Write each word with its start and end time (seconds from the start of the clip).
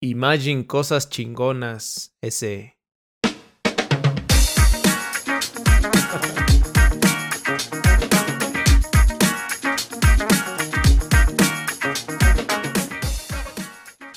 Imagine 0.00 0.64
cosas 0.64 1.10
chingonas. 1.10 2.14
Ese. 2.22 2.76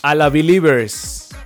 A 0.04 0.14
la 0.14 0.30
Believers. 0.30 1.30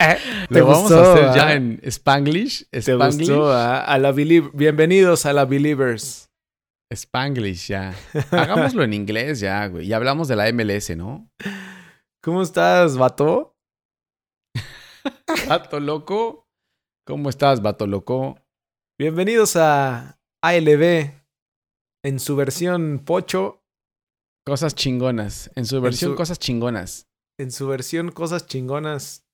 Eh, 0.00 0.18
Lo 0.50 0.66
vamos 0.66 0.92
a 0.92 1.12
hacer 1.12 1.34
ya 1.34 1.46
ah? 1.46 1.54
en 1.54 1.80
Spanglish. 1.84 2.66
¿Te 2.70 2.94
gustó? 2.94 3.52
Ah? 3.52 3.84
A 3.84 3.98
la 3.98 4.12
Bienvenidos 4.12 5.24
a 5.24 5.32
la 5.32 5.44
Believers. 5.44 6.30
Spanglish, 6.90 7.68
ya. 7.68 7.94
Hagámoslo 8.30 8.84
en 8.84 8.92
inglés 8.92 9.40
ya, 9.40 9.66
güey. 9.66 9.86
Y 9.86 9.92
hablamos 9.92 10.28
de 10.28 10.36
la 10.36 10.52
MLS, 10.52 10.96
¿no? 10.96 11.30
¿Cómo 12.24 12.40
estás, 12.40 12.96
vato? 12.96 13.54
vato 15.46 15.78
loco. 15.78 16.48
¿Cómo 17.06 17.28
estás, 17.28 17.60
vato 17.60 17.86
loco? 17.86 18.38
Bienvenidos 18.98 19.56
a 19.56 20.18
ALB 20.42 21.10
en 22.02 22.18
su 22.18 22.34
versión 22.34 23.02
pocho. 23.04 23.62
Cosas 24.46 24.74
chingonas. 24.74 25.50
En 25.54 25.66
su 25.66 25.82
versión 25.82 26.14
cosas 26.14 26.38
chingonas. 26.38 27.08
En 27.38 27.52
su 27.52 27.68
versión 27.68 28.10
cosas 28.10 28.46
chingonas 28.46 29.26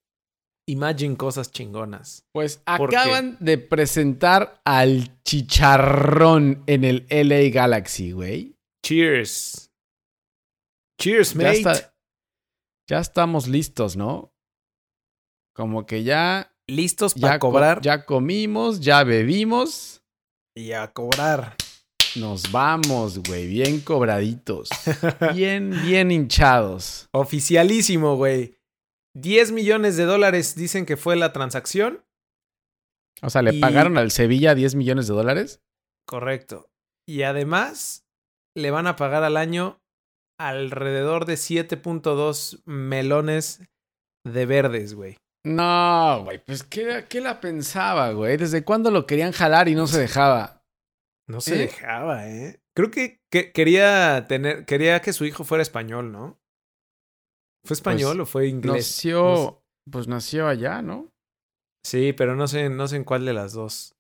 Imagine 0.66 1.16
cosas 1.16 1.52
chingonas. 1.52 2.27
Pues 2.33 2.61
acaban 2.66 3.36
de 3.38 3.59
presentar 3.59 4.61
al 4.64 5.22
chicharrón 5.22 6.64
en 6.66 6.83
el 6.83 7.06
LA 7.09 7.50
Galaxy, 7.50 8.11
güey. 8.11 8.56
Cheers. 8.84 9.70
Cheers, 11.00 11.36
mate. 11.36 11.62
Ya, 11.62 11.89
estamos 12.98 13.46
listos, 13.46 13.96
¿no? 13.96 14.34
Como 15.54 15.86
que 15.86 16.02
ya. 16.02 16.54
Listos 16.66 17.14
para 17.14 17.38
cobrar. 17.38 17.80
ya 17.80 18.05
comimos, 18.05 18.80
ya 18.80 19.02
bebimos. 19.05 20.02
Y 20.55 20.72
a 20.72 20.92
cobrar. 20.92 21.56
Nos 22.16 22.50
vamos, 22.50 23.19
güey. 23.19 23.47
Bien 23.47 23.80
cobraditos. 23.80 24.69
bien, 25.34 25.70
bien 25.84 26.10
hinchados. 26.10 27.08
Oficialísimo, 27.12 28.16
güey. 28.16 28.56
10 29.14 29.52
millones 29.52 29.97
de 29.97 30.04
dólares 30.04 30.54
dicen 30.54 30.86
que 30.86 30.97
fue 30.97 31.16
la 31.16 31.32
transacción. 31.32 32.04
O 33.22 33.30
sea, 33.30 33.42
¿le 33.42 33.54
pagaron 33.54 33.98
al 33.98 34.10
Sevilla 34.10 34.54
10 34.54 34.77
millones 34.77 35.08
de 35.08 35.14
dólares? 35.14 35.60
Correcto. 36.06 36.70
Y 37.06 37.22
además, 37.22 38.06
le 38.54 38.70
van 38.70 38.86
a 38.86 38.97
pagar 38.97 39.25
al 39.25 39.36
año 39.36 39.80
alrededor 40.41 41.27
de 41.27 41.34
7.2 41.34 42.62
melones 42.64 43.62
de 44.24 44.47
verdes, 44.47 44.94
güey. 44.94 45.19
No, 45.44 46.22
güey, 46.24 46.42
pues 46.44 46.62
¿qué, 46.62 47.06
¿qué, 47.08 47.20
la 47.20 47.41
pensaba, 47.41 48.12
güey? 48.12 48.36
¿Desde 48.36 48.64
cuándo 48.64 48.91
lo 48.91 49.06
querían 49.06 49.32
jalar 49.32 49.69
y 49.69 49.74
no 49.74 49.86
se 49.86 50.00
dejaba? 50.00 50.62
No 51.28 51.41
se 51.41 51.55
¿Eh? 51.55 51.58
dejaba, 51.58 52.28
¿eh? 52.28 52.60
Creo 52.74 52.91
que, 52.91 53.20
que, 53.30 53.52
quería 53.52 54.27
tener, 54.28 54.64
quería 54.64 55.00
que 55.00 55.12
su 55.12 55.24
hijo 55.24 55.44
fuera 55.44 55.62
español, 55.62 56.12
¿no? 56.12 56.41
¿Fue 57.64 57.75
español 57.75 58.16
pues, 58.16 58.28
o 58.28 58.30
fue 58.30 58.48
inglés? 58.48 58.75
Nació, 58.75 59.62
pues 59.91 60.08
nació 60.08 60.48
allá, 60.48 60.80
¿no? 60.80 61.10
Sí, 61.84 62.12
pero 62.14 62.36
no 62.36 62.48
sé, 62.48 62.69
no 62.70 62.88
sé 62.88 62.97
en 62.97 63.04
cuál 63.04 63.25
de 63.25 63.34
las 63.34 63.52
dos. 63.52 63.94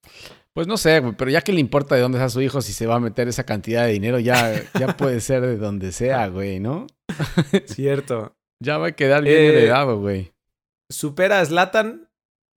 Pues 0.54 0.66
no 0.66 0.76
sé, 0.76 0.98
güey, 1.00 1.14
pero 1.16 1.30
ya 1.30 1.42
que 1.42 1.52
le 1.52 1.60
importa 1.60 1.94
de 1.94 2.00
dónde 2.00 2.18
sea 2.18 2.28
su 2.28 2.40
hijo, 2.40 2.60
si 2.60 2.72
se 2.72 2.86
va 2.86 2.96
a 2.96 3.00
meter 3.00 3.28
esa 3.28 3.44
cantidad 3.44 3.86
de 3.86 3.92
dinero, 3.92 4.18
ya, 4.18 4.52
ya 4.78 4.96
puede 4.96 5.20
ser 5.20 5.42
de 5.42 5.56
donde 5.56 5.92
sea, 5.92 6.26
güey, 6.28 6.58
¿no? 6.58 6.86
Cierto. 7.66 8.36
ya 8.62 8.78
va 8.78 8.88
a 8.88 8.92
quedar 8.92 9.22
bien 9.22 9.36
eh, 9.36 9.48
heredado, 9.48 10.00
güey. 10.00 10.32
Supera 10.90 11.40
a 11.40 11.44
Zlatan 11.44 12.08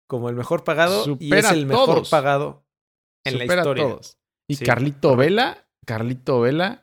como 0.10 0.30
el 0.30 0.36
mejor 0.36 0.64
pagado 0.64 1.18
y 1.20 1.34
es 1.36 1.52
el 1.52 1.66
mejor 1.66 2.10
pagado 2.10 2.66
en 3.26 3.38
la 3.38 3.46
historia. 3.46 3.84
A 3.84 3.88
todos. 3.88 4.18
Y 4.50 4.58
Carlito 4.58 5.16
Vela, 5.16 5.68
Carlito 5.86 6.42
Vela 6.42 6.83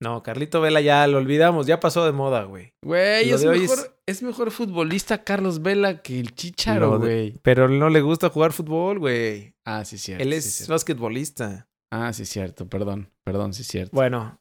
no, 0.00 0.22
Carlito 0.22 0.60
Vela 0.60 0.80
ya 0.80 1.06
lo 1.06 1.18
olvidamos, 1.18 1.66
ya 1.66 1.78
pasó 1.78 2.06
de 2.06 2.12
moda, 2.12 2.44
güey. 2.44 2.72
Güey, 2.82 3.30
es 3.30 3.44
mejor, 3.44 3.98
es... 4.06 4.22
mejor 4.22 4.50
futbolista 4.50 5.24
Carlos 5.24 5.60
Vela 5.62 6.00
que 6.00 6.18
el 6.18 6.34
Chicharo, 6.34 6.98
güey. 6.98 7.38
Pero 7.42 7.68
no 7.68 7.90
le 7.90 8.00
gusta 8.00 8.30
jugar 8.30 8.52
fútbol, 8.52 8.98
güey. 8.98 9.54
Ah, 9.64 9.84
sí, 9.84 9.98
cierto. 9.98 10.22
Él 10.22 10.32
es 10.32 10.66
basquetbolista. 10.66 11.68
Ah, 11.92 12.12
sí, 12.12 12.24
cierto, 12.24 12.66
perdón, 12.66 13.12
perdón, 13.24 13.52
sí, 13.52 13.62
cierto. 13.62 13.94
Bueno, 13.94 14.40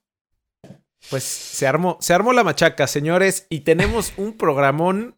pues 1.10 1.24
se 1.24 1.68
armó, 1.68 1.98
se 2.00 2.14
armó 2.14 2.32
la 2.34 2.44
machaca, 2.44 2.88
señores, 2.88 3.48
y 3.50 3.62
tenemos 3.62 4.14
un 4.18 4.38
programón 4.38 5.18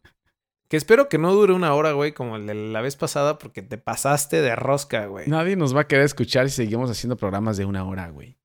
que 0.72 0.78
espero 0.78 1.10
que 1.10 1.18
no 1.18 1.34
dure 1.34 1.52
una 1.52 1.74
hora, 1.74 1.92
güey, 1.92 2.12
como 2.12 2.36
el 2.36 2.46
de 2.46 2.54
la 2.54 2.80
vez 2.80 2.96
pasada, 2.96 3.36
porque 3.36 3.60
te 3.60 3.76
pasaste 3.76 4.40
de 4.40 4.56
rosca, 4.56 5.04
güey. 5.04 5.26
Nadie 5.28 5.54
nos 5.54 5.76
va 5.76 5.82
a 5.82 5.86
querer 5.86 6.06
escuchar 6.06 6.48
si 6.48 6.56
seguimos 6.56 6.90
haciendo 6.90 7.18
programas 7.18 7.58
de 7.58 7.66
una 7.66 7.84
hora, 7.84 8.08
güey. 8.08 8.38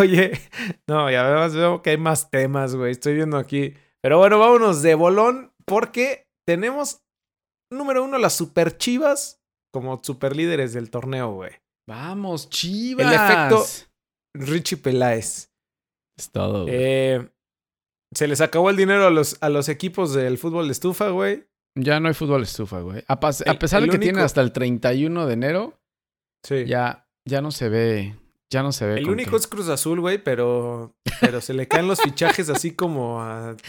Oye, 0.00 0.32
no, 0.88 1.08
ya 1.08 1.24
además 1.24 1.54
veo 1.54 1.82
que 1.82 1.90
hay 1.90 1.98
más 1.98 2.30
temas, 2.30 2.74
güey. 2.74 2.90
Estoy 2.90 3.14
viendo 3.14 3.36
aquí. 3.36 3.74
Pero 4.02 4.18
bueno, 4.18 4.40
vámonos 4.40 4.82
de 4.82 4.96
bolón, 4.96 5.52
porque 5.64 6.26
tenemos, 6.44 7.04
número 7.70 8.02
uno, 8.02 8.18
las 8.18 8.32
super 8.32 8.76
chivas 8.76 9.40
como 9.72 10.02
super 10.02 10.34
líderes 10.34 10.72
del 10.72 10.90
torneo, 10.90 11.32
güey. 11.32 11.52
Vamos, 11.88 12.50
chivas. 12.50 13.06
El 13.06 13.12
efecto 13.12 13.64
Richie 14.34 14.78
Peláez. 14.78 15.52
Es 16.18 16.28
todo. 16.32 16.64
Güey. 16.64 16.74
Eh, 16.74 17.30
se 18.16 18.26
les 18.26 18.40
acabó 18.40 18.70
el 18.70 18.76
dinero 18.76 19.06
a 19.06 19.10
los, 19.10 19.36
a 19.42 19.50
los 19.50 19.68
equipos 19.68 20.14
del 20.14 20.38
fútbol 20.38 20.68
de 20.68 20.72
estufa, 20.72 21.10
güey. 21.10 21.44
Ya 21.74 22.00
no 22.00 22.08
hay 22.08 22.14
fútbol 22.14 22.40
de 22.40 22.46
estufa, 22.46 22.80
güey. 22.80 23.04
A, 23.08 23.20
pesar 23.20 23.82
de 23.82 23.88
que 23.90 23.98
tiene 23.98 24.22
hasta 24.22 24.40
el 24.40 24.52
31 24.52 25.26
de 25.26 25.32
enero, 25.34 25.78
sí. 26.42 26.64
ya, 26.64 27.06
ya 27.26 27.42
no 27.42 27.50
se 27.50 27.68
ve. 27.68 28.14
Ya 28.48 28.62
no 28.62 28.72
se 28.72 28.86
ve. 28.86 28.94
El 29.00 29.10
único 29.10 29.36
es 29.36 29.46
Cruz 29.46 29.68
Azul, 29.68 30.00
güey, 30.00 30.16
pero, 30.16 30.96
pero 31.20 31.42
se 31.42 31.52
le 31.52 31.68
caen 31.68 31.88
los 31.88 32.00
fichajes 32.00 32.48
así 32.48 32.72
como 32.72 33.20
a. 33.20 33.54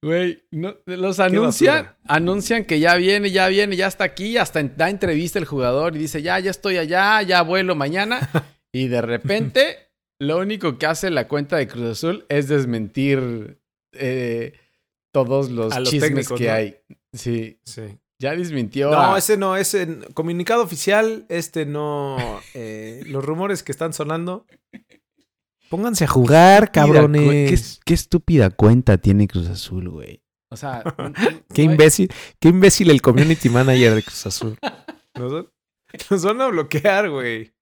Güey, 0.00 0.44
no, 0.52 0.76
los 0.86 1.18
anuncian, 1.18 1.96
anuncian 2.06 2.64
que 2.64 2.78
ya 2.78 2.94
viene, 2.94 3.32
ya 3.32 3.48
viene, 3.48 3.74
ya 3.74 3.88
está 3.88 4.04
aquí, 4.04 4.36
hasta 4.36 4.62
da 4.62 4.90
entrevista 4.90 5.40
el 5.40 5.44
jugador 5.44 5.96
y 5.96 5.98
dice, 5.98 6.22
ya, 6.22 6.38
ya 6.38 6.52
estoy 6.52 6.76
allá, 6.76 7.20
ya 7.22 7.42
vuelo 7.42 7.74
mañana. 7.74 8.30
y 8.72 8.86
de 8.86 9.02
repente 9.02 9.87
lo 10.20 10.38
único 10.38 10.78
que 10.78 10.86
hace 10.86 11.10
la 11.10 11.28
cuenta 11.28 11.56
de 11.56 11.68
Cruz 11.68 11.90
Azul 11.90 12.26
es 12.28 12.48
desmentir 12.48 13.60
eh, 13.92 14.54
todos 15.12 15.50
los, 15.50 15.74
chismes 15.84 16.28
que 16.28 16.50
hay. 16.50 16.76
Sí. 17.12 17.60
Sí. 17.64 17.98
Ya 18.20 18.34
desmintió. 18.34 18.90
No, 18.90 19.16
ese 19.16 19.36
no, 19.36 19.56
ese 19.56 20.00
comunicado 20.12 20.62
oficial, 20.62 21.24
este 21.28 21.66
no. 21.66 22.16
Eh, 22.54 23.02
los 23.06 23.24
rumores 23.24 23.62
que 23.62 23.70
están 23.70 23.92
sonando. 23.92 24.44
Pónganse 25.68 26.04
a 26.04 26.08
jugar, 26.08 26.72
cabrones. 26.72 27.80
Qué, 27.84 27.94
estúpida 27.94 28.50
cuenta 28.50 28.98
tiene 28.98 29.28
Cruz 29.28 29.48
Azul, 29.48 29.88
güey. 29.88 30.22
O 30.50 30.56
sea, 30.56 30.82
qué 31.54 31.62
imbécil, 31.62 32.10
qué 32.40 32.48
imbécil 32.48 32.90
el 32.90 33.02
community 33.02 33.50
manager 33.50 33.94
de 33.94 34.02
Cruz 34.02 34.26
Azul. 34.26 34.58
nos 36.10 36.24
van 36.24 36.40
a 36.40 36.48
bloquear, 36.48 37.10
güey. 37.10 37.52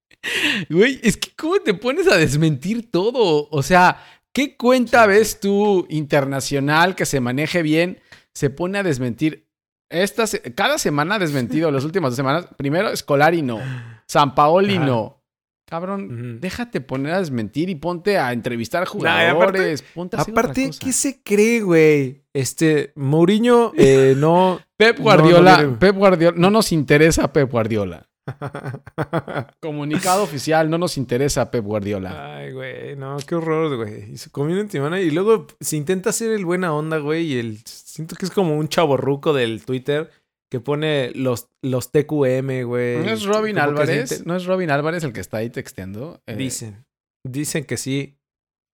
Güey, 0.69 1.01
es 1.03 1.17
que 1.17 1.31
¿cómo 1.37 1.59
te 1.61 1.75
pones 1.75 2.09
a 2.09 2.17
desmentir 2.17 2.91
todo? 2.91 3.49
O 3.51 3.63
sea, 3.63 4.03
¿qué 4.33 4.57
cuenta 4.57 5.07
ves 5.07 5.41
tú 5.41 5.87
internacional 5.89 6.95
que 6.95 7.07
se 7.07 7.21
maneje 7.21 7.63
bien 7.63 8.01
se 8.33 8.51
pone 8.51 8.79
a 8.79 8.83
desmentir? 8.83 9.47
Esta, 9.89 10.25
cada 10.55 10.79
semana 10.79 11.15
ha 11.15 11.19
desmentido, 11.19 11.71
las 11.71 11.85
últimas 11.85 12.11
dos 12.11 12.17
semanas. 12.17 12.49
Primero, 12.57 12.95
Scolari 12.97 13.43
no. 13.43 13.61
San 14.07 14.35
Paoli 14.35 14.79
no. 14.79 15.23
Cabrón, 15.69 16.41
déjate 16.41 16.81
poner 16.81 17.15
a 17.15 17.19
desmentir 17.19 17.69
y 17.69 17.75
ponte 17.75 18.19
a 18.19 18.33
entrevistar 18.33 18.87
jugadores. 18.87 19.85
aparte, 20.17 20.71
¿qué 20.79 20.93
se 20.93 21.23
cree, 21.25 21.61
güey? 21.61 22.23
Este, 22.33 22.93
Mourinho 22.95 23.73
eh, 23.77 24.15
no. 24.17 24.61
Pep 24.77 25.01
Guardiola, 25.01 25.77
Pep 25.81 25.97
Guardiola, 25.97 26.37
no 26.39 26.51
nos 26.51 26.71
interesa 26.71 27.33
Pep 27.33 27.51
Guardiola. 27.51 28.07
Comunicado 29.61 30.23
oficial, 30.23 30.69
no 30.69 30.79
nos 30.79 30.97
interesa 30.97 31.51
Pep 31.51 31.65
Guardiola. 31.65 32.37
Ay, 32.37 32.53
güey, 32.53 32.97
no, 32.97 33.17
qué 33.27 33.35
horror, 33.35 33.77
güey. 33.77 34.13
Y 34.13 34.19
su 34.19 34.31
community 34.31 34.79
Y 34.79 35.11
luego 35.11 35.47
se 35.61 35.77
intenta 35.77 36.11
hacer 36.11 36.33
el 36.33 36.45
buena 36.45 36.75
onda, 36.75 36.99
güey. 36.99 37.27
Y 37.27 37.39
el. 37.39 37.59
Siento 37.65 38.17
que 38.17 38.27
es 38.27 38.31
como 38.31 38.57
un 38.57 38.69
chaborruco 38.69 39.33
del 39.33 39.65
Twitter 39.65 40.11
que 40.51 40.61
pone 40.61 41.11
los, 41.15 41.49
los 41.63 41.91
TQM, 41.91 42.65
güey. 42.65 42.99
¿No 42.99 43.11
es 43.11 43.25
Robin 43.25 43.59
Álvarez? 43.59 44.25
¿No 44.27 44.37
es 44.37 44.47
Robin 44.47 44.71
Álvarez 44.71 45.05
el 45.05 45.13
que 45.13 45.21
está 45.21 45.39
ahí 45.39 45.51
texteando? 45.51 46.21
Eh, 46.27 46.37
dicen. 46.37 46.85
Dicen 47.25 47.65
que 47.65 47.77
sí. 47.77 48.19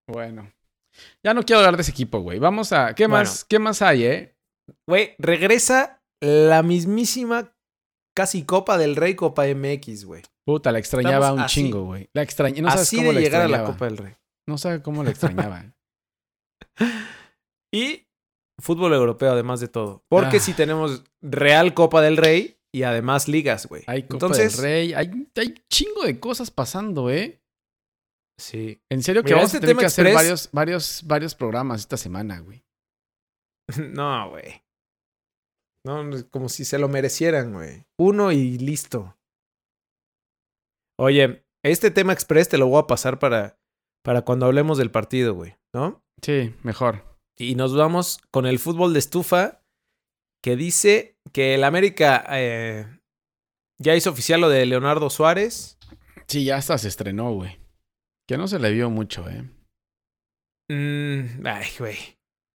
Bueno. 0.08 0.52
Ya 1.24 1.32
no 1.34 1.42
quiero 1.42 1.60
hablar 1.60 1.76
de 1.76 1.82
ese 1.82 1.92
equipo, 1.92 2.20
güey. 2.20 2.38
Vamos 2.38 2.72
a. 2.72 2.94
¿Qué 2.94 3.08
más, 3.08 3.44
¿qué 3.44 3.58
más 3.58 3.80
hay, 3.82 4.04
eh? 4.04 4.36
Güey, 4.86 5.14
regresa 5.18 6.02
la 6.20 6.62
mismísima 6.62 7.52
casi 8.14 8.44
Copa 8.44 8.78
del 8.78 8.96
Rey, 8.96 9.14
Copa 9.14 9.44
MX, 9.46 10.04
güey. 10.04 10.22
Puta, 10.44 10.72
la 10.72 10.78
extrañaba 10.78 11.32
un 11.32 11.46
chingo, 11.46 11.84
güey. 11.84 12.08
La 12.12 12.22
extrañaba. 12.22 12.62
No 12.62 12.70
sabes 12.70 12.82
así 12.82 12.96
cómo 12.96 13.12
de 13.12 13.20
llegar 13.20 13.42
a 13.42 13.48
la 13.48 13.64
Copa 13.64 13.84
del 13.86 13.96
Rey. 13.98 14.14
No 14.48 14.58
sabes 14.58 14.80
cómo 14.80 15.04
la 15.04 15.10
extrañaba. 15.10 15.72
y 17.72 18.06
fútbol 18.60 18.92
europeo, 18.92 19.32
además 19.32 19.60
de 19.60 19.68
todo. 19.68 20.04
Porque 20.08 20.38
Ah. 20.38 20.40
si 20.40 20.52
tenemos 20.54 21.04
Real 21.20 21.74
Copa 21.74 22.00
del 22.02 22.16
Rey 22.16 22.58
y 22.74 22.82
además 22.84 23.28
ligas, 23.28 23.66
güey. 23.66 23.84
Hay 23.86 24.02
Copa 24.02 24.14
Entonces, 24.14 24.56
del 24.56 24.64
Rey, 24.64 24.94
hay, 24.94 25.28
hay 25.36 25.54
chingo 25.70 26.04
de 26.04 26.18
cosas 26.18 26.50
pasando, 26.50 27.10
¿eh? 27.10 27.40
sí. 28.38 28.80
En 28.90 29.02
serio 29.02 29.22
que 29.22 29.28
Mira, 29.28 29.36
vamos 29.36 29.54
este 29.54 29.58
a 29.58 29.60
tener 29.60 29.76
que 29.76 29.86
hacer 29.86 30.12
varios, 30.12 30.48
varios, 30.52 31.02
varios 31.06 31.34
programas 31.34 31.80
esta 31.80 31.96
semana, 31.96 32.40
güey. 32.40 32.64
No, 33.92 34.30
güey. 34.30 34.62
No, 35.84 36.04
como 36.30 36.48
si 36.48 36.64
se 36.64 36.78
lo 36.78 36.88
merecieran, 36.88 37.52
güey. 37.52 37.84
Uno 37.98 38.32
y 38.32 38.58
listo. 38.58 39.16
Oye, 40.98 41.44
este 41.64 41.90
tema 41.90 42.12
express 42.12 42.48
te 42.48 42.58
lo 42.58 42.68
voy 42.68 42.80
a 42.80 42.86
pasar 42.86 43.18
para, 43.18 43.58
para 44.04 44.22
cuando 44.22 44.46
hablemos 44.46 44.78
del 44.78 44.90
partido, 44.90 45.34
güey, 45.34 45.56
¿no? 45.74 46.04
Sí, 46.22 46.54
mejor. 46.62 47.04
Y 47.36 47.54
nos 47.56 47.74
vamos 47.76 48.20
con 48.30 48.46
el 48.46 48.58
fútbol 48.58 48.92
de 48.92 49.00
estufa 49.00 49.64
que 50.42 50.56
dice 50.56 51.16
que 51.32 51.54
el 51.54 51.64
América 51.64 52.24
eh, 52.30 52.86
ya 53.78 53.96
hizo 53.96 54.10
oficial 54.10 54.40
lo 54.40 54.48
de 54.48 54.66
Leonardo 54.66 55.10
Suárez. 55.10 55.78
Sí, 56.28 56.44
ya 56.44 56.56
hasta 56.56 56.78
se 56.78 56.88
estrenó, 56.88 57.32
güey. 57.32 57.58
Que 58.28 58.36
no 58.36 58.46
se 58.46 58.58
le 58.58 58.70
vio 58.70 58.90
mucho, 58.90 59.28
¿eh? 59.28 59.42
Mm, 60.68 61.46
ay, 61.46 61.66
güey. 61.78 61.96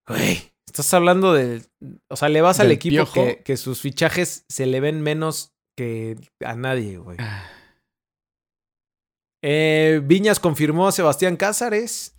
Güey. 0.08 0.52
Estás 0.68 0.94
hablando 0.94 1.34
de. 1.34 1.64
O 2.10 2.16
sea, 2.16 2.30
le 2.30 2.42
vas 2.42 2.60
al 2.60 2.68
¿Del 2.68 2.76
equipo 2.76 3.12
que, 3.12 3.42
que 3.44 3.58
sus 3.58 3.82
fichajes 3.82 4.46
se 4.48 4.66
le 4.66 4.80
ven 4.80 5.02
menos 5.02 5.54
que 5.76 6.18
a 6.44 6.56
nadie, 6.56 6.98
güey. 6.98 7.18
Ah, 7.20 7.50
Eh, 9.44 10.02
Viñas 10.04 10.40
confirmó 10.40 10.88
a 10.88 10.92
Sebastián 10.92 11.38
Cázares. 11.38 12.14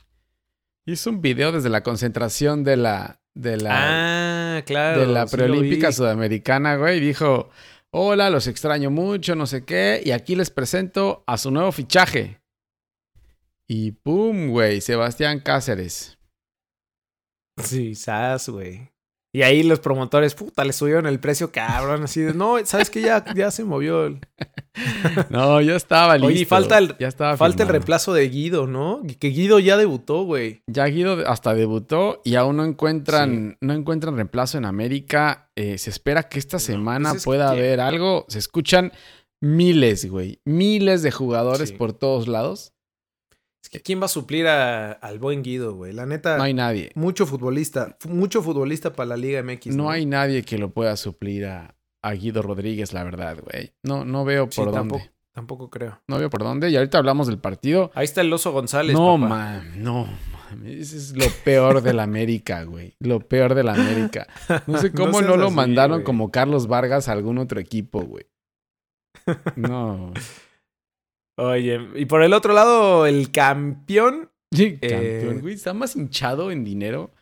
Hizo 0.87 1.11
un 1.11 1.21
video 1.21 1.53
desde 1.53 1.69
la 1.69 1.83
concentración 1.83 2.65
de 2.65 2.77
la, 2.77 3.21
de 3.35 3.59
la, 3.59 4.57
ah, 4.57 4.63
claro. 4.63 5.01
de 5.01 5.07
la 5.07 5.27
sí 5.27 5.37
preolímpica 5.37 5.93
sudamericana, 5.93 6.77
güey. 6.77 6.97
y 6.99 7.01
Dijo, 7.01 7.51
hola, 7.91 8.31
los 8.31 8.47
extraño 8.47 8.91
mucho, 8.91 9.35
no 9.35 9.47
sé 9.47 9.65
qué. 9.65 10.01
Y 10.05 10.13
aquí 10.13 10.35
les 10.37 10.51
presento 10.51 11.25
a 11.27 11.37
su 11.37 11.51
nuevo 11.51 11.73
fichaje. 11.73 12.41
Y 13.67 13.93
pum, 13.93 14.49
güey, 14.49 14.81
Sebastián 14.81 15.41
Cáceres. 15.41 16.18
Sí, 17.63 17.95
sas, 17.95 18.49
güey. 18.49 18.91
Y 19.35 19.43
ahí 19.43 19.63
los 19.63 19.79
promotores, 19.81 20.35
puta, 20.35 20.65
le 20.65 20.73
subieron 20.73 21.07
el 21.07 21.21
precio, 21.21 21.53
cabrón. 21.53 22.03
Así 22.05 22.21
de, 22.23 22.33
no, 22.33 22.57
¿sabes 22.65 22.89
qué? 22.89 23.03
Ya, 23.03 23.23
ya 23.35 23.51
se 23.51 23.63
movió. 23.63 24.07
el- 24.07 24.21
No, 25.31 25.61
ya 25.61 25.77
estaba 25.77 26.15
listo. 26.17 26.29
Oye, 26.29 26.41
y 26.41 26.45
falta 26.47 26.79
el- 26.79 26.97
ya 26.99 27.09
estaba 27.09 27.37
Falta 27.37 27.63
el 27.65 27.69
reemplazo 27.69 28.15
de 28.15 28.27
Guido, 28.29 28.67
¿no? 28.67 29.03
Que 29.21 29.29
Guido 29.29 29.59
ya 29.59 29.77
debutó, 29.77 30.23
güey. 30.23 30.63
Ya 30.67 30.87
Guido 30.87 31.29
hasta 31.29 31.55
debutó 31.55 32.23
y 32.25 32.37
aún 32.37 32.57
no 32.57 32.65
encuentran, 32.65 33.59
no 33.61 33.75
encuentran 33.75 34.17
reemplazo 34.17 34.57
en 34.57 34.65
América. 34.65 35.51
Eh, 35.57 35.77
se 35.79 35.91
espera 35.91 36.23
que 36.23 36.39
esta 36.39 36.59
semana 36.59 37.11
pues 37.11 37.19
es 37.19 37.25
que 37.25 37.29
pueda 37.29 37.51
haber 37.51 37.81
algo. 37.81 38.25
Se 38.29 38.39
escuchan 38.39 38.93
miles, 39.43 40.11
güey. 40.11 40.41
Miles 40.47 41.03
de 41.03 41.11
jugadores 41.11 41.69
Sí. 41.69 41.75
por 41.75 41.93
todos 41.93 42.29
lados. 42.29 42.73
Es 43.63 43.69
que 43.71 43.81
¿quién 43.81 44.01
va 44.01 44.05
a 44.07 44.09
suplir 44.09 44.47
a- 44.47 44.93
al 44.93 45.19
buen 45.19 45.43
Guido, 45.43 45.75
güey? 45.75 45.93
La 45.93 46.07
neta, 46.07 46.37
No 46.37 46.45
hay 46.45 46.55
nadie. 46.55 46.93
mucho 46.95 47.27
futbolista. 47.27 47.97
fu- 48.01 48.09
Mucho 48.09 48.43
futbolista 48.43 48.93
para 48.93 49.09
la 49.11 49.17
Liga 49.17 49.43
MX. 49.43 49.75
No 49.77 49.91
hay 49.91 50.07
nadie 50.07 50.43
que 50.43 50.59
lo 50.59 50.71
pueda 50.71 50.97
suplir 50.97 51.47
a, 51.47 51.75
a 52.03 52.13
Guido 52.13 52.43
Rodríguez, 52.43 52.93
la 52.93 53.03
verdad, 53.05 53.37
güey. 53.43 53.73
No, 53.83 54.05
no 54.05 54.25
veo 54.25 54.49
Sí, 54.51 54.57
por 54.61 54.67
dónde. 54.73 54.95
tampoco, 54.99 55.13
tampoco 55.33 55.71
creo. 55.71 56.01
No 56.07 56.19
veo 56.19 56.31
por 56.31 56.43
dónde. 56.45 56.71
Y 56.71 56.77
ahorita 56.77 56.99
hablamos 56.99 57.27
del 57.27 57.39
partido. 57.39 57.91
Ahí 57.95 58.05
está 58.05 58.21
el 58.21 58.33
Oso 58.33 58.53
González. 58.53 58.95
no, 58.95 59.15
papá. 59.21 59.29
man, 59.29 59.83
no. 59.83 60.09
Ese 60.65 60.97
es 60.97 61.15
lo 61.15 61.27
peor 61.45 61.83
de 61.83 61.93
la 61.93 62.05
América, 62.05 62.63
güey. 62.63 62.95
Lo 63.01 63.21
peor 63.21 63.55
de 63.55 63.65
la 63.65 63.75
América. 63.75 64.27
No 64.67 64.79
sé 64.79 64.93
cómo 64.93 65.21
no, 65.21 65.37
lo 65.37 65.47
así, 65.49 65.55
mandaron 65.55 65.99
güey. 65.99 66.05
como 66.05 66.31
Carlos 66.31 66.69
Vargas 66.69 67.09
a 67.09 67.13
algún 67.13 67.37
otro 67.39 67.61
equipo, 67.61 68.01
güey. 68.01 68.25
No. 69.57 70.13
Oye, 71.39 71.81
y 71.95 72.05
por 72.07 72.23
el 72.23 72.33
otro 72.35 72.53
lado, 72.53 73.07
el 73.07 73.31
campeón. 73.31 74.31
Sí, 74.53 74.79
Eh, 74.81 75.21
campeón, 75.21 75.41
güey. 75.41 75.55
Está 75.55 75.73
más 75.73 75.95
hinchado 75.97 76.51
en 76.51 76.65
dinero. 76.65 77.13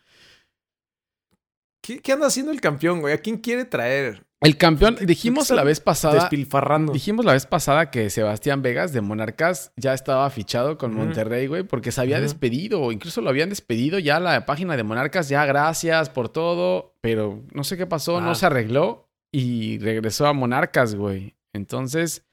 ¿Qué, 1.83 2.01
qué 2.01 2.13
anda 2.13 2.27
haciendo 2.27 2.51
el 2.53 2.61
campeón, 2.61 3.01
güey? 3.01 3.15
¿A 3.15 3.19
quién 3.19 3.37
quiere 3.39 3.65
traer? 3.65 4.25
El 4.41 4.57
campeón, 4.59 4.97
dijimos 5.03 5.51
la 5.51 5.65
vez 5.65 5.81
pasada. 5.81 6.15
Despilfarrando. 6.15 6.93
Dijimos 6.93 7.25
la 7.25 7.33
vez 7.33 7.47
pasada 7.47 7.91
que 7.91 8.11
Sebastián 8.11 8.61
Vegas 8.61 8.93
de 8.93 9.01
Monarcas 9.01 9.73
ya 9.77 9.95
estaba 9.95 10.29
fichado 10.31 10.77
con. 10.77 10.95
Monterrey, 10.95 11.47
güey, 11.47 11.63
porque 11.63 11.93
se 11.93 12.01
había 12.01 12.21
despedido, 12.21 12.81
o 12.83 12.93
incluso 12.93 13.21
lo 13.23 13.31
habían 13.31 13.49
despedido 13.49 13.99
ya 13.99 14.21
la 14.21 14.45
página 14.45 14.77
de 14.77 14.83
Monarcas, 14.83 15.29
ya 15.29 15.47
gracias 15.47 16.11
por 16.11 16.29
todo, 16.29 16.95
pero 17.01 17.43
no 17.55 17.65
sé 17.65 17.77
qué 17.77 17.87
pasó, 17.87 18.21
no 18.21 18.31
Ah. 18.33 18.35
se 18.35 18.47
arregló 18.47 19.09
y 19.33 19.79
regresó 19.79 20.27
a 20.27 20.33
Monarcas, 20.33 20.95
güey. 20.95 21.35
Entonces, 21.55 22.26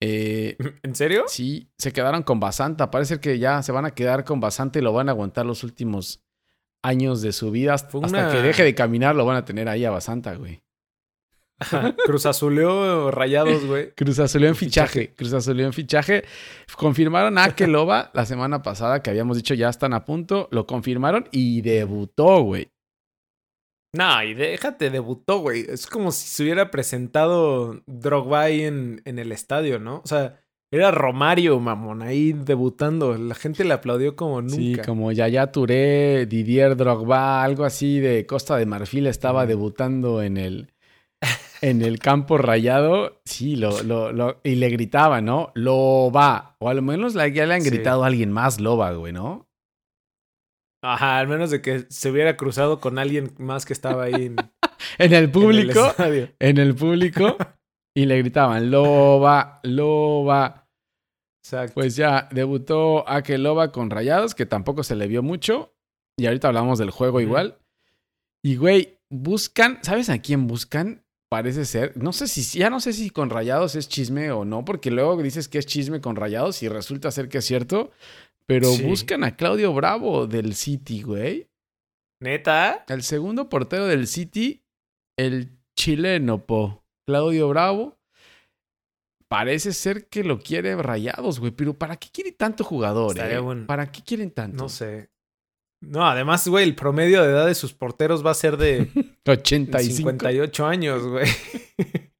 eh, 0.00 0.56
¿En 0.82 0.94
serio? 0.94 1.24
sí, 1.26 1.70
se 1.78 1.92
quedaron 1.92 2.22
con 2.22 2.40
Basanta. 2.40 2.90
Parece 2.90 3.20
que 3.20 3.38
ya 3.38 3.62
se 3.62 3.72
van 3.72 3.84
a 3.84 3.92
quedar 3.92 4.24
con 4.24 4.40
Basanta 4.40 4.78
y 4.78 4.82
lo 4.82 4.92
van 4.92 5.08
a 5.08 5.12
aguantar 5.12 5.46
los 5.46 5.64
últimos 5.64 6.22
años 6.82 7.22
de 7.22 7.32
su 7.32 7.50
vida. 7.50 7.74
Hasta, 7.74 8.32
que 8.32 8.42
deje 8.42 8.62
de 8.62 8.74
caminar 8.74 9.16
lo 9.16 9.24
van 9.24 9.36
a 9.36 9.44
tener 9.44 9.68
ahí 9.68 9.84
a 9.84 9.90
Basanta, 9.90 10.34
güey. 10.34 10.62
Cruz 12.04 12.26
Azuleó 12.26 13.10
rayados, 13.10 13.64
güey. 13.64 13.90
Cruz 13.96 14.18
Azulió 14.18 14.48
en 14.48 14.56
Fichaje. 14.56 15.00
fichaje. 15.00 15.14
Cruz 15.14 15.32
Azulió 15.32 15.66
en 15.66 15.72
fichaje. 15.72 16.24
Confirmaron 16.76 17.38
a 17.38 17.50
Keloba 17.56 18.10
la 18.12 18.26
semana 18.26 18.62
pasada, 18.62 19.02
que 19.02 19.10
habíamos 19.10 19.36
dicho 19.36 19.54
ya 19.54 19.68
están 19.68 19.94
a 19.94 20.04
punto. 20.04 20.48
Lo 20.50 20.66
confirmaron 20.66 21.28
y 21.32 21.62
debutó, 21.62 22.42
güey. 22.42 22.70
No, 23.92 24.22
y 24.22 24.34
déjate, 24.34 24.90
debutó, 24.90 25.38
güey. 25.38 25.64
Es 25.68 25.86
como 25.86 26.12
si 26.12 26.26
se 26.28 26.42
hubiera 26.42 26.70
presentado 26.70 27.80
Drogba 27.86 28.42
ahí 28.42 28.62
en, 28.62 29.00
en 29.04 29.18
el 29.18 29.32
estadio, 29.32 29.78
¿no? 29.78 30.02
O 30.04 30.06
sea, 30.06 30.38
era 30.70 30.90
Romario, 30.90 31.58
mamón, 31.60 32.02
ahí 32.02 32.32
debutando. 32.34 33.16
La 33.16 33.34
gente 33.34 33.64
le 33.64 33.72
aplaudió 33.72 34.14
como 34.16 34.42
nunca. 34.42 34.54
Sí, 34.56 34.76
como 34.84 35.12
Yaya 35.12 35.50
Touré, 35.50 36.26
Didier 36.26 36.76
Drogba, 36.76 37.42
algo 37.42 37.64
así 37.64 38.00
de 38.00 38.26
Costa 38.26 38.56
de 38.56 38.66
Marfil 38.66 39.06
estaba 39.06 39.46
debutando 39.46 40.20
en 40.22 40.36
el, 40.36 40.72
en 41.62 41.80
el 41.80 41.98
campo 41.98 42.36
rayado. 42.36 43.22
Sí, 43.24 43.56
lo, 43.56 43.82
lo, 43.82 44.12
lo- 44.12 44.40
y 44.44 44.56
le 44.56 44.68
gritaban, 44.68 45.24
¿no? 45.24 45.52
Loba. 45.54 46.56
O 46.58 46.68
al 46.68 46.82
menos 46.82 47.14
la- 47.14 47.28
ya 47.28 47.46
le 47.46 47.54
han 47.54 47.62
Sí. 47.62 47.70
gritado 47.70 48.04
a 48.04 48.08
alguien 48.08 48.30
más 48.32 48.60
Loba, 48.60 48.92
güey, 48.92 49.12
¿no? 49.14 49.45
Ajá, 50.92 51.18
al 51.18 51.28
menos 51.28 51.50
de 51.50 51.60
que 51.60 51.86
se 51.88 52.10
hubiera 52.10 52.36
cruzado 52.36 52.80
con 52.80 52.98
alguien 52.98 53.34
más 53.38 53.66
que 53.66 53.72
estaba 53.72 54.04
ahí 54.04 54.14
en, 54.14 54.36
En 54.98 55.12
el 55.12 55.14
en 55.14 55.14
el 55.14 55.30
público. 55.30 55.94
en 56.38 56.58
el 56.58 56.74
público 56.74 57.36
y 57.96 58.04
le 58.04 58.18
gritaban 58.18 58.70
Loba, 58.70 59.60
Loba. 59.62 60.68
Exacto. 61.42 61.74
Pues 61.74 61.96
ya 61.96 62.28
debutó 62.30 63.04
Loba 63.26 63.72
con 63.72 63.90
Rayados, 63.90 64.34
que 64.34 64.46
tampoco 64.46 64.82
se 64.82 64.96
le 64.96 65.06
vio 65.06 65.22
mucho. 65.22 65.74
Y 66.18 66.26
ahorita 66.26 66.48
hablamos 66.48 66.78
del 66.78 66.90
juego 66.90 67.20
igual. 67.20 67.58
Y 68.44 68.56
güey, 68.56 68.98
buscan, 69.10 69.78
¿sabes 69.82 70.10
a 70.10 70.18
quién 70.18 70.46
buscan? 70.46 71.04
Parece 71.30 71.64
ser, 71.64 71.96
no 71.96 72.12
sé 72.12 72.28
si, 72.28 72.58
ya 72.58 72.70
no 72.70 72.78
sé 72.78 72.92
si 72.92 73.10
con 73.10 73.30
Rayados 73.30 73.74
es 73.74 73.88
chisme 73.88 74.30
o 74.30 74.44
no, 74.44 74.64
porque 74.64 74.92
luego 74.92 75.20
dices 75.20 75.48
que 75.48 75.58
es 75.58 75.66
chisme 75.66 76.00
con 76.00 76.14
Rayados 76.14 76.62
y 76.62 76.68
resulta 76.68 77.10
ser 77.10 77.28
que 77.28 77.38
es 77.38 77.44
cierto. 77.44 77.90
Pero 78.48 78.68
Sí. 78.72 78.82
buscan 78.84 79.24
a 79.24 79.36
Claudio 79.36 79.72
Bravo 79.74 80.26
del 80.26 80.54
City, 80.54 81.02
güey. 81.02 81.48
¿Neta? 82.22 82.84
El 82.88 83.02
segundo 83.02 83.48
portero 83.48 83.86
del 83.86 84.06
City, 84.06 84.62
el 85.18 85.50
chileno, 85.78 86.46
po. 86.46 86.84
Claudio 87.06 87.48
Bravo. 87.48 87.98
Parece 89.28 89.72
ser 89.72 90.08
que 90.08 90.22
lo 90.22 90.38
quiere 90.38 90.76
rayados, 90.76 91.40
güey. 91.40 91.50
Pero 91.50 91.74
¿para 91.74 91.96
qué 91.96 92.08
quiere 92.12 92.30
tanto 92.32 92.62
jugador, 92.62 93.10
Estaría 93.16 93.36
eh? 93.38 93.40
bueno. 93.40 93.66
¿Para 93.66 93.90
qué 93.90 94.00
quieren 94.02 94.30
tanto? 94.30 94.62
No 94.62 94.68
sé. 94.68 95.10
No, 95.82 96.06
además, 96.06 96.46
güey, 96.48 96.64
el 96.64 96.74
promedio 96.74 97.22
de 97.22 97.30
edad 97.30 97.46
de 97.46 97.54
sus 97.54 97.74
porteros 97.74 98.24
va 98.24 98.30
a 98.30 98.34
ser 98.34 98.56
de 98.56 98.88
85. 99.26 99.96
58 99.96 100.66
años, 100.66 101.02
güey. 101.06 101.26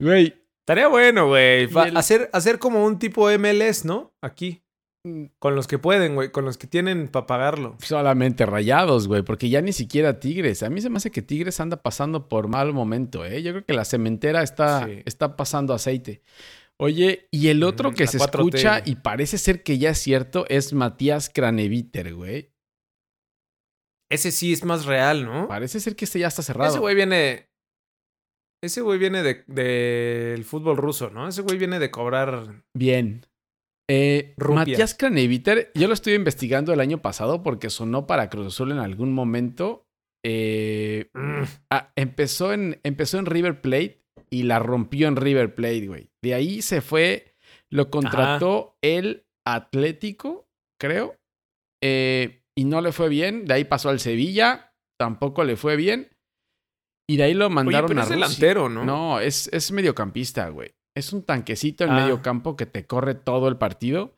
Güey. 0.00 0.34
Estaría 0.60 0.86
bueno, 0.88 1.26
güey. 1.28 1.64
El- 1.64 1.96
Hacer, 1.96 2.30
hacer 2.32 2.58
como 2.58 2.84
un 2.84 2.98
tipo 2.98 3.28
MLS, 3.30 3.84
¿no? 3.84 4.12
Aquí. 4.22 4.62
Mm, 5.08 5.30
Con 5.38 5.54
los 5.54 5.66
que 5.66 5.78
pueden, 5.78 6.14
güey. 6.14 6.30
Con 6.30 6.44
los 6.44 6.58
que 6.58 6.66
tienen 6.66 7.08
para 7.08 7.26
pagarlo. 7.26 7.76
Solamente 7.80 8.46
rayados, 8.46 9.08
güey. 9.08 9.22
Porque 9.22 9.48
ya 9.48 9.60
ni 9.60 9.72
siquiera 9.72 10.20
Tigres. 10.20 10.62
A 10.62 10.70
mí 10.70 10.80
se 10.80 10.90
me 10.90 10.96
hace 10.98 11.10
que 11.10 11.22
Tigres 11.22 11.60
anda 11.60 11.82
pasando 11.82 12.28
por 12.28 12.48
mal 12.48 12.72
momento, 12.72 13.24
¿eh? 13.24 13.42
Yo 13.42 13.52
creo 13.52 13.64
que 13.64 13.74
la 13.74 13.84
cementera 13.84 14.42
está, 14.42 14.86
Sí. 14.86 15.02
está 15.04 15.36
pasando 15.36 15.74
aceite. 15.74 16.22
Oye, 16.80 17.26
y 17.32 17.48
el 17.48 17.64
otro 17.64 17.88
Ujú, 17.88 17.96
que 17.98 18.06
se 18.06 18.18
4T, 18.18 18.56
escucha 18.58 18.82
y 18.84 18.96
parece 18.96 19.36
ser 19.38 19.64
que 19.64 19.78
ya 19.78 19.90
es 19.90 19.98
cierto 19.98 20.44
es 20.48 20.72
Matías 20.72 21.28
Craneviter, 21.28 22.14
güey. 22.14 22.52
Ese 24.10 24.30
sí 24.30 24.52
es 24.52 24.64
más 24.64 24.86
real, 24.86 25.24
¿no? 25.24 25.48
Parece 25.48 25.80
ser 25.80 25.96
que 25.96 26.04
este 26.04 26.18
ya 26.20 26.28
está 26.28 26.42
cerrado. 26.42 26.70
Ese 26.70 26.78
güey 26.78 26.94
viene. 26.94 27.48
Ese 28.62 28.80
güey 28.80 28.98
viene 28.98 29.22
del 29.22 29.44
de, 29.46 29.62
del 30.32 30.44
fútbol 30.44 30.76
ruso, 30.76 31.10
¿no? 31.10 31.28
Ese 31.28 31.42
güey 31.42 31.58
viene 31.58 31.78
de 31.78 31.90
cobrar. 31.90 32.64
Bien. 32.74 33.24
Eh. 33.90 34.34
Matías 34.36 34.94
Craneviter, 34.94 35.70
yo 35.74 35.88
lo 35.88 35.94
estuve 35.94 36.14
investigando 36.14 36.72
el 36.72 36.80
año 36.80 37.00
pasado 37.00 37.42
porque 37.42 37.70
sonó 37.70 38.06
para 38.06 38.28
Cruz 38.28 38.48
Azul 38.48 38.72
en 38.72 38.78
algún 38.78 39.12
momento 39.12 39.84
eh, 40.24 41.10
Mm. 41.14 41.42
ah, 41.70 41.92
empezó, 41.96 42.52
en, 42.52 42.80
empezó 42.82 43.18
en 43.18 43.26
River 43.26 43.60
Plate 43.60 44.02
y 44.30 44.42
la 44.42 44.58
rompió 44.58 45.08
en 45.08 45.16
River 45.16 45.54
Plate, 45.54 45.86
güey. 45.86 46.10
De 46.22 46.34
ahí 46.34 46.60
se 46.60 46.80
fue, 46.80 47.34
lo 47.70 47.88
contrató 47.88 48.76
el 48.82 49.24
Atlético, 49.46 50.48
creo, 50.78 51.16
eh, 51.82 52.42
y 52.56 52.64
no 52.64 52.80
le 52.80 52.92
fue 52.92 53.08
bien. 53.08 53.46
De 53.46 53.54
ahí 53.54 53.64
pasó 53.64 53.88
al 53.90 54.00
Sevilla, 54.00 54.74
tampoco 54.98 55.44
le 55.44 55.56
fue 55.56 55.76
bien. 55.76 56.10
Y 57.08 57.16
de 57.16 57.22
ahí 57.22 57.34
lo 57.34 57.46
Oye, 57.46 57.54
mandaron 57.54 57.88
pero 57.88 58.00
a 58.00 58.02
es 58.02 58.08
Rusia. 58.10 58.16
delantero, 58.26 58.68
¿no? 58.68 58.84
No, 58.84 59.20
es, 59.20 59.48
es 59.52 59.70
mediocampista, 59.72 60.48
güey. 60.50 60.72
Es 60.98 61.12
un 61.12 61.22
tanquecito 61.22 61.84
en 61.84 61.90
Ah. 61.90 61.94
medio 62.02 62.22
campo 62.22 62.56
que 62.56 62.66
te 62.66 62.86
corre 62.86 63.14
todo 63.14 63.48
el 63.48 63.56
partido. 63.56 64.16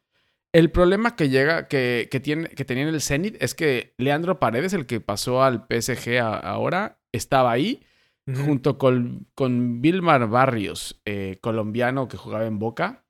El 0.52 0.70
problema 0.72 1.14
que 1.14 1.28
llega, 1.28 1.68
que, 1.68 2.08
que 2.10 2.18
tiene, 2.20 2.48
que 2.48 2.64
tenía 2.64 2.82
en 2.84 2.88
el 2.94 3.00
Zenit 3.00 3.40
es 3.40 3.54
que 3.54 3.94
Leandro 3.98 4.40
Paredes, 4.40 4.72
el 4.72 4.86
que 4.86 5.00
pasó 5.00 5.42
al 5.44 5.66
PSG 5.66 6.18
a- 6.20 6.38
ahora, 6.38 6.98
estaba 7.12 7.52
ahí 7.52 7.82
junto 8.46 8.78
con, 8.78 9.26
con 9.34 9.80
Vilmar 9.82 10.28
Barrios, 10.28 11.00
eh, 11.04 11.38
colombiano 11.40 12.08
que 12.08 12.16
jugaba 12.16 12.46
en 12.46 12.58
Boca. 12.60 13.04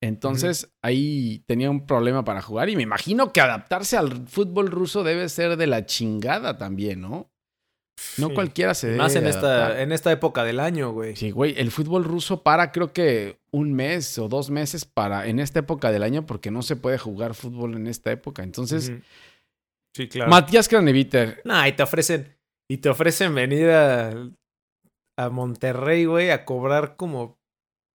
Entonces 0.00 0.74
ahí 0.82 1.44
tenía 1.46 1.70
un 1.70 1.86
problema 1.86 2.24
para 2.24 2.42
jugar 2.42 2.68
y 2.68 2.76
me 2.76 2.82
imagino 2.82 3.32
que 3.32 3.40
adaptarse 3.40 3.96
al 3.96 4.26
fútbol 4.26 4.68
ruso 4.70 5.04
debe 5.04 5.28
ser 5.28 5.56
de 5.56 5.66
la 5.68 5.86
chingada 5.86 6.58
también, 6.58 7.00
¿no? 7.00 7.31
No 8.18 8.28
Sí. 8.28 8.34
cualquiera 8.34 8.74
se 8.74 8.86
debe 8.88 8.98
Más 8.98 9.14
en 9.14 9.24
de 9.24 9.30
esta, 9.30 9.80
en 9.82 9.92
esta 9.92 10.10
época 10.12 10.44
del 10.44 10.60
año, 10.60 10.92
güey. 10.92 11.14
Sí, 11.14 11.30
güey, 11.30 11.54
el 11.58 11.70
fútbol 11.70 12.04
ruso 12.04 12.42
para 12.42 12.72
creo 12.72 12.92
que 12.92 13.38
un 13.52 13.72
mes 13.74 14.18
o 14.18 14.28
dos 14.28 14.50
meses 14.50 14.84
para 14.84 15.26
en 15.28 15.38
esta 15.38 15.60
época 15.60 15.92
del 15.92 16.02
año 16.02 16.24
porque 16.26 16.50
no 16.50 16.62
se 16.62 16.76
puede 16.76 16.98
jugar 16.98 17.34
fútbol 17.34 17.74
en 17.74 17.86
esta 17.86 18.10
época. 18.10 18.42
Entonces. 18.42 18.92
Sí, 19.94 20.08
claro. 20.08 20.30
Matías 20.30 20.68
Craneviter, 20.68 21.42
Nah, 21.44 21.68
y 21.68 21.72
te 21.72 21.82
ofrecen, 21.82 22.34
y 22.68 22.78
te 22.78 22.88
ofrecen 22.88 23.34
venir 23.34 23.68
a, 23.68 24.14
a 25.18 25.28
Monterrey, 25.28 26.06
güey, 26.06 26.30
a 26.30 26.46
cobrar 26.46 26.96
como 26.96 27.38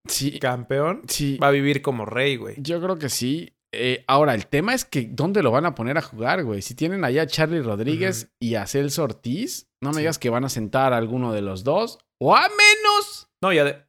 sí, 0.07 0.37
campeón. 0.39 1.01
sí, 1.07 1.37
Va 1.41 1.47
a 1.47 1.51
vivir 1.51 1.81
como 1.81 2.05
rey, 2.05 2.35
güey. 2.37 2.55
yo 2.59 2.79
creo 2.81 2.97
que 2.99 3.09
sí. 3.09 3.51
Eh, 3.73 4.03
ahora, 4.07 4.33
el 4.33 4.47
tema 4.47 4.73
es 4.73 4.85
que 4.85 5.07
¿dónde 5.11 5.43
lo 5.43 5.51
van 5.51 5.65
a 5.65 5.75
poner 5.75 5.97
a 5.97 6.01
jugar, 6.01 6.43
güey? 6.43 6.61
Si 6.61 6.73
tienen 6.73 7.03
allá 7.03 7.23
a 7.23 7.27
Charlie 7.27 7.61
Rodríguez 7.61 8.31
y 8.41 8.55
a 8.55 8.65
Celso 8.65 9.03
Ortiz, 9.03 9.67
no 9.83 9.89
me 9.89 9.95
Sí. 9.95 9.99
digas 10.01 10.19
que 10.19 10.29
van 10.29 10.45
a 10.45 10.49
sentar 10.49 10.93
a 10.93 10.97
alguno 10.97 11.33
de 11.33 11.41
los 11.41 11.63
dos, 11.63 11.99
o 12.21 12.35
a 12.35 12.47
menos, 12.47 13.29
No, 13.43 13.51
ya 13.53 13.63
de... 13.65 13.85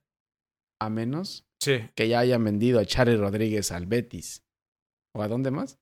a 0.81 0.91
menos 0.91 1.45
Sí. 1.63 1.89
que 1.95 2.09
ya 2.09 2.19
hayan 2.21 2.45
vendido 2.45 2.81
a 2.81 2.85
Charlie 2.85 3.17
Rodríguez 3.17 3.73
al 3.73 3.87
Betis. 3.87 4.43
¿O 5.17 5.23
a 5.23 5.29
dónde 5.29 5.51
más? 5.51 5.79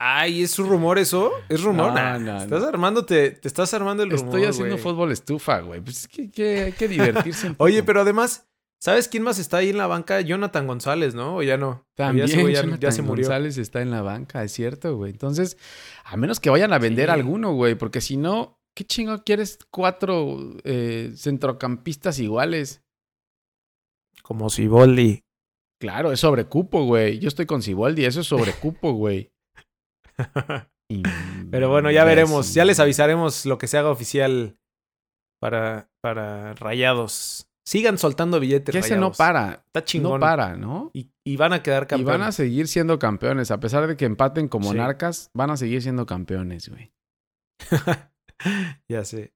Ay, 0.00 0.42
¿es 0.42 0.58
un 0.58 0.68
rumor 0.68 0.98
eso? 0.98 1.30
¿Es 1.48 1.62
rumor? 1.62 1.88
No, 1.88 1.94
Nah, 1.94 2.18
no, 2.18 2.38
estás 2.42 2.62
no. 2.62 2.68
armándote, 2.68 3.30
te 3.30 3.46
estás 3.48 3.72
armando 3.74 4.02
el 4.02 4.10
rumor, 4.10 4.24
Estoy 4.26 4.44
haciendo 4.44 4.76
fútbol 4.78 5.12
estufa, 5.12 5.60
güey. 5.60 5.80
Pues 5.80 6.00
es 6.00 6.08
que, 6.08 6.30
que 6.30 6.62
hay 6.64 6.72
que 6.72 6.88
divertirse. 6.88 7.54
Oye, 7.58 7.82
pero 7.84 8.00
además, 8.00 8.46
¿sabes 8.84 9.08
quién 9.08 9.22
más 9.22 9.38
está 9.38 9.56
ahí 9.56 9.70
en 9.70 9.78
la 9.78 9.86
banca? 9.86 10.20
Jonathan 10.20 10.66
González, 10.66 11.14
¿no? 11.14 11.36
O 11.36 11.42
ya 11.42 11.56
no. 11.56 11.86
Ya 11.96 12.06
También 12.06 12.26
ya, 12.26 12.36
Jonathan 12.36 12.80
ya 12.80 12.92
se 12.92 13.00
murió. 13.00 13.24
González 13.24 13.56
está 13.56 13.80
en 13.80 13.90
la 13.90 14.02
banca, 14.02 14.44
es 14.44 14.52
cierto, 14.52 14.94
güey. 14.96 15.10
Entonces, 15.12 15.56
a 16.04 16.18
menos 16.18 16.38
que 16.38 16.50
vayan 16.50 16.74
a 16.74 16.78
vender 16.78 17.06
Sí. 17.08 17.12
alguno, 17.14 17.54
güey, 17.54 17.76
porque 17.76 18.02
si 18.02 18.18
no, 18.18 18.60
¿qué 18.76 18.84
chingo 18.84 19.24
quieres 19.24 19.58
cuatro 19.70 20.38
eh, 20.64 21.12
centrocampistas 21.16 22.18
iguales? 22.18 22.82
Como 24.22 24.50
Siboldi. 24.50 25.22
Claro, 25.80 26.12
es 26.12 26.20
sobrecupo, 26.20 26.84
güey. 26.84 27.18
Yo 27.18 27.28
estoy 27.28 27.46
con 27.46 27.62
Siboldi, 27.62 28.04
eso 28.04 28.20
es 28.20 28.26
sobrecupo, 28.26 28.92
güey. 28.92 29.32
Pero 31.50 31.70
bueno, 31.70 31.90
ya 31.90 32.04
veremos. 32.04 32.52
Ya 32.54 32.64
les 32.64 32.80
avisaremos 32.80 33.46
lo 33.46 33.56
que 33.58 33.66
se 33.66 33.78
haga 33.78 33.90
oficial 33.90 34.58
para, 35.40 35.90
para 36.02 36.54
rayados. 36.54 37.48
Sigan 37.66 37.96
soltando 37.98 38.38
billetes. 38.40 38.72
Que 38.72 38.78
ese 38.80 38.96
no 38.96 39.10
para, 39.12 39.64
Está 39.66 39.84
chingón. 39.84 40.14
no 40.14 40.20
para, 40.20 40.56
¿no? 40.56 40.90
Y, 40.92 41.10
y 41.26 41.36
van 41.36 41.52
a 41.54 41.62
quedar 41.62 41.84
Y 41.84 41.86
campeones. 41.86 42.18
van 42.18 42.28
a 42.28 42.32
seguir 42.32 42.68
siendo 42.68 42.98
campeones, 42.98 43.50
a 43.50 43.58
pesar 43.60 43.86
de 43.86 43.96
que 43.96 44.04
empaten 44.04 44.48
como 44.48 44.70
Sí. 44.70 44.76
monarcas, 44.76 45.30
van 45.34 45.50
a 45.50 45.56
seguir 45.56 45.80
siendo 45.82 46.04
campeones, 46.04 46.68
güey. 46.68 46.92
ya 48.88 49.04
sé. 49.04 49.32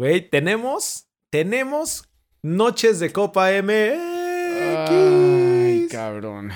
Güey, 0.00 0.28
tenemos, 0.30 1.08
tenemos 1.32 2.08
noches 2.42 2.98
de 3.00 3.12
Copa 3.12 3.50
MX. 3.62 4.90
Ay, 4.90 5.86
cabrón. 5.90 6.50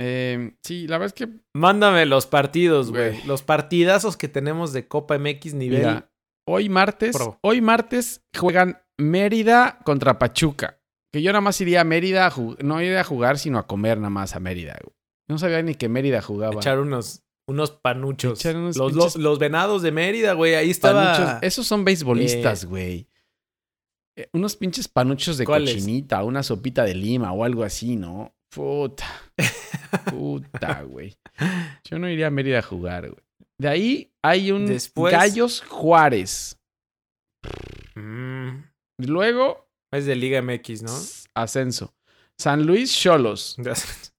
Eh, 0.00 0.54
sí, 0.64 0.86
la 0.86 0.98
verdad 0.98 1.14
es 1.18 1.26
que 1.26 1.32
Mándame 1.54 2.06
los 2.06 2.26
partidos, 2.26 2.90
güey. 2.90 3.10
Güey. 3.12 3.26
Los 3.26 3.42
partidazos 3.42 4.16
que 4.16 4.28
tenemos 4.28 4.72
de 4.72 4.86
Copa 4.88 5.18
MX 5.18 5.54
nivel. 5.54 5.78
Mira, 5.80 6.10
hoy 6.48 6.68
martes, 6.68 7.16
pro. 7.16 7.38
hoy 7.42 7.60
martes 7.60 8.22
juegan 8.36 8.80
Mérida 8.98 9.78
contra 9.84 10.18
Pachuca. 10.18 10.78
Que 11.12 11.22
yo 11.22 11.32
nada 11.32 11.40
más 11.40 11.60
iría 11.60 11.80
a 11.80 11.84
Mérida, 11.84 12.30
no 12.62 12.82
iría 12.82 13.00
a 13.00 13.04
jugar, 13.04 13.38
sino 13.38 13.58
a 13.58 13.66
comer 13.66 13.96
nada 13.98 14.10
más 14.10 14.36
a 14.36 14.40
Mérida. 14.40 14.76
güey. 14.82 14.94
No 15.28 15.38
sabía 15.38 15.62
ni 15.62 15.74
que 15.74 15.88
Mérida 15.88 16.20
jugaba. 16.20 16.54
Echar 16.56 16.78
unos, 16.80 17.22
unos 17.46 17.70
panuchos. 17.70 18.40
Echar 18.40 18.56
unos 18.56 18.76
los, 18.76 18.92
los, 18.92 19.16
los 19.16 19.38
venados 19.38 19.82
de 19.82 19.92
Mérida, 19.92 20.34
güey. 20.34 20.54
Ahí 20.54 20.70
estaba. 20.70 21.14
Panuchos. 21.14 21.38
Esos 21.42 21.66
son 21.66 21.84
beisbolistas, 21.84 22.64
güey. 22.66 23.08
Eh, 24.16 24.28
unos 24.32 24.56
pinches 24.56 24.88
panuchos 24.88 25.38
de 25.38 25.44
cochinita, 25.44 26.24
una 26.24 26.42
sopita 26.42 26.84
de 26.84 26.94
lima 26.94 27.32
o 27.32 27.44
algo 27.44 27.62
así, 27.62 27.96
¿no? 27.96 28.34
Puta. 28.50 29.06
Puta, 30.10 30.82
güey. 30.82 31.16
Yo 31.84 31.98
no 31.98 32.08
iría 32.08 32.26
a 32.26 32.30
Mérida 32.30 32.58
a 32.58 32.62
jugar, 32.62 33.08
güey. 33.10 33.22
De 33.58 33.68
ahí 33.68 34.12
hay 34.22 34.50
un 34.50 34.66
Después- 34.66 35.12
Gallos 35.12 35.62
Juárez. 35.68 36.58
Mm, 37.94 38.62
Luego 38.98 39.68
es 39.92 40.06
de 40.06 40.16
Liga 40.16 40.42
MX, 40.42 40.82
¿no? 40.82 40.92
Ascenso. 41.34 41.94
San 42.38 42.66
Luis 42.66 42.92
Cholos. 42.96 43.56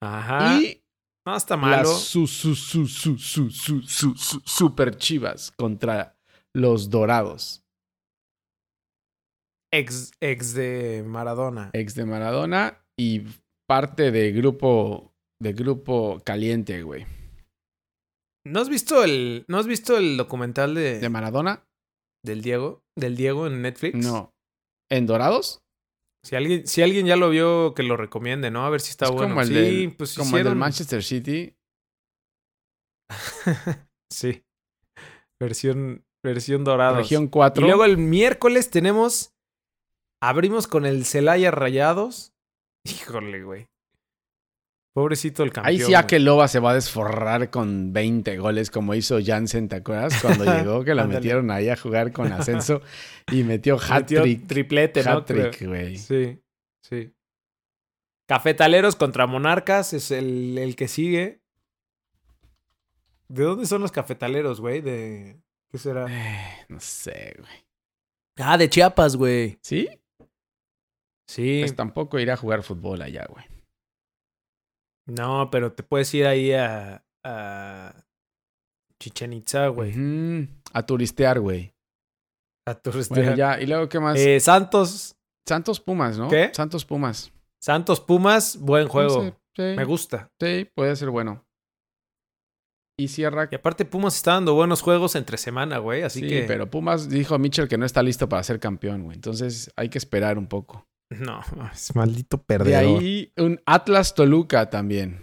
Ajá. 0.00 0.60
Y 0.60 0.82
no 1.26 1.36
está 1.36 1.56
malo. 1.56 1.76
las 1.88 2.02
su, 2.02 2.26
su, 2.26 2.54
su, 2.54 2.86
su, 2.86 3.16
su, 3.18 3.50
su, 3.50 3.80
su, 3.82 4.14
su- 4.16 4.42
super 4.44 4.96
chivas 4.96 5.52
contra 5.52 6.18
los 6.52 6.90
dorados. 6.90 7.64
Ex, 9.72 10.10
ex 10.20 10.54
de 10.54 11.02
Maradona. 11.06 11.70
Ex 11.72 11.94
de 11.94 12.04
Maradona 12.04 12.84
y 12.98 13.22
parte 13.66 14.10
de 14.10 14.32
grupo 14.32 15.14
de 15.40 15.52
grupo 15.54 16.20
caliente, 16.24 16.82
güey. 16.82 17.06
¿No 18.44 18.60
has 18.60 18.68
visto 18.68 19.02
el, 19.04 19.44
¿no 19.48 19.58
has 19.58 19.66
visto 19.66 19.96
el 19.96 20.16
documental 20.16 20.74
de, 20.74 20.98
¿De 20.98 21.08
Maradona? 21.08 21.64
Del 22.24 22.42
Diego? 22.42 22.82
Del 22.96 23.16
Diego 23.16 23.46
en 23.46 23.62
Netflix. 23.62 23.94
No. 23.94 24.30
¿En 24.90 25.06
dorados? 25.06 25.62
Si 26.24 26.36
alguien, 26.36 26.66
si 26.66 26.82
alguien 26.82 27.06
ya 27.06 27.16
lo 27.16 27.30
vio, 27.30 27.74
que 27.74 27.82
lo 27.82 27.96
recomiende, 27.96 28.50
¿no? 28.50 28.64
A 28.64 28.70
ver 28.70 28.80
si 28.80 28.90
está 28.90 29.06
es 29.06 29.10
bueno. 29.10 29.30
como 29.30 29.40
el 29.40 29.48
sí, 29.48 29.54
del, 29.54 29.96
pues 29.96 30.14
como 30.16 30.36
el 30.36 30.44
del 30.44 30.54
Manchester 30.54 31.02
City. 31.02 31.56
sí. 34.12 34.44
Versión, 35.40 36.04
versión 36.24 36.62
dorada. 36.62 36.98
Región 36.98 37.26
4. 37.26 37.64
Y 37.64 37.66
luego 37.66 37.84
el 37.84 37.98
miércoles 37.98 38.70
tenemos. 38.70 39.34
Abrimos 40.22 40.68
con 40.68 40.86
el 40.86 41.04
Celaya 41.04 41.50
Rayados. 41.50 42.32
Híjole, 42.84 43.42
güey. 43.42 43.66
Pobrecito 44.94 45.42
el 45.42 45.52
campeón. 45.52 45.74
Ahí 45.74 45.80
sí. 45.86 45.94
Akeloba 45.94 46.48
se 46.48 46.58
va 46.58 46.72
a 46.72 46.74
desforrar 46.74 47.48
con 47.50 47.92
20 47.94 48.36
goles 48.38 48.70
como 48.70 48.94
hizo 48.94 49.18
Jansen, 49.24 49.68
¿te 49.68 49.76
acuerdas? 49.76 50.20
Cuando 50.20 50.44
llegó 50.56 50.84
que 50.84 50.94
lo 50.94 51.02
Ándale. 51.02 51.20
metieron 51.20 51.50
ahí 51.50 51.70
a 51.70 51.76
jugar 51.76 52.12
con 52.12 52.30
ascenso 52.30 52.82
y 53.30 53.42
metió 53.42 53.78
hat-trick. 53.88 54.46
Triplete, 54.46 55.02
¿no? 55.02 55.12
Hat-trick, 55.12 55.66
güey. 55.66 55.96
Sí, 55.96 56.38
sí. 56.82 57.14
Cafetaleros 58.28 58.96
contra 58.96 59.26
Monarcas 59.26 59.94
es 59.94 60.10
el, 60.10 60.58
el 60.58 60.76
que 60.76 60.88
sigue. 60.88 61.40
¿De 63.28 63.44
dónde 63.44 63.64
son 63.64 63.80
los 63.80 63.92
cafetaleros, 63.92 64.60
güey? 64.60 64.82
De. 64.82 65.40
¿Qué 65.70 65.78
será? 65.78 66.06
Eh, 66.10 66.66
no 66.68 66.78
sé, 66.80 67.34
güey. 67.38 67.66
Ah, 68.36 68.58
de 68.58 68.68
Chiapas, 68.68 69.16
güey. 69.16 69.58
¿Sí? 69.62 69.88
Sí. 71.26 71.60
Pues 71.62 71.74
tampoco 71.74 72.18
ir 72.18 72.30
a 72.30 72.36
jugar 72.36 72.62
fútbol 72.62 73.00
allá, 73.00 73.26
güey. 73.28 73.44
No, 75.06 75.48
pero 75.50 75.72
te 75.72 75.82
puedes 75.82 76.12
ir 76.14 76.26
ahí 76.26 76.52
a. 76.52 77.04
a 77.24 78.04
Chichen 79.00 79.32
Itza, 79.32 79.66
güey. 79.68 80.48
A 80.72 80.86
turistear, 80.86 81.40
güey. 81.40 81.74
A 82.66 82.74
turistear. 82.74 83.20
Bueno, 83.20 83.36
ya. 83.36 83.60
¿Y 83.60 83.66
luego 83.66 83.88
qué 83.88 83.98
más? 83.98 84.18
Eh, 84.18 84.38
Santos. 84.38 85.16
Santos 85.46 85.80
Pumas, 85.80 86.18
¿no? 86.18 86.28
¿Qué? 86.28 86.50
Santos 86.54 86.84
Pumas. 86.84 87.32
Santos 87.60 88.00
Pumas, 88.00 88.56
buen 88.58 88.88
juego. 88.88 89.16
No 89.16 89.30
sé, 89.30 89.34
sí, 89.56 89.76
Me 89.76 89.84
gusta. 89.84 90.30
sí, 90.40 90.68
puede 90.74 90.94
ser 90.94 91.10
bueno. 91.10 91.44
Y 92.96 93.08
cierra. 93.08 93.48
Y 93.50 93.54
aparte, 93.54 93.84
Pumas 93.84 94.14
está 94.14 94.34
dando 94.34 94.54
buenos 94.54 94.82
juegos 94.82 95.16
entre 95.16 95.36
semana, 95.36 95.78
güey. 95.78 96.02
Así 96.02 96.20
sí, 96.20 96.28
que. 96.28 96.44
pero 96.46 96.70
Pumas 96.70 97.08
dijo 97.08 97.34
a 97.34 97.38
Mitchell 97.38 97.68
que 97.68 97.78
no 97.78 97.86
está 97.86 98.02
listo 98.02 98.28
para 98.28 98.42
ser 98.42 98.60
campeón, 98.60 99.02
güey. 99.04 99.16
Entonces 99.16 99.72
hay 99.76 99.88
que 99.88 99.98
esperar 99.98 100.38
un 100.38 100.46
poco. 100.46 100.86
No, 101.20 101.40
es 101.72 101.94
maldito 101.94 102.36
De 102.38 102.42
perdedor. 102.44 102.98
ahí 103.00 103.32
un 103.36 103.60
Atlas 103.66 104.14
Toluca 104.14 104.70
también. 104.70 105.20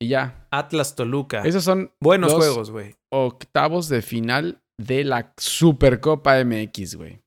Y 0.00 0.08
ya. 0.08 0.46
Atlas 0.50 0.94
Toluca. 0.94 1.42
Esos 1.42 1.64
son 1.64 1.92
Buenos 2.00 2.30
los 2.32 2.38
juegos, 2.44 2.70
güey. 2.70 2.94
octavos 3.12 3.88
de 3.88 4.02
final 4.02 4.62
de 4.80 5.02
la 5.04 5.32
Supercopa 5.36 6.42
MX, 6.44 6.94
güey. 6.96 7.20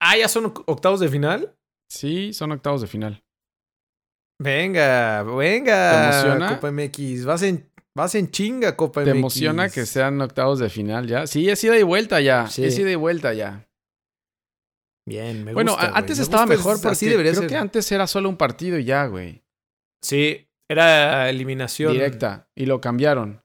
Ah, 0.00 0.16
ya 0.16 0.28
son 0.28 0.46
octavos 0.66 1.00
de 1.00 1.08
final. 1.08 1.54
Sí, 1.90 2.32
son 2.34 2.52
octavos 2.52 2.82
de 2.82 2.86
final. 2.86 3.22
Venga, 4.40 5.22
venga. 5.24 5.90
¿Te 5.90 6.04
emociona? 6.28 6.54
Copa 6.54 6.70
MX. 6.70 7.24
Vas 7.24 7.42
en, 7.42 7.68
vas 7.96 8.14
en 8.14 8.30
chinga, 8.30 8.76
Copa 8.76 9.02
¿Te 9.02 9.10
MX. 9.10 9.18
emociona 9.18 9.68
que 9.68 9.86
sean 9.86 10.20
octavos 10.20 10.58
de 10.60 10.68
final 10.70 11.06
ya? 11.08 11.26
Sí, 11.26 11.48
es 11.48 11.62
ida 11.64 11.76
y 11.78 11.82
vuelta 11.82 12.20
ya. 12.20 12.46
Sí. 12.48 12.64
Es 12.64 12.78
ida 12.78 12.90
y 12.90 12.94
vuelta 12.94 13.32
ya. 13.34 13.66
Bien, 15.08 15.44
me 15.44 15.52
bueno, 15.52 15.72
gusta, 15.72 15.86
güey. 15.88 15.98
antes 15.98 16.18
Me 16.18 16.22
estaba 16.24 16.42
gusta, 16.44 16.56
mejor 16.56 16.74
es- 16.76 16.82
porque 16.82 16.92
así 16.92 17.06
debería 17.08 17.32
creo 17.32 17.42
ser. 17.42 17.50
que 17.50 17.56
antes 17.56 17.92
era 17.92 18.06
solo 18.06 18.28
un 18.28 18.36
partido 18.36 18.78
y 18.78 18.84
ya, 18.84 19.06
güey. 19.06 19.42
Sí, 20.02 20.48
era 20.70 21.28
eliminación 21.30 21.92
Directa. 21.92 22.48
Y 22.54 22.66
lo 22.66 22.80
cambiaron. 22.80 23.42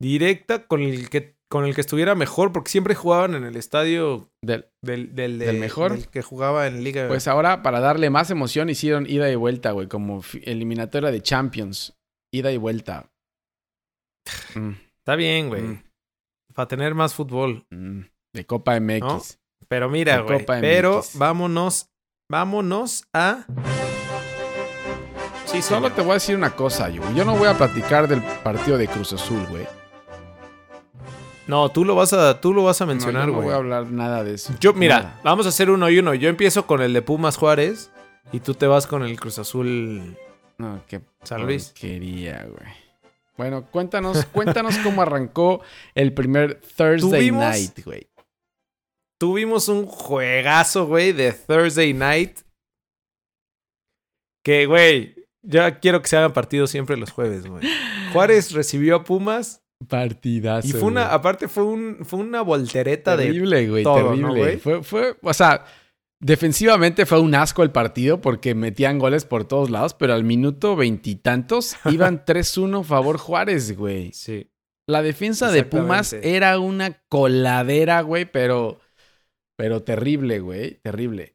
directa 0.00 0.66
con 0.66 0.82
el 0.82 1.08
que 1.10 1.34
con 1.48 1.64
el 1.64 1.76
que 1.76 1.80
estuviera 1.80 2.16
mejor, 2.16 2.50
porque 2.52 2.72
siempre 2.72 2.96
jugaban 2.96 3.36
en 3.36 3.44
el 3.44 3.54
estadio 3.56 4.32
Del- 4.42 4.66
del, 4.82 5.14
del, 5.14 5.38
¿Del 5.38 5.58
mejor? 5.60 5.92
del 5.92 6.08
que 6.08 6.20
jugaba 6.20 6.66
en 6.66 6.82
Liga. 6.82 7.06
Pues 7.06 7.28
ahora, 7.28 7.62
para 7.62 7.78
darle 7.78 8.10
más 8.10 8.30
emoción, 8.32 8.68
hicieron 8.68 9.08
ida 9.08 9.30
y 9.30 9.36
vuelta, 9.36 9.70
güey. 9.70 9.86
Como 9.86 10.22
eliminatoria 10.42 11.12
de 11.12 11.22
Champions. 11.22 11.96
Ida 12.32 12.50
y 12.50 12.56
vuelta. 12.56 13.12
Mm, 14.56 14.70
Está 14.98 15.14
bien, 15.14 15.48
güey. 15.48 15.62
Mm. 15.62 15.82
Para 16.52 16.66
tener 16.68 16.94
más 16.96 17.14
fútbol. 17.14 17.64
mm, 17.70 18.00
de 18.34 18.44
Copa 18.46 18.74
MX. 18.80 19.00
¿No? 19.00 19.22
Pero 19.68 19.88
mira, 19.88 20.20
güey. 20.20 20.44
Pero 20.46 20.98
MX. 20.98 21.18
vámonos, 21.18 21.90
vámonos 22.28 23.04
a. 23.12 23.44
Sí, 25.46 25.62
Solo 25.62 25.90
te 25.92 26.02
voy 26.02 26.10
a 26.12 26.14
decir 26.14 26.36
una 26.36 26.50
cosa, 26.54 26.88
yo. 26.90 27.02
Yo 27.14 27.24
no 27.24 27.36
voy 27.36 27.48
a 27.48 27.54
platicar 27.56 28.08
del 28.08 28.22
partido 28.22 28.76
de 28.78 28.88
Cruz 28.88 29.12
Azul, 29.12 29.44
güey. 29.48 29.66
No, 31.46 31.68
tú 31.70 31.84
lo 31.84 31.94
vas 31.94 32.12
a, 32.12 32.40
tú 32.40 32.52
lo 32.52 32.64
vas 32.64 32.80
a 32.80 32.86
mencionar, 32.86 33.22
yo 33.22 33.26
no 33.28 33.32
güey. 33.34 33.44
voy 33.46 33.54
a 33.54 33.56
hablar 33.58 33.86
nada 33.86 34.24
de 34.24 34.34
eso. 34.34 34.52
Yo, 34.60 34.72
mira, 34.74 34.98
Nada. 34.98 35.20
vamos 35.22 35.46
a 35.46 35.50
hacer 35.50 35.70
uno 35.70 35.88
y 35.88 35.98
uno. 36.00 36.12
Yo 36.14 36.28
empiezo 36.28 36.66
con 36.66 36.82
el 36.82 36.92
de 36.92 37.02
Pumas 37.02 37.36
Juárez 37.36 37.92
y 38.32 38.40
tú 38.40 38.54
te 38.54 38.66
vas 38.66 38.86
con 38.88 39.04
el 39.04 39.18
Cruz 39.18 39.38
Azul 39.38 40.16
No, 40.58 40.82
qué 40.88 41.02
San 41.22 41.46
Luis. 41.46 41.66
porquería, 41.66 42.44
güey. 42.50 42.72
Bueno, 43.36 43.64
cuéntanos, 43.70 44.24
cuéntanos 44.32 44.76
cómo 44.78 45.02
arrancó 45.02 45.60
el 45.94 46.12
primer 46.12 46.60
Thursday 46.76 47.28
Tuvimos- 47.30 47.48
night, 47.50 47.84
güey. 47.84 48.08
Tuvimos 49.18 49.68
un 49.68 49.86
juegazo, 49.86 50.86
güey, 50.86 51.12
de 51.12 51.32
Thursday 51.32 51.94
Night. 51.94 52.40
Que, 54.44 54.66
güey, 54.66 55.14
ya 55.42 55.80
quiero 55.80 56.02
que 56.02 56.08
se 56.08 56.16
hagan 56.16 56.32
partidos 56.32 56.70
siempre 56.70 56.96
los 56.96 57.10
jueves, 57.10 57.46
güey. 57.46 57.62
Juárez 58.12 58.52
recibió 58.52 58.96
a 58.96 59.04
Pumas 59.04 59.62
Partidazo. 59.88 60.66
y 60.66 60.72
fue 60.72 60.84
una, 60.84 61.04
güey. 61.04 61.14
aparte 61.14 61.48
fue, 61.48 61.64
un, 61.64 61.98
fue 62.02 62.20
una 62.20 62.40
voltereta 62.40 63.16
de... 63.16 63.26
terrible, 63.26 63.68
güey, 63.68 63.84
todo, 63.84 63.98
¿no, 63.98 64.08
terrible. 64.10 64.40
güey? 64.40 64.56
fue, 64.56 64.82
fue, 64.82 65.16
o 65.20 65.34
sea, 65.34 65.66
defensivamente 66.18 67.04
fue 67.04 67.20
un 67.20 67.34
asco 67.34 67.62
el 67.62 67.70
partido 67.70 68.20
porque 68.22 68.54
metían 68.54 68.98
goles 68.98 69.26
por 69.26 69.44
todos 69.44 69.68
lados, 69.68 69.92
pero 69.92 70.14
al 70.14 70.24
minuto 70.24 70.76
veintitantos 70.76 71.76
iban 71.86 72.24
3-1 72.24 72.84
favor 72.84 73.18
Juárez, 73.18 73.76
güey. 73.76 74.12
Sí. 74.12 74.50
La 74.88 75.02
defensa 75.02 75.50
de 75.50 75.64
Pumas 75.64 76.12
era 76.12 76.58
una 76.58 77.02
coladera, 77.08 78.00
güey, 78.02 78.24
pero, 78.24 78.78
pero 79.56 79.82
terrible, 79.82 80.40
güey, 80.40 80.74
terrible. 80.82 81.34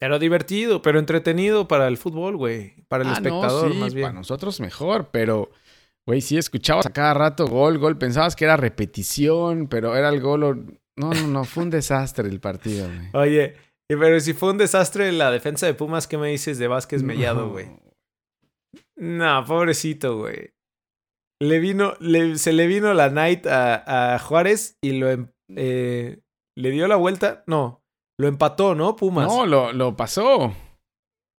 Pero 0.00 0.18
divertido, 0.18 0.82
pero 0.82 0.98
entretenido 0.98 1.66
para 1.68 1.88
el 1.88 1.96
fútbol, 1.96 2.36
güey. 2.36 2.74
Para 2.88 3.04
el 3.04 3.10
Ah, 3.10 3.12
no, 3.12 3.16
espectador, 3.16 3.72
sí, 3.72 3.78
más 3.78 3.94
bien. 3.94 4.04
Para 4.06 4.14
nosotros 4.18 4.60
mejor, 4.60 5.08
pero, 5.10 5.50
güey, 6.06 6.20
sí 6.20 6.36
escuchabas 6.36 6.86
a 6.86 6.92
cada 6.92 7.14
rato 7.14 7.46
gol, 7.46 7.78
gol. 7.78 7.96
Pensabas 7.96 8.36
que 8.36 8.44
era 8.44 8.56
repetición, 8.56 9.66
pero 9.68 9.96
era 9.96 10.08
el 10.10 10.20
gol. 10.20 10.44
o- 10.44 10.54
No, 10.96 11.10
no, 11.12 11.26
no, 11.28 11.44
fue 11.44 11.62
un 11.64 11.70
desastre 11.70 12.28
el 12.28 12.40
partido, 12.40 12.86
güey. 12.86 13.08
Oye, 13.14 13.56
pero 13.88 14.20
si 14.20 14.32
fue 14.32 14.50
un 14.50 14.58
desastre 14.58 15.10
la 15.12 15.30
defensa 15.30 15.66
de 15.66 15.74
Pumas, 15.74 16.06
¿qué 16.06 16.18
me 16.18 16.28
dices 16.28 16.58
de 16.58 16.68
Vázquez 16.68 17.02
Mellado, 17.02 17.50
güey? 17.50 17.66
No, 18.96 19.44
pobrecito, 19.46 20.18
güey. 20.18 20.50
Le 21.40 21.58
vino, 21.58 21.94
le- 22.00 22.36
se 22.38 22.52
le 22.52 22.66
vino 22.66 22.94
la 22.94 23.10
night 23.10 23.46
a, 23.46 24.14
a 24.14 24.18
Juárez 24.18 24.78
y 24.82 24.92
lo 24.98 25.10
em- 25.10 25.28
eh, 25.56 26.20
le 26.56 26.70
dio 26.70 26.86
la 26.88 26.96
vuelta. 26.96 27.42
No, 27.46 27.82
lo 28.18 28.28
empató, 28.28 28.74
¿no? 28.74 28.96
Pumas. 28.96 29.26
No, 29.26 29.46
lo, 29.46 29.72
lo 29.72 29.96
pasó. 29.96 30.36
O 30.46 30.54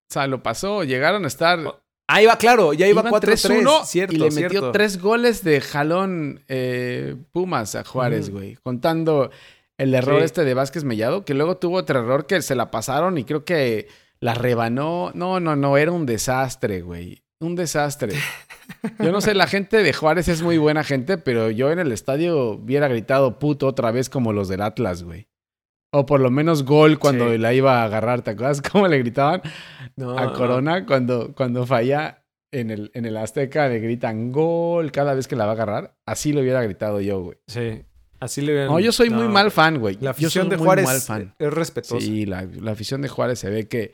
sea, 0.10 0.28
lo 0.28 0.44
pasó. 0.44 0.84
Llegaron 0.84 1.24
a 1.26 1.28
estar. 1.28 1.60
Ah, 2.08 2.22
iba 2.22 2.38
claro, 2.38 2.74
ya 2.74 2.88
iba 2.88 3.02
iban 3.02 3.12
4-3. 3.14 3.64
3-1 3.64 3.86
Cierto, 3.86 4.14
y 4.16 4.20
le 4.20 4.32
cierto. 4.32 4.54
metió 4.54 4.72
tres 4.72 5.02
goles 5.02 5.44
de 5.44 5.60
jalón 5.60 6.44
eh, 6.48 7.16
Pumas 7.32 7.74
a 7.76 7.84
Juárez, 7.84 8.30
güey. 8.30 8.56
Contando 8.62 9.32
el 9.80 9.96
error 9.96 10.20
Sí. 10.20 10.26
este 10.26 10.44
de 10.46 10.54
Vázquez 10.54 10.84
Mellado, 10.84 11.26
que 11.26 11.34
luego 11.34 11.58
tuvo 11.58 11.78
otro 11.78 12.00
error 12.00 12.28
que 12.28 12.42
se 12.44 12.54
la 12.56 12.70
pasaron 12.70 13.18
y 13.18 13.24
creo 13.24 13.44
que 13.44 13.88
la 14.20 14.36
rebanó. 14.36 15.12
No, 15.16 15.40
no, 15.40 15.56
no, 15.56 15.78
era 15.78 15.92
un 15.92 16.06
desastre, 16.06 16.82
güey. 16.82 17.24
Un 17.40 17.56
desastre. 17.56 18.14
Yo 19.00 19.12
no 19.12 19.22
sé, 19.22 19.34
la 19.36 19.48
gente 19.48 19.84
de 19.84 19.94
Juárez 19.94 20.28
es 20.28 20.42
muy 20.42 20.58
buena 20.58 20.84
gente, 20.84 21.18
pero 21.18 21.50
yo 21.52 21.72
en 21.72 21.80
el 21.80 21.92
estadio 21.92 22.52
hubiera 22.52 22.88
gritado 22.88 23.40
puto 23.40 23.68
otra 23.68 23.92
vez 23.92 24.10
como 24.10 24.34
los 24.34 24.48
del 24.48 24.62
Atlas, 24.62 25.04
güey. 25.04 25.28
O 25.92 26.06
por 26.06 26.20
lo 26.20 26.30
menos 26.32 26.64
gol 26.64 27.00
cuando 27.00 27.32
Sí. 27.32 27.38
la 27.38 27.54
iba 27.54 27.82
a 27.82 27.86
agarrar, 27.86 28.22
¿te 28.22 28.32
acuerdas 28.32 28.62
cómo 28.72 28.88
le 28.88 28.98
gritaban? 29.00 29.42
No, 29.96 30.18
a. 30.18 30.34
Corona 30.34 30.86
cuando, 30.86 31.34
cuando 31.34 31.66
falla 31.66 32.26
en 32.52 32.70
el, 32.72 32.92
en 32.94 33.06
el 33.06 33.16
Azteca 33.18 33.68
le 33.70 33.80
gritan 33.80 34.32
gol 34.32 34.92
cada 34.92 35.14
vez 35.14 35.28
que 35.28 35.36
la 35.36 35.46
va 35.46 35.52
a 35.52 35.56
agarrar. 35.56 35.96
Así 36.06 36.34
lo 36.34 36.42
hubiera 36.42 36.62
gritado 36.64 37.00
yo, 37.02 37.22
güey. 37.22 37.38
Sí, 37.48 37.84
así 38.20 38.42
le 38.42 38.54
ven. 38.54 38.68
No, 38.68 38.80
yo 38.80 38.92
soy 38.92 39.10
muy 39.10 39.28
mal 39.28 39.52
fan, 39.52 39.80
güey. 39.80 39.96
La 39.96 40.12
Yo 40.12 40.14
soy 40.14 40.26
afición 40.26 40.50
de 40.50 40.58
muy 40.58 40.66
Juárez 40.66 40.86
mal 40.86 41.02
fan. 41.02 41.36
es 41.40 41.54
respetuosa. 41.54 42.06
Sí, 42.06 42.26
la, 42.26 42.44
la 42.44 42.72
afición 42.72 43.02
de 43.02 43.08
Juárez 43.08 43.40
se 43.40 43.50
ve 43.50 43.68
que, 43.68 43.94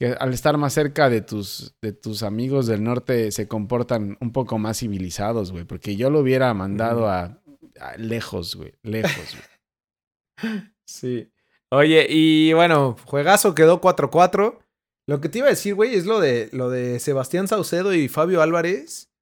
que 0.00 0.16
al 0.18 0.32
estar 0.32 0.56
más 0.56 0.72
cerca 0.72 1.10
de 1.10 1.20
tus, 1.20 1.74
de 1.82 1.92
tus 1.92 2.22
amigos 2.22 2.66
del 2.66 2.82
norte 2.82 3.30
se 3.32 3.46
comportan 3.46 4.16
un 4.20 4.32
poco 4.32 4.56
más 4.58 4.78
civilizados, 4.78 5.52
güey. 5.52 5.64
Porque 5.64 5.94
yo 5.94 6.08
lo 6.08 6.20
hubiera 6.20 6.54
mandado 6.54 7.06
a, 7.06 7.38
a 7.78 7.96
lejos, 7.98 8.56
güey. 8.56 8.72
Lejos, 8.82 9.36
güey. 9.36 10.62
Sí. 10.86 11.30
Oye, 11.70 12.06
y 12.08 12.52
bueno, 12.54 12.96
juegazo 13.04 13.54
quedó 13.54 13.80
4-4. 13.80 14.58
Lo 15.06 15.20
que 15.20 15.28
te 15.28 15.38
iba 15.38 15.46
a 15.46 15.50
decir, 15.50 15.74
güey, 15.76 15.94
es 15.94 16.04
lo 16.04 16.18
de, 16.18 16.48
lo 16.52 16.68
de 16.70 16.98
Sebastián 16.98 17.46
Saucedo 17.46 17.94
y 17.94 18.08
Fabio 18.08 18.42
Álvarez. 18.42 19.12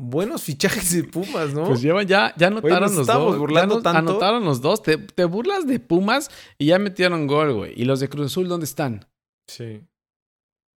Buenos 0.00 0.42
fichajes 0.42 0.94
de 0.94 1.04
Pumas, 1.04 1.52
¿no? 1.52 1.66
Pues 1.66 1.82
llevan 1.82 2.06
ya, 2.06 2.32
ya 2.36 2.46
anotaron 2.46 2.94
los 2.94 3.06
dos. 3.06 3.38
burlando 3.38 3.78
ya 3.78 3.82
tanto. 3.82 3.98
Anotaron 4.12 4.44
los 4.44 4.62
dos. 4.62 4.82
Te, 4.82 4.96
te 4.96 5.24
burlas 5.26 5.66
de 5.66 5.80
Pumas 5.80 6.30
y 6.56 6.66
ya 6.66 6.78
metieron 6.78 7.26
gol, 7.26 7.52
güey. 7.52 7.74
¿Y 7.76 7.84
los 7.84 8.00
de 8.00 8.08
Cruz 8.08 8.26
Azul 8.26 8.48
dónde 8.48 8.64
están? 8.64 9.04
Sí. 9.48 9.82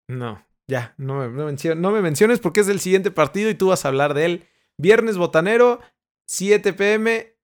No, 0.09 0.43
ya, 0.67 0.93
no 0.97 1.19
me, 1.19 1.27
no, 1.29 1.49
mencio- 1.51 1.75
no 1.75 1.91
me 1.91 2.01
menciones 2.01 2.39
porque 2.39 2.61
es 2.61 2.67
del 2.67 2.79
siguiente 2.79 3.11
partido 3.11 3.49
y 3.49 3.55
tú 3.55 3.67
vas 3.67 3.85
a 3.85 3.89
hablar 3.89 4.13
de 4.13 4.25
él. 4.25 4.47
Viernes 4.77 5.17
Botanero, 5.17 5.79
7 6.27 6.73
pm. 6.73 7.35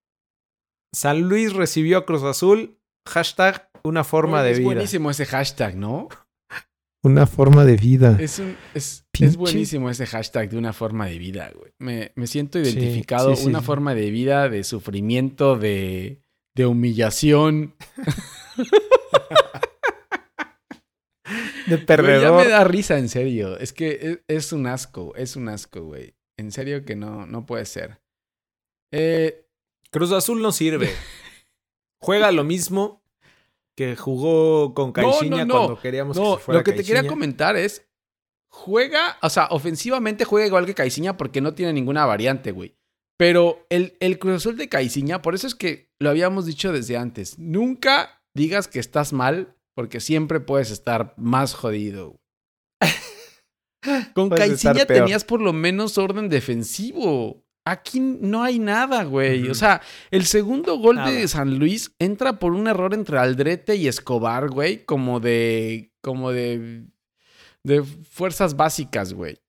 San 0.93 1.21
Luis 1.27 1.53
recibió 1.53 1.97
a 1.99 2.05
Cruz 2.05 2.23
Azul. 2.23 2.77
Hashtag 3.07 3.69
una 3.83 4.03
forma 4.03 4.43
de 4.43 4.51
es 4.51 4.57
vida. 4.59 4.65
buenísimo 4.67 5.09
ese 5.11 5.25
hashtag, 5.25 5.75
¿no? 5.75 6.07
Una 7.05 7.27
forma 7.27 7.65
de 7.65 7.75
vida. 7.75 8.15
Es, 8.21 8.39
un- 8.39 8.55
es, 8.73 9.05
es 9.19 9.35
buenísimo 9.35 9.89
ese 9.89 10.05
hashtag 10.05 10.49
de 10.49 10.57
una 10.57 10.71
forma 10.71 11.07
de 11.07 11.17
vida, 11.17 11.51
güey. 11.53 11.73
Me, 11.79 12.13
me 12.15 12.27
siento 12.27 12.59
identificado. 12.59 13.35
sí, 13.35 13.41
sí, 13.43 13.49
una 13.49 13.61
forma 13.61 13.93
de 13.93 14.09
vida 14.09 14.47
de 14.47 14.63
sufrimiento, 14.63 15.57
de, 15.57 16.21
de 16.55 16.65
humillación. 16.65 17.75
De 21.67 21.75
Güey, 21.75 21.79
ya 21.79 21.85
perdedor. 21.85 22.43
me 22.43 22.49
da 22.49 22.63
risa, 22.63 22.97
en 22.97 23.09
serio. 23.09 23.57
Es 23.57 23.73
que 23.73 24.21
es, 24.27 24.45
es 24.45 24.53
un 24.53 24.67
asco, 24.67 25.13
es 25.15 25.35
un 25.35 25.49
asco, 25.49 25.83
güey. 25.83 26.15
En 26.37 26.51
serio 26.51 26.83
que 26.85 26.95
no, 26.95 27.25
no 27.25 27.45
puede 27.45 27.65
ser. 27.65 28.01
Eh, 28.91 29.45
Cruz 29.91 30.11
Azul 30.11 30.41
no 30.41 30.51
sirve. 30.51 30.89
Juega 32.01 32.31
lo 32.31 32.43
mismo 32.43 33.03
que 33.75 33.95
jugó 33.95 34.73
con 34.73 34.91
Caixinha 34.91 35.45
no. 35.45 35.53
cuando 35.55 35.81
queríamos 35.81 36.17
no, 36.17 36.35
que 36.35 36.37
se 36.37 36.45
fuera 36.45 36.59
lo 36.59 36.63
que 36.63 36.73
te 36.73 36.83
quería 36.83 37.07
comentar 37.07 37.55
es, 37.55 37.87
juega, 38.51 39.17
o 39.21 39.29
sea, 39.29 39.47
ofensivamente 39.49 40.25
juega 40.25 40.45
igual 40.45 40.65
que 40.65 40.75
Caiciña 40.75 41.17
porque 41.17 41.41
no 41.41 41.53
tiene 41.55 41.73
ninguna 41.73 42.05
variante, 42.05 42.51
güey. 42.51 42.75
Pero 43.17 43.65
el, 43.69 43.97
el 43.99 44.19
Cruz 44.19 44.35
Azul 44.35 44.57
de 44.57 44.69
Caiciña, 44.69 45.21
por 45.21 45.33
eso 45.33 45.47
es 45.47 45.55
que 45.55 45.91
lo 45.99 46.09
habíamos 46.09 46.45
dicho 46.45 46.71
desde 46.71 46.97
antes, 46.97 47.39
nunca 47.39 48.23
digas 48.35 48.67
que 48.67 48.79
estás 48.79 49.13
mal 49.13 49.55
porque 49.75 49.99
siempre 49.99 50.39
puedes 50.39 50.71
estar 50.71 51.13
más 51.17 51.53
jodido. 51.53 52.19
Con 54.15 54.29
peor. 54.29 54.85
tenías 54.87 55.23
por 55.23 55.41
lo 55.41 55.53
menos 55.53 55.97
orden 55.97 56.29
defensivo. 56.29 57.43
Aquí 57.65 57.99
no 58.01 58.43
hay 58.43 58.59
nada, 58.59 59.03
güey. 59.03 59.49
O 59.49 59.55
sea, 59.55 59.81
el 60.11 60.25
segundo 60.25 60.77
gol 60.77 60.97
de. 60.97 61.27
San 61.29 61.59
Luis 61.59 61.95
entra 61.97 62.37
por 62.37 62.51
un 62.51 62.67
error 62.67 62.93
entre 62.93 63.17
Aldrete 63.17 63.75
y 63.75 63.87
Escobar, 63.87 64.49
güey, 64.49 64.83
como 64.85 65.21
de 65.21 65.93
como 66.01 66.31
de 66.31 66.83
de 67.63 67.83
fuerzas 67.83 68.55
básicas, 68.55 69.13
güey. 69.13 69.39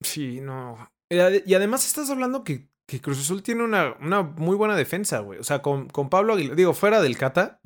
Sí, 0.00 0.40
no. 0.40 0.90
Y 1.08 1.54
además 1.54 1.86
estás 1.86 2.10
hablando 2.10 2.42
que, 2.42 2.68
que 2.88 3.00
Cruz 3.00 3.20
Azul 3.20 3.42
tiene 3.42 3.62
una, 3.64 3.94
una 4.00 4.22
muy 4.22 4.56
buena 4.56 4.76
defensa, 4.76 5.20
güey. 5.20 5.38
O 5.38 5.44
sea, 5.44 5.62
con, 5.62 5.88
con 5.88 6.10
Pablo 6.10 6.34
Aguilar, 6.34 6.56
digo, 6.56 6.74
fuera 6.74 7.00
del 7.00 7.16
Cata, 7.16 7.60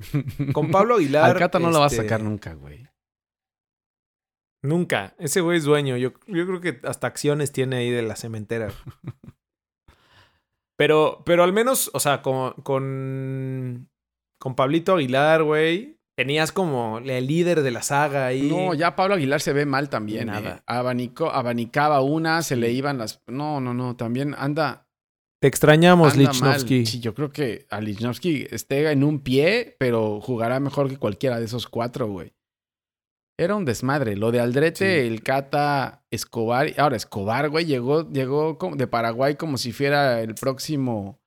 con 0.53 0.69
Pablo 0.71 0.95
Aguilar. 0.95 1.31
Al 1.31 1.37
Cata 1.37 1.59
no 1.59 1.71
lo 1.71 1.79
va 1.79 1.85
a 1.85 1.87
este, 1.87 2.01
sacar 2.03 2.21
nunca, 2.21 2.53
güey. 2.53 2.87
Nunca. 4.63 5.15
Ese 5.19 5.41
güey 5.41 5.57
es 5.57 5.63
dueño. 5.63 5.97
Yo, 5.97 6.13
yo 6.27 6.45
creo 6.45 6.61
que 6.61 6.79
hasta 6.83 7.07
acciones 7.07 7.51
tiene 7.51 7.77
ahí 7.77 7.91
de 7.91 8.01
la 8.01 8.15
cementera. 8.15 8.69
Pero, 10.79 11.23
pero 11.25 11.43
al 11.43 11.53
menos, 11.53 11.89
o 11.95 11.99
sea, 11.99 12.21
con, 12.21 12.53
con, 12.61 13.89
con 14.39 14.55
Pablito 14.55 14.93
Aguilar, 14.93 15.41
güey, 15.41 15.99
tenías 16.15 16.51
como 16.51 16.99
el 16.99 17.25
líder 17.25 17.63
de 17.63 17.71
la 17.71 17.81
saga 17.81 18.27
ahí. 18.27 18.43
No, 18.43 18.75
ya 18.75 18.95
Pablo 18.95 19.15
Aguilar 19.15 19.41
se 19.41 19.53
ve 19.53 19.65
mal 19.65 19.89
también. 19.89 20.27
Nada. 20.27 20.57
eh. 20.57 20.61
Abanicó, 20.67 21.31
abanicaba 21.31 22.01
una, 22.01 22.43
se 22.43 22.55
le 22.55 22.71
iban 22.71 22.99
las. 22.99 23.23
No, 23.25 23.59
no, 23.59 23.73
no. 23.73 23.95
También 23.95 24.35
anda. 24.37 24.86
Te 25.41 25.47
extrañamos. 25.47 26.15
Lichnowsky. 26.17 26.85
Sí, 26.85 26.99
yo 26.99 27.13
creo 27.13 27.29
que 27.31 27.67
a 27.69 27.79
Lichnowsky 27.79 28.47
esté 28.49 28.91
en 28.91 29.03
un 29.03 29.19
pie, 29.19 29.75
pero 29.79 30.19
jugará 30.21 30.59
mejor 30.59 30.89
que 30.89 30.97
cualquiera 30.97 31.39
de 31.39 31.45
esos 31.45 31.67
cuatro, 31.67 32.07
güey. 32.07 32.33
Era 33.39 33.55
un 33.55 33.65
desmadre. 33.65 34.15
Lo 34.15 34.31
de 34.31 34.39
Aldrete, 34.39 35.01
Sí. 35.03 35.07
el 35.07 35.21
Cata, 35.21 36.03
Escobar. 36.11 36.73
Ahora, 36.79 36.95
Escobar, 36.97 37.49
güey, 37.49 37.65
llegó, 37.65 38.09
llegó 38.11 38.57
como- 38.57 38.75
de 38.75 38.87
Paraguay 38.87 39.35
como 39.35 39.57
si 39.59 39.71
fuera 39.71 40.21
el 40.21 40.33
próximo 40.33 41.19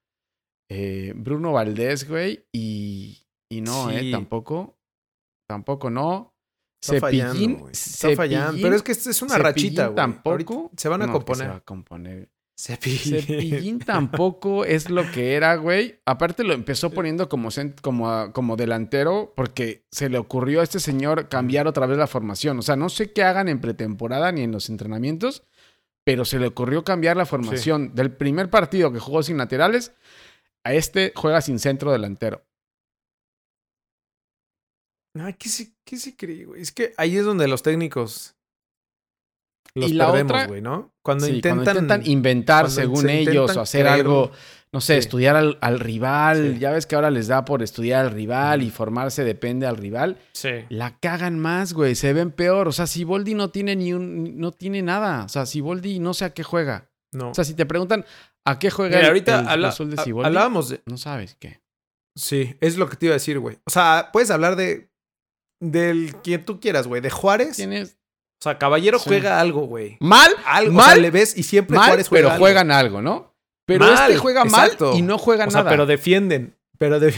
eh, 0.73 1.12
Bruno 1.16 1.53
Valdés, 1.53 2.09
güey. 2.09 2.44
Y, 2.53 3.18
y 3.51 3.61
no, 3.61 3.90
Sí. 3.90 4.09
eh, 4.09 4.11
tampoco. 4.11 4.77
Tampoco 5.49 5.90
no. 5.90 6.33
Está 6.83 6.99
fallando, 7.01 7.33
Cepillín, 7.35 7.59
güey. 7.59 7.73
Está 7.73 8.14
fallando. 8.16 8.62
Pero 8.62 8.75
es 8.77 8.83
que 8.83 8.92
esta 8.92 9.11
es 9.11 9.20
una 9.23 9.31
Cepillín 9.37 9.46
rachita, 9.53 9.87
güey. 9.87 9.96
tampoco. 9.96 10.31
Ahorita 10.31 10.55
Se 10.77 10.88
van 10.88 11.03
a 11.03 11.07
No, 11.07 11.12
componer. 11.12 11.42
Se 11.46 11.49
va 11.51 11.57
a 11.57 11.61
componer. 11.61 12.29
Cepillín. 12.61 13.23
Cepillín 13.23 13.79
tampoco 13.79 14.66
es 14.66 14.90
lo 14.90 15.11
que 15.11 15.35
era, 15.35 15.57
güey. 15.57 15.99
Aparte 16.05 16.44
lo 16.44 16.53
empezó 16.53 16.90
poniendo 16.90 17.29
como, 17.31 17.49
como, 17.81 18.33
como 18.35 18.57
delantero 18.57 19.33
porque 19.35 19.87
se 19.90 20.11
le 20.11 20.18
ocurrió 20.18 20.61
a 20.61 20.64
este 20.64 20.79
señor 20.79 21.31
cambiar 21.31 21.66
otra 21.66 21.87
vez 21.87 21.96
la 21.96 22.07
formación. 22.07 22.59
O 22.59 22.62
sea, 22.62 22.77
no 22.77 22.90
sé 22.90 23.12
qué 23.12 23.23
hagan 23.23 23.49
en 23.49 23.61
pretemporada 23.61 24.31
ni 24.31 24.42
en 24.42 24.53
los 24.53 24.68
entrenamientos, 24.68 25.44
pero 26.05 26.27
se 26.27 26.38
le 26.38 26.49
ocurrió 26.49 26.85
cambiar 26.85 27.16
la 27.16 27.25
formación 27.25 27.94
del 27.94 28.12
primer 28.12 28.51
partido 28.51 28.92
que 28.92 28.99
jugó 28.99 29.23
sin 29.23 29.38
laterales 29.38 29.94
a 30.62 30.75
este 30.75 31.14
juega 31.16 31.40
sin 31.40 31.59
centro 31.59 31.92
delantero. 31.92 32.44
¿qué 35.38 35.49
se, 35.49 35.73
qué 35.85 35.96
se 35.96 36.14
cree, 36.14 36.44
güey? 36.44 36.61
Es 36.61 36.73
que 36.73 36.92
ahí 36.99 37.16
es 37.16 37.25
donde 37.25 37.49
los 37.49 37.62
técnicos 37.62 38.37
los 39.74 39.90
Y 39.90 39.94
la 39.94 40.06
perdemos, 40.11 40.33
otra- 40.33 40.46
güey, 40.46 40.61
¿no? 40.62 40.92
Cuando 41.02 41.26
Sí, 41.26 41.33
intentan... 41.37 41.64
cuando 41.64 41.80
intentan 41.83 42.06
inventar 42.11 42.62
cuando 42.64 42.80
según 42.80 43.02
se 43.02 43.18
ellos 43.20 43.35
intentan 43.35 43.59
o 43.59 43.61
hacer 43.62 43.87
creer- 43.87 43.92
algo, 43.94 44.30
no 44.72 44.80
sé, 44.80 44.94
Sí. 44.94 44.98
estudiar 45.00 45.37
al, 45.37 45.59
al 45.61 45.80
rival. 45.80 46.52
Sí. 46.54 46.59
Ya 46.61 46.70
ves 46.70 46.87
que 46.87 46.94
ahora 46.94 47.11
les 47.11 47.26
da 47.28 47.44
por 47.44 47.62
estudiar 47.62 48.04
al 48.06 48.11
rival 48.12 48.62
y 48.62 48.70
formarse 48.70 49.24
depende 49.24 49.66
al 49.66 49.76
rival. 49.76 50.18
Sí. 50.33 50.50
La 50.68 50.98
cagan 50.98 51.38
más, 51.38 51.72
güey. 51.72 51.94
Se 51.94 52.12
ven 52.12 52.30
peor. 52.30 52.68
O 52.68 52.72
sea, 52.72 52.87
Siboldi 52.87 53.35
no 53.35 53.50
tiene 53.50 53.74
ni 53.76 53.92
un. 53.92 54.38
No 54.38 54.52
tiene 54.52 54.83
nada. 54.83 55.24
O 55.24 55.28
sea, 55.28 55.46
Siboldi 55.46 55.98
no 55.98 56.14
sé 56.14 56.24
a 56.26 56.35
qué 56.35 56.42
juega. 56.44 56.90
No. 57.12 57.30
O 57.30 57.35
sea, 57.35 57.42
si 57.44 57.54
te 57.54 57.66
preguntan 57.66 58.04
a 58.44 58.59
qué 58.61 58.70
juega 58.70 58.90
Mira, 58.96 59.00
el, 59.00 59.06
ahorita 59.09 59.40
el 59.40 59.48
habla- 59.48 59.68
Azul 59.68 59.90
de 59.90 59.96
Siboldi, 60.02 60.26
hablábamos 60.28 60.68
de... 60.68 60.80
no 60.87 60.96
sabes 60.96 61.35
qué. 61.40 61.61
Sí, 62.16 62.56
es 62.61 62.76
lo 62.76 62.88
que 62.88 62.96
te 62.96 63.06
iba 63.06 63.12
a 63.12 63.16
decir, 63.18 63.38
güey. 63.40 63.59
O 63.66 63.70
sea, 63.70 64.11
puedes 64.12 64.30
hablar 64.30 64.54
de... 64.56 64.90
Del 65.61 66.14
quien 66.22 66.44
tú 66.44 66.59
quieras, 66.61 66.87
güey. 66.87 67.00
De 67.02 67.11
Juárez. 67.11 67.56
Tienes. 67.56 67.98
O 68.40 68.42
sea, 68.42 68.59
Caballero 68.59 68.98
Sí. 68.98 69.05
juega 69.09 69.38
algo, 69.40 69.66
güey. 69.66 69.98
Mal, 70.00 70.33
Algo, 70.46 70.72
mal, 70.72 70.85
o 70.90 70.92
sea, 70.92 71.03
le 71.03 71.11
ves 71.11 71.37
y 71.37 71.42
siempre 71.42 71.76
mal, 71.76 71.88
Juárez 71.88 72.09
juega 72.09 72.20
pero 72.22 72.31
algo. 72.35 72.42
juegan 72.44 72.70
algo, 72.70 73.03
¿no? 73.03 73.35
Pero 73.66 73.85
Mal, 73.87 74.11
este 74.11 74.16
juega 74.18 74.42
exacto. 74.42 74.90
mal 74.90 74.98
y 74.98 75.03
no 75.03 75.18
juega 75.18 75.46
O 75.46 75.50
sea, 75.50 75.61
nada. 75.61 75.70
pero 75.70 75.87
defienden. 75.87 76.57
Pero, 76.79 76.98
de- 77.00 77.14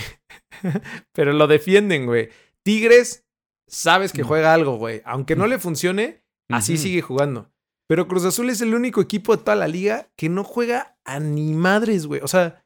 pero 1.13 1.33
lo 1.33 1.47
defienden, 1.47 2.07
güey. 2.07 2.29
Tigres, 2.65 3.25
sabes 3.69 4.13
que 4.13 4.25
Mm. 4.25 4.27
juega 4.27 4.53
algo, 4.55 4.77
güey. 4.77 5.01
Aunque 5.05 5.37
no 5.37 5.47
le 5.47 5.59
funcione, 5.59 6.23
así 6.51 6.77
sigue 6.77 7.01
jugando. 7.03 7.51
Pero 7.89 8.09
Cruz 8.09 8.25
Azul 8.25 8.51
es 8.51 8.61
el 8.61 8.75
único 8.75 9.01
equipo 9.01 9.37
de 9.37 9.43
toda 9.43 9.57
la 9.57 9.69
liga 9.69 10.09
que 10.17 10.29
no 10.29 10.45
juega 10.45 10.97
a 11.05 11.21
ni 11.21 11.53
madres, 11.55 12.07
güey. 12.07 12.21
O 12.23 12.29
sea, 12.29 12.65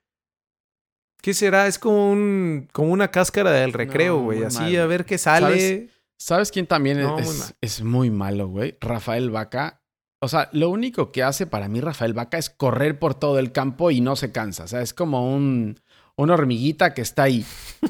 ¿qué 1.23 1.35
será? 1.35 1.66
Es 1.66 1.79
como 1.79 2.11
un 2.11 2.69
como 2.73 2.92
una 2.92 3.11
cáscara 3.11 3.51
del 3.51 3.73
recreo, 3.73 4.19
güey. 4.21 4.45
Así 4.45 4.77
a 4.77 4.87
ver 4.87 5.05
qué 5.05 5.19
sale. 5.19 5.47
¿Sabes? 5.47 5.90
¿Sabes 6.19 6.51
quién 6.51 6.67
también 6.67 7.01
No, 7.01 7.19
es, 7.19 7.27
muy 7.27 7.37
mal. 7.39 7.57
es 7.61 7.83
muy 7.83 8.11
malo, 8.11 8.49
güey? 8.49 8.77
Rafael 8.81 9.31
Vaca. 9.31 9.83
O 10.21 10.29
sea, 10.29 10.49
lo 10.53 10.71
único 10.71 11.13
que 11.13 11.23
hace 11.23 11.47
para 11.47 11.69
mí 11.69 11.81
Rafael 11.81 12.15
Vaca 12.15 12.39
es 12.39 12.51
correr 12.51 12.99
por 12.99 13.15
todo 13.15 13.39
el 13.39 13.53
campo 13.53 13.91
y 13.91 14.01
no 14.01 14.17
se 14.17 14.33
cansa. 14.33 14.65
O 14.65 14.69
sea, 14.69 14.81
es 14.81 14.95
como 14.95 15.35
un, 15.35 15.79
una 16.17 16.35
hormiguita 16.35 16.95
que 16.95 17.03
está 17.03 17.25
ahí. 17.25 17.45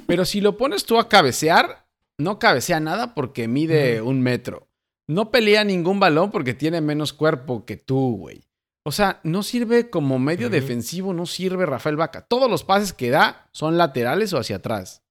Pero 0.06 0.24
si 0.24 0.40
lo 0.40 0.56
pones 0.56 0.84
tú 0.84 0.98
a 0.98 1.08
cabecear, 1.08 1.86
no 2.18 2.38
cabecea 2.38 2.80
nada 2.80 3.14
porque 3.14 3.48
mide 3.48 4.02
un 4.02 4.20
metro. 4.20 4.68
No 5.08 5.30
pelea 5.30 5.62
ningún 5.62 6.00
balón 6.00 6.32
porque 6.32 6.52
tiene 6.52 6.80
menos 6.80 7.12
cuerpo 7.12 7.64
que 7.64 7.76
tú, 7.76 8.16
güey. 8.16 8.42
O 8.84 8.92
sea, 8.92 9.20
no 9.24 9.42
sirve 9.42 9.90
como 9.90 10.18
medio 10.18 10.48
defensivo, 10.48 11.12
no 11.12 11.26
sirve 11.26 11.66
Rafael 11.66 11.96
Vaca. 11.96 12.22
Todos 12.22 12.50
los 12.50 12.64
pases 12.64 12.92
que 12.92 13.10
da 13.10 13.48
son 13.52 13.76
laterales 13.78 14.32
o 14.32 14.38
hacia 14.38 14.56
atrás. 14.56 15.02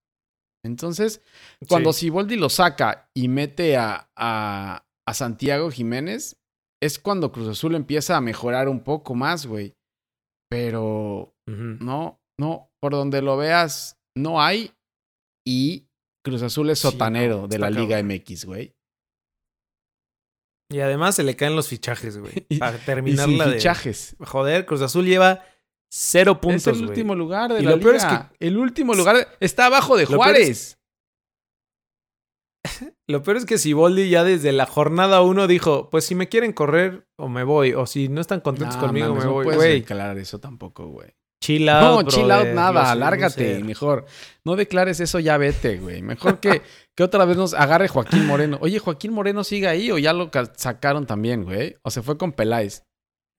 Entonces, 0.66 1.22
cuando 1.70 1.94
Sí. 1.94 2.02
Siboldi 2.08 2.36
lo 2.38 2.50
saca 2.50 3.10
y 3.14 3.28
mete 3.28 3.78
a, 3.78 4.10
a, 4.16 4.86
a 5.08 5.14
Santiago 5.14 5.70
Jiménez, 5.72 6.38
es 6.82 7.00
cuando 7.00 7.32
Cruz 7.32 7.48
Azul 7.48 7.76
empieza 7.76 8.18
a 8.18 8.22
mejorar 8.22 8.68
un 8.70 8.82
poco 8.84 9.16
más, 9.16 9.46
güey. 9.46 9.76
Pero 10.50 11.34
no, 11.48 12.20
no, 12.40 12.70
por 12.82 12.92
donde 12.94 13.22
lo 13.22 13.38
veas, 13.38 13.98
no 14.18 14.42
hay. 14.42 14.72
Y 15.48 15.88
Cruz 16.24 16.42
Azul 16.42 16.70
es 16.70 16.80
Sí, 16.80 16.90
sotanero 16.90 17.42
no, 17.42 17.48
de 17.48 17.60
la 17.60 17.70
Liga 17.70 17.98
cabrón. 17.98 18.16
MX, 18.18 18.46
güey. 18.46 18.76
Y 20.72 20.80
además 20.80 21.16
se 21.16 21.24
le 21.24 21.36
caen 21.36 21.56
los 21.56 21.68
fichajes, 21.68 22.18
güey. 22.18 22.46
Y- 22.50 22.58
Para 22.58 22.78
Y 22.78 22.82
terminar 22.82 23.28
sin 23.28 23.38
la 23.38 23.48
de... 23.48 23.54
fichajes. 23.58 24.16
Joder, 24.20 24.66
Cruz 24.66 24.82
Azul 24.82 25.06
lleva 25.06 25.44
cero 25.98 26.34
es 26.34 26.40
puntos, 26.40 26.68
el 26.68 26.74
güey. 26.80 26.90
último 26.90 27.16
lugar 27.16 27.54
de 27.54 27.62
Y 27.62 27.64
la 27.64 27.72
lo 27.72 27.80
peor 27.80 27.96
es 27.96 28.04
liga. 28.04 28.34
El 28.40 28.58
último 28.58 28.94
lugar 28.94 29.28
está 29.40 29.68
abajo 29.68 29.96
de 29.96 30.04
Lo 30.04 30.10
peor 30.20 30.36
es- 30.36 30.78
Juárez. 30.78 30.78
Lo 33.08 33.22
peor 33.24 33.38
es 33.38 33.46
que 33.46 33.58
Siboldi 33.58 34.10
ya 34.10 34.24
desde 34.24 34.52
la 34.52 34.66
jornada 34.66 35.22
uno 35.22 35.48
dijo, 35.48 35.90
pues 35.92 36.06
si 36.06 36.16
me 36.16 36.28
quieren 36.28 36.52
correr 36.54 37.08
o 37.18 37.30
me 37.30 37.44
voy, 37.44 37.74
o 37.74 37.86
si 37.86 38.10
no 38.10 38.22
están 38.22 38.42
contentos 38.42 38.76
No, 38.78 38.82
conmigo 38.82 39.08
mames, 39.10 39.24
me 39.24 39.28
no 39.30 39.34
voy, 39.34 39.44
puedes 39.46 39.60
güey. 39.60 39.80
declarar 39.82 40.18
eso 40.18 40.40
tampoco, 40.40 40.88
güey. 40.88 41.12
Chill 41.44 41.70
out, 41.70 42.06
No, 42.06 42.10
chill 42.10 42.32
out 42.32 42.48
nada, 42.48 42.84
yo 42.86 42.90
sé, 42.94 42.96
lárgate, 43.00 43.54
no 43.54 43.58
sé. 43.60 43.64
mejor. 43.64 44.06
No 44.44 44.56
declares 44.56 45.00
eso, 45.00 45.20
ya 45.20 45.38
vete, 45.38 45.78
güey. 45.78 46.02
Mejor 46.02 46.40
que, 46.40 46.64
que 46.98 47.04
otra 47.04 47.24
vez 47.26 47.38
nos 47.38 47.54
agarre 47.54 47.88
Joaquín 47.88 48.26
Moreno. 48.26 48.58
Oye, 48.62 48.80
¿Joaquín 48.80 49.14
Moreno 49.14 49.44
sigue 49.44 49.68
ahí 49.68 49.92
o 49.92 50.00
ya 50.00 50.12
lo 50.14 50.32
ca- 50.32 50.52
sacaron 50.56 51.06
también, 51.06 51.44
güey? 51.44 51.76
O 51.84 51.92
se 51.92 52.02
fue 52.02 52.18
con 52.18 52.32
Peláez. 52.32 52.84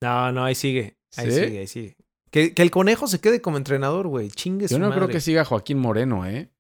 No, 0.01 0.31
no, 0.31 0.45
ahí 0.45 0.55
sigue. 0.55 0.99
Ahí 1.17 1.33
¿Sí? 1.33 1.45
sigue, 1.45 1.59
ahí 1.59 1.67
sigue. 1.67 1.97
Que, 2.31 2.55
que 2.55 2.63
el 2.63 2.71
conejo 2.71 3.07
se 3.07 3.21
quede 3.21 3.41
como 3.41 3.57
entrenador, 3.57 4.09
güey. 4.09 4.31
Chingue 4.31 4.67
Yo 4.69 4.79
no 4.79 4.91
creo 4.93 5.09
que 5.09 5.21
siga 5.21 5.45
Joaquín 5.45 5.79
Moreno, 5.79 6.27
¿eh? 6.27 6.51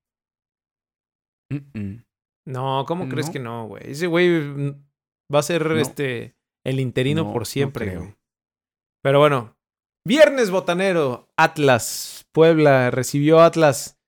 No, 2.46 2.84
¿cómo 2.86 3.08
crees 3.08 3.30
que 3.30 3.38
no, 3.40 3.66
güey? 3.66 3.82
Ese 3.90 4.06
güey 4.06 4.28
mm, 4.30 4.84
va 5.34 5.40
a 5.40 5.42
ser 5.42 5.66
No. 5.66 5.76
este 5.80 6.36
el 6.64 6.80
interino 6.80 7.24
No, 7.24 7.32
por 7.32 7.46
siempre, 7.46 7.96
güey. 7.96 8.16
Pero 9.02 9.20
bueno, 9.20 9.56
viernes 10.04 10.50
botanero, 10.50 11.28
Atlas, 11.36 12.26
Puebla 12.32 12.90
recibió 12.90 13.40
Atlas. 13.40 13.98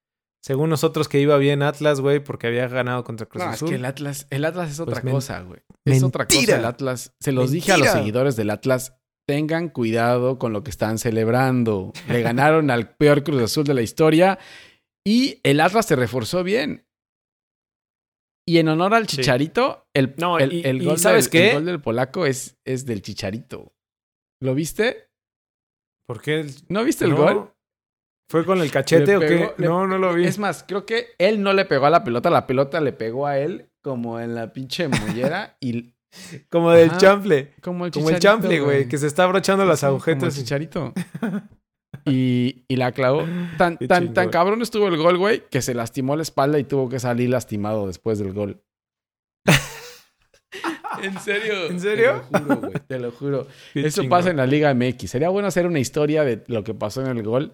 Según 0.42 0.70
nosotros 0.70 1.08
que 1.08 1.20
iba 1.20 1.36
bien 1.36 1.62
Atlas, 1.62 2.00
güey, 2.00 2.20
porque 2.22 2.46
había 2.46 2.66
ganado 2.68 3.04
contra 3.04 3.26
Cruz 3.26 3.44
No, 3.44 3.50
es 3.50 3.56
Azul. 3.56 3.68
que 3.68 3.74
el 3.74 3.84
Atlas, 3.84 4.26
el 4.30 4.44
Atlas 4.44 4.70
es 4.70 4.80
otra 4.80 4.94
Pues 4.94 5.04
men- 5.04 5.14
cosa, 5.14 5.40
güey. 5.42 5.60
Es 5.84 6.02
otra 6.02 6.26
cosa 6.26 6.56
el 6.56 6.64
Atlas. 6.64 7.12
Se 7.20 7.32
los 7.32 7.50
dije 7.50 7.72
a 7.72 7.76
los 7.76 7.88
seguidores 7.88 8.34
del 8.36 8.50
Atlas. 8.50 8.97
Tengan 9.28 9.68
cuidado 9.68 10.38
con 10.38 10.54
lo 10.54 10.64
que 10.64 10.70
están 10.70 10.96
celebrando. 10.96 11.92
Le 12.08 12.22
ganaron 12.22 12.70
al 12.70 12.94
peor 12.96 13.22
Cruz 13.22 13.42
Azul 13.42 13.64
de 13.64 13.74
la 13.74 13.82
historia 13.82 14.38
y 15.06 15.38
el 15.42 15.60
Atlas 15.60 15.84
se 15.84 15.96
reforzó 15.96 16.42
bien. 16.42 16.86
Y 18.48 18.56
en 18.56 18.68
honor 18.68 18.94
al 18.94 19.06
Sí. 19.06 19.16
Chicharito, 19.18 19.86
el, 19.94 20.14
No, 20.16 20.38
el, 20.38 20.50
y- 20.54 20.62
el 20.64 20.82
gol, 20.82 20.96
¿sabes 20.98 21.30
del, 21.30 21.32
qué? 21.32 21.48
el 21.50 21.54
gol 21.56 21.64
del 21.66 21.82
polaco 21.82 22.24
es, 22.24 22.56
es 22.64 22.86
del 22.86 23.02
Chicharito. 23.02 23.74
¿Lo 24.40 24.54
viste? 24.54 25.10
¿Por 26.06 26.22
qué? 26.22 26.40
el- 26.40 26.54
¿No 26.70 26.82
viste 26.82 27.04
el 27.04 27.10
no? 27.10 27.16
gol? 27.18 27.52
¿Fue 28.30 28.46
con 28.46 28.62
el 28.62 28.70
cachete 28.70 29.14
o 29.16 29.20
qué? 29.20 29.52
le- 29.58 29.66
no, 29.66 29.86
no 29.86 29.98
lo 29.98 30.14
vi. 30.14 30.24
Es 30.24 30.38
más, 30.38 30.64
creo 30.66 30.86
que 30.86 31.08
él 31.18 31.42
no 31.42 31.52
le 31.52 31.66
pegó 31.66 31.84
a 31.84 31.90
la 31.90 32.02
pelota, 32.02 32.30
la 32.30 32.46
pelota 32.46 32.80
le 32.80 32.94
pegó 32.94 33.26
a 33.26 33.38
él 33.38 33.70
como 33.82 34.20
en 34.20 34.34
la 34.34 34.54
pinche 34.54 34.88
mollera 34.88 35.58
y 35.60 35.92
Como 36.48 36.70
del 36.72 36.90
Ajá. 36.90 36.98
chanfle. 36.98 37.54
como 37.60 37.86
el 37.86 37.92
Como 37.92 38.10
el 38.10 38.18
chanfle, 38.18 38.60
güey, 38.60 38.88
que 38.88 38.96
se 38.98 39.06
está 39.06 39.24
abrochando 39.24 39.64
las 39.64 39.80
Sí, 39.80 39.86
como 39.86 39.96
el 39.96 40.00
agujetas. 40.02 40.34
chicharito. 40.34 40.92
Y, 42.04 42.64
y 42.68 42.76
la 42.76 42.92
clavó. 42.92 43.24
Tan, 43.56 43.76
tan, 43.78 44.12
tan 44.14 44.28
cabrón 44.30 44.60
estuvo 44.62 44.88
el 44.88 44.96
gol, 44.96 45.16
güey, 45.18 45.42
que 45.50 45.60
se 45.62 45.74
lastimó 45.74 46.16
la 46.16 46.22
espalda 46.22 46.58
y 46.58 46.64
tuvo 46.64 46.88
que 46.88 47.00
salir 47.00 47.28
lastimado 47.30 47.86
después 47.86 48.18
del 48.18 48.32
gol. 48.32 48.62
En 51.02 51.18
serio. 51.20 51.66
¿En 51.68 51.80
serio? 51.80 52.22
Te 52.30 52.38
lo 52.40 52.44
juro, 52.46 52.56
güey. 52.60 52.72
Te 52.88 52.98
lo 52.98 53.10
juro. 53.12 53.46
Qué 53.74 53.86
Eso 53.86 54.02
chingón. 54.02 54.18
pasa 54.18 54.30
en 54.30 54.36
la 54.38 54.46
Liga 54.46 54.72
MX. 54.74 55.10
Sería 55.10 55.28
bueno 55.28 55.46
hacer 55.48 55.66
una 55.66 55.78
historia 55.78 56.24
de 56.24 56.42
lo 56.48 56.64
que 56.64 56.74
pasó 56.74 57.02
en 57.02 57.16
el 57.16 57.22
gol. 57.22 57.52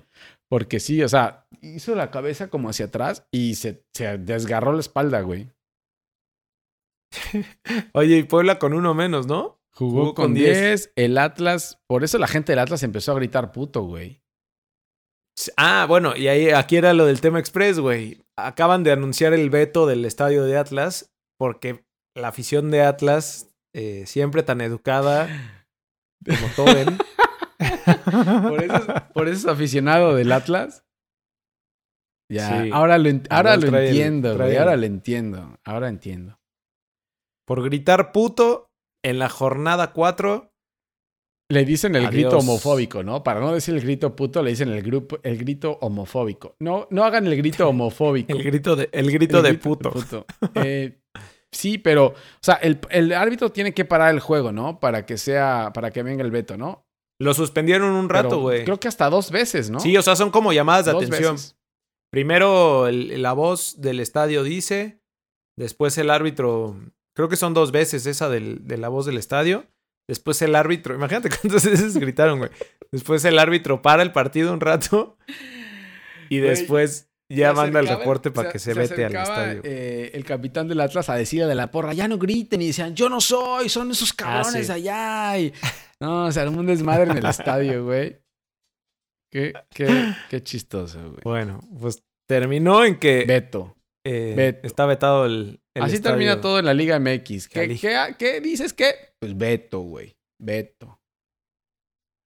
Porque 0.49 0.81
sí, 0.81 1.03
o 1.03 1.09
sea, 1.09 1.47
hizo 1.61 1.95
la 1.95 2.11
cabeza 2.11 2.49
como 2.49 2.69
hacia 2.71 2.87
atrás 2.87 3.27
y 3.31 3.57
se, 3.57 3.85
se 3.93 4.19
desgarró 4.19 4.73
la 4.73 4.81
espalda, 4.81 5.21
güey. 5.21 5.51
Oye, 7.93 8.19
y 8.19 8.23
Puebla 8.25 8.59
con 8.59 8.73
uno 8.75 8.95
menos, 8.95 9.27
¿no? 9.27 9.61
Jugó, 9.73 9.91
Jugó 10.01 10.15
con 10.15 10.25
con 10.27 10.35
10. 10.35 10.93
El 10.97 11.19
Atlas. 11.19 11.81
Por 11.89 12.05
eso 12.05 12.19
la 12.19 12.29
gente 12.29 12.53
del 12.53 12.61
Atlas 12.61 12.83
empezó 12.83 13.13
a 13.13 13.17
gritar 13.17 13.51
puto, 13.53 13.83
güey. 13.83 14.23
Ah, 15.57 15.87
bueno, 15.89 16.17
y 16.17 16.29
ahí 16.29 16.51
aquí 16.51 16.77
era 16.77 16.93
lo 16.93 17.07
del 17.07 17.21
tema 17.21 17.41
express, 17.41 17.81
güey. 17.81 18.23
Acaban 18.37 18.85
de 18.85 18.93
anunciar 18.93 19.33
el 19.33 19.51
veto 19.51 19.87
del 19.87 20.05
estadio 20.05 20.45
de 20.45 20.57
Atlas 20.57 21.13
porque 21.39 21.85
la 22.17 22.29
afición 22.29 22.71
de 22.71 22.83
Atlas, 22.83 23.51
eh, 23.75 24.05
siempre 24.07 24.45
tan 24.45 24.61
educada 24.61 25.29
como 26.25 26.49
Toben, 26.55 26.99
Por 28.49 28.63
eso, 28.63 28.77
es- 28.77 29.03
por 29.13 29.29
eso 29.29 29.39
es 29.39 29.47
aficionado 29.47 30.15
del 30.15 30.31
Atlas. 30.33 30.85
Ya, 32.31 32.63
Sí. 32.65 32.71
ahora 32.73 32.97
lo, 32.99 33.09
ent- 33.11 33.27
ahora 33.31 33.57
lo 33.57 33.69
el- 33.69 33.75
entiendo, 33.87 34.37
güey. 34.37 34.57
Ahora 34.57 34.77
lo 34.77 34.87
entiendo. 34.87 35.59
Ahora 35.65 35.89
entiendo. 35.89 36.39
Por 37.47 37.63
gritar 37.63 38.13
puto 38.13 38.71
en 39.05 39.19
la 39.19 39.29
jornada 39.29 39.93
4. 39.93 40.51
Le 41.51 41.65
dicen 41.67 41.95
el 41.95 42.09
grito 42.09 42.39
homofóbico, 42.39 43.03
¿no? 43.03 43.23
Para 43.23 43.41
no 43.41 43.53
decir 43.53 43.75
el 43.75 43.83
grito 43.83 44.17
puto, 44.17 44.43
le 44.43 44.51
dicen 44.51 44.71
el, 44.71 44.83
grupo, 44.83 45.19
el 45.23 45.37
grito 45.37 45.79
homofóbico. 45.83 46.57
No, 46.59 46.87
no 46.91 47.05
hagan 47.05 47.27
el 47.27 47.37
grito 47.37 47.69
homofóbico. 47.69 48.33
El 48.33 48.43
grito 48.43 48.77
de, 48.77 48.89
el 48.93 49.11
grito 49.13 49.39
El 49.39 49.43
de 49.45 49.55
puto. 49.55 49.93
Eh, 50.55 51.01
sí, 51.53 51.77
pero, 51.77 52.07
o 52.07 52.15
sea, 52.41 52.55
el, 52.57 52.81
el 52.91 53.13
árbitro 53.13 53.53
tiene 53.53 53.75
que 53.75 53.85
parar 53.85 54.15
el 54.15 54.21
juego, 54.21 54.53
¿no? 54.53 54.81
Para 54.81 55.05
que 55.05 55.19
sea, 55.19 55.71
para 55.75 55.91
que 55.91 56.03
venga 56.03 56.25
el 56.25 56.31
veto, 56.31 56.57
¿no? 56.57 56.87
Lo 57.21 57.35
suspendieron 57.35 57.91
un 57.95 58.09
rato, 58.09 58.41
güey. 58.41 58.65
Creo 58.65 58.81
que 58.81 58.89
hasta 58.89 59.09
dos 59.11 59.31
veces, 59.31 59.71
¿no? 59.71 59.81
Sí, 59.81 59.97
o 59.97 60.03
sea, 60.03 60.17
son 60.17 60.31
como 60.31 60.53
llamadas 60.53 60.87
de 60.87 60.93
Dos 60.93 61.05
atención. 61.05 61.35
veces. 61.35 61.57
Primero 62.11 62.89
el- 62.89 63.21
la 63.23 63.35
voz 63.35 63.81
del 63.81 64.01
estadio 64.01 64.43
dice, 64.43 65.01
después 65.59 65.97
el 65.99 66.11
árbitro, 66.11 66.77
creo 67.15 67.29
que 67.29 67.37
son 67.37 67.55
dos 67.55 67.73
veces 67.73 68.07
esa 68.07 68.29
del- 68.29 68.67
de 68.67 68.77
la 68.79 68.89
voz 68.89 69.07
del 69.07 69.17
estadio, 69.19 69.67
después 70.09 70.41
el 70.43 70.55
árbitro, 70.55 70.95
imagínate 70.95 71.29
cuántas 71.41 71.65
veces 71.65 71.97
gritaron, 71.97 72.39
güey. 72.39 72.51
Después 72.93 73.25
el 73.25 73.39
árbitro 73.39 73.83
para 73.83 74.03
el 74.03 74.13
partido 74.13 74.53
un 74.53 74.61
rato 74.61 75.17
y 76.29 76.39
Güey, 76.39 76.51
después 76.51 77.11
ya 77.29 77.53
manda 77.53 77.81
el 77.81 77.89
reporte 77.89 78.31
para 78.31 78.51
que 78.53 78.59
se, 78.59 78.75
vete 78.75 79.05
al 79.05 79.15
estadio. 79.17 79.61
eh, 79.65 80.11
el 80.15 80.25
capitán 80.25 80.69
del 80.69 80.81
Atlas 80.81 81.09
a 81.09 81.15
decirle 81.17 81.47
de 81.47 81.55
la 81.55 81.71
porra, 81.71 81.93
ya 81.95 82.07
no 82.07 82.19
griten 82.19 82.63
y 82.63 82.69
decían, 82.69 82.95
yo 82.95 83.09
no 83.09 83.21
soy, 83.21 83.69
son 83.69 83.91
esos 83.91 84.13
cabrones 84.13 84.69
Ah, 84.71 84.75
sí. 84.77 84.83
de 84.83 84.91
allá. 84.91 85.39
Y, 85.39 85.53
no, 86.01 86.27
o 86.27 86.33
sea, 86.33 86.49
un 86.49 86.67
desmadre 86.67 87.11
en 87.11 87.19
el 87.19 87.27
estadio, 87.27 87.85
güey. 87.85 88.21
Qué, 89.33 89.53
qué, 89.75 90.15
qué 90.31 90.43
chistoso, 90.43 91.01
güey. 91.01 91.21
Bueno, 91.25 91.61
pues 91.81 92.05
terminó 92.29 92.85
en 92.85 92.99
que 93.01 93.25
Beto. 93.27 93.77
Eh, 94.05 94.35
Beto. 94.37 94.67
está 94.67 94.87
vetado 94.87 95.27
el, 95.27 95.61
el 95.75 95.83
Así 95.83 95.97
estadio. 95.97 96.17
termina 96.17 96.41
todo 96.41 96.59
en 96.59 96.67
la 96.67 96.75
Liga 96.75 96.99
MX. 96.99 97.49
¿Qué, 97.49 97.77
qué, 97.79 98.15
qué 98.19 98.41
dices 98.41 98.73
qué? 98.73 99.15
Pues 99.21 99.37
Beto, 99.37 99.81
güey. 99.81 100.17
Beto. 100.41 101.01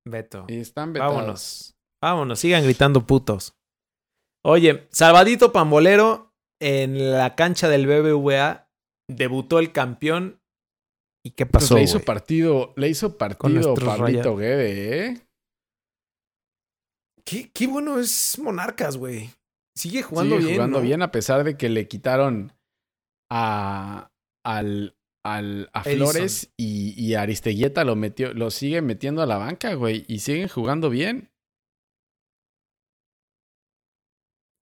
Beto. 0.06 0.44
Y 0.48 0.58
están 0.60 0.92
vetados. 0.92 1.14
Vámonos. 1.14 1.74
Vámonos, 2.02 2.38
sigan 2.40 2.62
gritando 2.64 3.06
putos. 3.06 3.54
Oye, 4.44 4.88
Salvadito 4.90 5.52
Pambolero 5.52 6.32
en 6.60 7.10
la 7.12 7.34
cancha 7.34 7.68
del 7.68 7.86
BBVA 7.86 8.70
debutó 9.10 9.58
el 9.58 9.72
campeón. 9.72 10.40
¿Y 11.24 11.32
qué 11.32 11.44
Pues 11.46 11.64
pasó? 11.64 11.74
le 11.74 11.82
hizo 11.82 12.00
partido, 12.00 12.72
le 12.76 12.88
hizo 12.88 13.18
partido 13.18 13.74
Pablito. 13.74 14.36
Guede, 14.36 15.06
¿eh? 15.06 15.20
¿Qué, 17.24 17.50
qué 17.52 17.66
bueno 17.66 17.98
es 17.98 18.38
Monarcas, 18.38 18.96
güey. 18.96 19.30
Sigue 19.78 20.02
jugando 20.02 20.34
Sigue 20.36 20.46
bien. 20.48 20.56
jugando 20.58 20.78
¿no? 20.78 20.84
bien 20.84 21.02
a 21.02 21.12
pesar 21.12 21.44
de 21.44 21.56
que 21.56 21.68
le 21.68 21.86
quitaron 21.86 22.52
a, 23.30 24.10
al, 24.44 24.96
al- 25.24 25.70
a 25.72 25.82
Edison. 25.82 26.08
Flores 26.10 26.52
y, 26.56 26.94
y 27.00 27.14
Aristeguieta 27.14 27.84
lo 27.84 27.94
metió, 27.94 28.34
lo 28.34 28.50
sigue 28.50 28.82
metiendo 28.82 29.22
a 29.22 29.26
la 29.26 29.36
banca, 29.36 29.74
güey, 29.74 30.04
y 30.08 30.18
siguen 30.18 30.48
jugando 30.48 30.90
bien. 30.90 31.30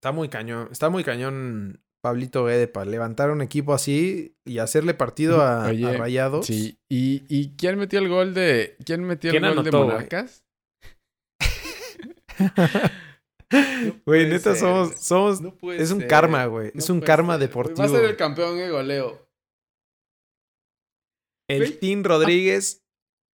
Está 0.01 0.13
muy 0.13 0.29
cañón. 0.29 0.69
Está 0.71 0.91
muy 0.91 1.03
cañón 1.03 1.83
Pablito 2.03 2.45
Guede 2.45 2.69
para 2.69 2.85
levantar 2.91 3.31
un 3.31 3.41
equipo 3.41 3.73
así 3.73 4.37
y 4.45 4.59
hacerle 4.59 4.93
partido 4.95 5.41
a, 5.41 5.69
Oye, 5.69 5.87
a 5.87 5.93
Rayados. 5.97 6.47
Sí. 6.47 6.79
¿Y, 6.91 7.25
y 7.29 7.57
quién 7.57 7.79
metió 7.79 7.99
el 8.01 8.09
gol 8.09 8.35
de 8.35 8.77
quién 8.85 9.03
metió 9.05 9.31
el 9.31 9.39
¿Quién 9.41 9.55
gol 9.55 9.65
de 9.65 9.71
anotó? 9.71 9.87
Monarcas? 9.87 10.45
Güey, 13.53 13.93
puede 14.05 14.29
neta, 14.29 14.51
ser, 14.53 14.57
somos, 14.57 14.95
somos. 14.97 15.41
No 15.41 15.55
es 15.73 15.91
un 15.93 16.01
ser, 16.01 16.09
karma, 16.09 16.45
güey. 16.47 16.73
no 16.75 16.81
es 16.81 16.91
un 16.91 17.01
karma 17.01 17.35
ser. 17.35 17.41
deportivo. 17.49 17.79
Va 17.79 17.85
a 17.85 17.89
ser 17.89 18.05
el 18.05 18.17
campeón 18.17 18.57
de 18.59 18.71
goleo. 18.71 19.27
El 21.49 21.79
Team 21.79 22.03
Rodríguez. 22.03 22.83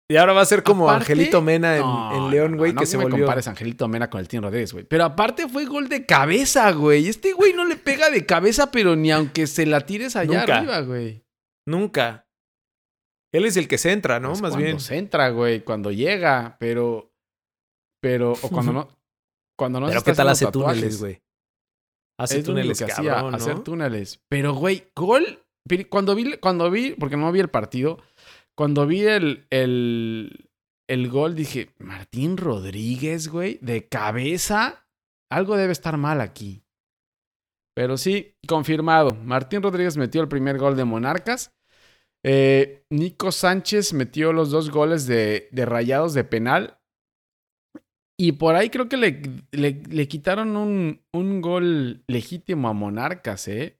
Y 0.09 0.15
ahora 0.15 0.31
va 0.31 0.41
a 0.41 0.45
ser 0.45 0.63
como 0.63 0.89
aparte- 0.89 1.11
Angelito 1.11 1.41
Mena 1.41 1.75
en, 1.75 1.81
No, 1.81 2.15
en 2.27 2.31
León, 2.31 2.51
no, 2.51 2.57
güey, 2.59 2.71
no, 2.71 2.79
que 2.79 2.85
no 2.85 2.89
se 2.89 2.97
me 2.97 3.03
volvió. 3.03 3.25
compares 3.25 3.45
Angelito 3.49 3.89
Mena 3.89 4.09
con 4.09 4.21
el 4.21 4.29
Team 4.29 4.41
Rodríguez, 4.43 4.71
güey. 4.71 4.85
Pero 4.85 5.03
aparte 5.03 5.49
fue 5.49 5.65
gol 5.65 5.89
de 5.89 6.05
cabeza, 6.05 6.71
güey. 6.71 7.09
Este 7.09 7.33
güey 7.33 7.51
no 7.51 7.65
le 7.65 7.75
pega 7.75 8.09
de 8.09 8.25
cabeza, 8.25 8.71
pero 8.71 8.95
ni 8.95 9.11
aunque 9.11 9.47
se 9.47 9.65
la 9.65 9.81
tires 9.85 10.15
allá 10.15 10.39
Nunca. 10.39 10.57
arriba, 10.59 10.79
güey. 10.81 11.25
Nunca. 11.67 12.25
Él 13.33 13.43
es 13.43 13.57
el 13.57 13.67
que 13.67 13.77
se 13.77 13.91
entra, 13.91 14.21
¿no? 14.21 14.29
Más 14.29 14.39
cuando 14.39 14.59
bien. 14.59 14.79
se 14.79 14.97
entra, 14.97 15.27
güey, 15.31 15.65
cuando 15.65 15.91
llega, 15.91 16.55
pero. 16.57 17.11
Pero. 18.01 18.31
O 18.41 18.49
cuando 18.49 18.71
no. 18.73 18.96
Cuando 19.57 19.79
no 19.79 19.87
Pero 19.87 20.03
¿qué 20.03 20.13
tal 20.13 20.29
hace 20.29 20.45
tatuajes. 20.45 20.75
túneles, 20.77 20.99
güey? 20.99 21.21
Hace 22.19 22.39
Es 22.39 22.45
túneles, 22.45 22.77
que 22.79 22.85
hacía, 22.85 23.13
cabrón, 23.15 23.31
¿no? 23.31 23.37
hacer 23.37 23.59
túneles. 23.59 24.19
Pero, 24.29 24.53
güey, 24.53 24.87
gol. 24.95 25.43
Cuando 25.89 26.15
vi, 26.15 26.37
cuando 26.37 26.71
vi, 26.71 26.91
porque 26.91 27.17
no 27.17 27.31
vi 27.31 27.41
el 27.41 27.49
partido, 27.49 27.97
cuando 28.55 28.87
vi 28.87 29.01
el, 29.01 29.45
el, 29.49 30.49
el 30.89 31.09
gol, 31.09 31.35
dije, 31.35 31.73
Martín 31.77 32.37
Rodríguez, 32.37 33.27
güey, 33.27 33.59
de 33.61 33.87
cabeza, 33.87 34.87
algo 35.29 35.57
debe 35.57 35.73
estar 35.73 35.97
mal 35.97 36.21
aquí. 36.21 36.63
Pero 37.75 37.97
sí, 37.97 38.35
confirmado. 38.47 39.13
Martín 39.13 39.61
Rodríguez 39.61 39.97
metió 39.97 40.21
el 40.21 40.27
primer 40.29 40.57
gol 40.57 40.75
de 40.77 40.85
Monarcas. 40.85 41.53
Eh, 42.25 42.85
Nico 42.89 43.31
Sánchez 43.31 43.93
metió 43.93 44.33
los 44.33 44.49
dos 44.49 44.71
goles 44.71 45.05
de, 45.05 45.49
de 45.51 45.65
rayados 45.65 46.13
de 46.13 46.23
penal. 46.23 46.76
Y 48.19 48.33
por 48.33 48.55
ahí 48.55 48.69
creo 48.69 48.89
que 48.89 48.97
le, 48.97 49.21
le, 49.51 49.81
le 49.87 50.07
quitaron 50.07 50.57
un, 50.57 51.01
un 51.13 51.41
gol 51.41 52.03
legítimo 52.07 52.67
a 52.67 52.73
Monarcas, 52.73 53.47
¿eh? 53.47 53.79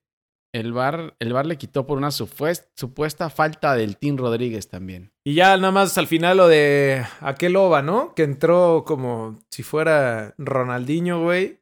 El 0.54 0.74
VAR, 0.74 1.16
el 1.20 1.34
VAR 1.34 1.46
le 1.46 1.58
quitó 1.58 1.86
por 1.86 1.98
una 1.98 2.10
supuest- 2.10 2.68
supuesta 2.76 3.30
falta 3.30 3.76
del 3.76 3.98
Team 3.98 4.18
Rodríguez 4.18 4.70
también. 4.70 5.12
Y 5.26 5.36
ya 5.36 5.58
nada 5.58 5.72
más 5.72 5.98
al 5.98 6.08
final 6.08 6.38
lo 6.38 6.48
de 6.48 7.04
aquel 7.20 7.56
Ova, 7.56 7.82
¿no? 7.82 8.14
Que 8.16 8.24
entró 8.24 8.84
como 8.86 9.40
si 9.52 9.64
fuera 9.64 10.34
Ronaldinho, 10.38 11.22
güey. 11.22 11.60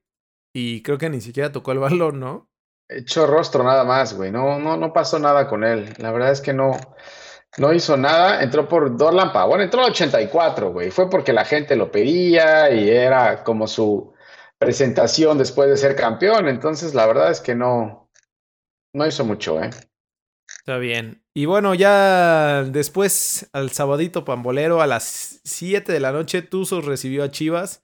Y 0.53 0.81
creo 0.83 0.97
que 0.97 1.09
ni 1.09 1.19
siquiera 1.19 1.51
tocó 1.51 1.71
el 1.71 1.79
balón, 1.79 2.19
¿no? 2.19 2.49
Hecho 2.89 3.25
rostro 3.25 3.63
nada 3.63 3.83
más, 3.83 4.15
güey. 4.15 4.31
No, 4.31 4.59
no, 4.59 4.77
no 4.77 4.93
pasó 4.93 5.17
nada 5.17 5.47
con 5.47 5.63
él. 5.63 5.93
La 5.97 6.11
verdad 6.11 6.31
es 6.31 6.39
que 6.39 6.53
no, 6.53 6.71
no 7.57 7.73
hizo 7.73 7.97
nada. 7.97 8.41
Entró 8.43 8.67
por 8.67 8.95
Dorlan 8.97 9.31
Pavón. 9.31 9.61
Entró 9.61 9.81
al 9.81 9.91
84, 9.91 10.71
güey. 10.71 10.91
Fue 10.91 11.09
porque 11.09 11.33
la 11.33 11.45
gente 11.45 11.75
lo 11.75 11.91
pedía 11.91 12.69
y 12.71 12.89
era 12.89 13.43
como 13.43 13.67
su 13.67 14.13
presentación 14.57 15.37
después 15.37 15.69
de 15.69 15.77
ser 15.77 15.95
campeón. 15.95 16.47
Entonces, 16.47 16.93
la 16.93 17.05
verdad 17.05 17.31
es 17.31 17.41
que 17.41 17.55
no, 17.55 18.09
no 18.93 19.07
hizo 19.07 19.25
mucho, 19.25 19.61
¿eh? 19.61 19.69
Está 20.59 20.77
bien. 20.77 21.23
Y 21.33 21.45
bueno, 21.45 21.75
ya 21.75 22.63
después 22.63 23.49
al 23.53 23.71
sabadito 23.71 24.25
pambolero 24.25 24.81
a 24.81 24.87
las 24.87 25.41
7 25.43 25.91
de 25.91 25.99
la 25.99 26.11
noche, 26.11 26.41
Tuzos 26.41 26.85
recibió 26.85 27.23
a 27.23 27.31
Chivas. 27.31 27.83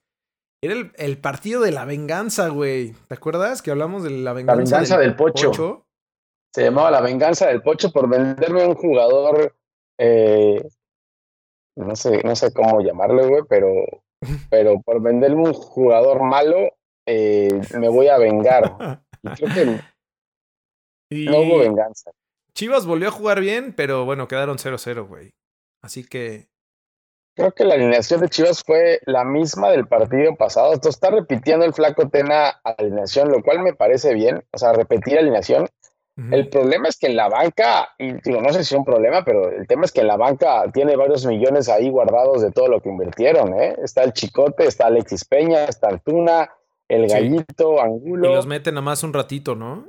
Era 0.62 0.74
el, 0.74 0.92
el 0.96 1.18
partido 1.18 1.60
de 1.60 1.72
la 1.72 1.84
venganza, 1.84 2.48
güey. 2.48 2.92
¿Te 3.08 3.14
acuerdas 3.14 3.62
que 3.62 3.72
hablamos 3.72 4.04
de 4.04 4.10
la 4.10 4.32
venganza, 4.32 4.76
venganza 4.76 4.98
del 4.98 5.16
Pocho. 5.16 5.86
Se 6.54 6.64
llamaba 6.64 6.90
La 6.90 7.00
Venganza 7.00 7.46
del 7.46 7.62
Pocho 7.62 7.90
por 7.90 8.08
venderme 8.08 8.66
un 8.66 8.74
jugador, 8.74 9.56
eh, 9.98 10.62
no 11.76 11.96
sé, 11.96 12.22
no 12.24 12.36
sé 12.36 12.52
cómo 12.52 12.80
llamarle, 12.80 13.26
güey, 13.26 13.42
pero, 13.48 13.72
pero 14.50 14.80
por 14.80 15.00
venderme 15.00 15.42
un 15.42 15.52
jugador 15.52 16.22
malo, 16.22 16.70
eh, 17.06 17.60
me 17.78 17.88
voy 17.88 18.08
a 18.08 18.18
vengar. 18.18 19.00
Y 19.22 19.28
creo 19.28 19.54
que 19.54 19.80
Y 21.10 21.24
no 21.30 21.40
hubo 21.40 21.58
venganza. 21.58 22.10
Chivas 22.54 22.86
volvió 22.86 23.08
a 23.08 23.12
jugar 23.12 23.40
bien, 23.40 23.72
pero 23.74 24.04
bueno, 24.04 24.28
quedaron 24.28 24.58
0-0, 24.58 25.06
güey. 25.06 25.30
Así 25.82 26.04
que 26.04 26.52
Creo 27.34 27.52
que 27.52 27.64
la 27.64 27.74
alineación 27.74 28.20
de 28.20 28.28
Chivas 28.28 28.62
fue 28.62 29.00
la 29.06 29.24
misma 29.24 29.70
del 29.70 29.86
partido 29.86 30.36
pasado. 30.36 30.74
Entonces 30.74 30.96
está 30.96 31.10
repitiendo 31.10 31.64
el 31.64 31.72
flaco 31.72 32.08
Tena 32.10 32.60
alineación, 32.62 33.30
lo 33.30 33.42
cual 33.42 33.60
me 33.60 33.72
parece 33.72 34.12
bien. 34.12 34.44
O 34.52 34.58
sea, 34.58 34.74
repetir 34.74 35.18
alineación. 35.18 35.66
El 36.30 36.48
problema 36.50 36.88
es 36.88 36.98
que 36.98 37.06
en 37.06 37.16
la 37.16 37.28
banca, 37.28 37.88
y 37.98 38.12
digo, 38.22 38.40
no 38.42 38.52
sé 38.52 38.64
si 38.64 38.74
es 38.74 38.78
un 38.78 38.84
problema, 38.84 39.24
pero 39.24 39.50
el 39.50 39.66
tema 39.66 39.86
es 39.86 39.92
que 39.92 40.02
en 40.02 40.08
la 40.08 40.16
banca 40.16 40.64
tiene 40.72 40.94
varios 40.94 41.24
millones 41.24 41.68
ahí 41.70 41.88
guardados 41.88 42.42
de 42.42 42.50
todo 42.50 42.68
lo 42.68 42.80
que 42.80 42.90
invirtieron, 42.90 43.54
¿eh? 43.58 43.76
Está 43.82 44.04
el 44.04 44.12
Chicote, 44.12 44.66
está 44.66 44.86
Alexis 44.86 45.24
Peña, 45.24 45.64
está 45.64 45.88
Antuna, 45.88 46.50
el 46.88 47.08
Sí. 47.08 47.14
Gallito, 47.14 47.76
Y 47.76 47.78
Angulo, 47.80 48.34
los 48.34 48.46
meten 48.46 48.74
nada 48.74 48.84
más 48.84 49.02
un 49.02 49.12
ratito, 49.12 49.54
¿no? 49.54 49.88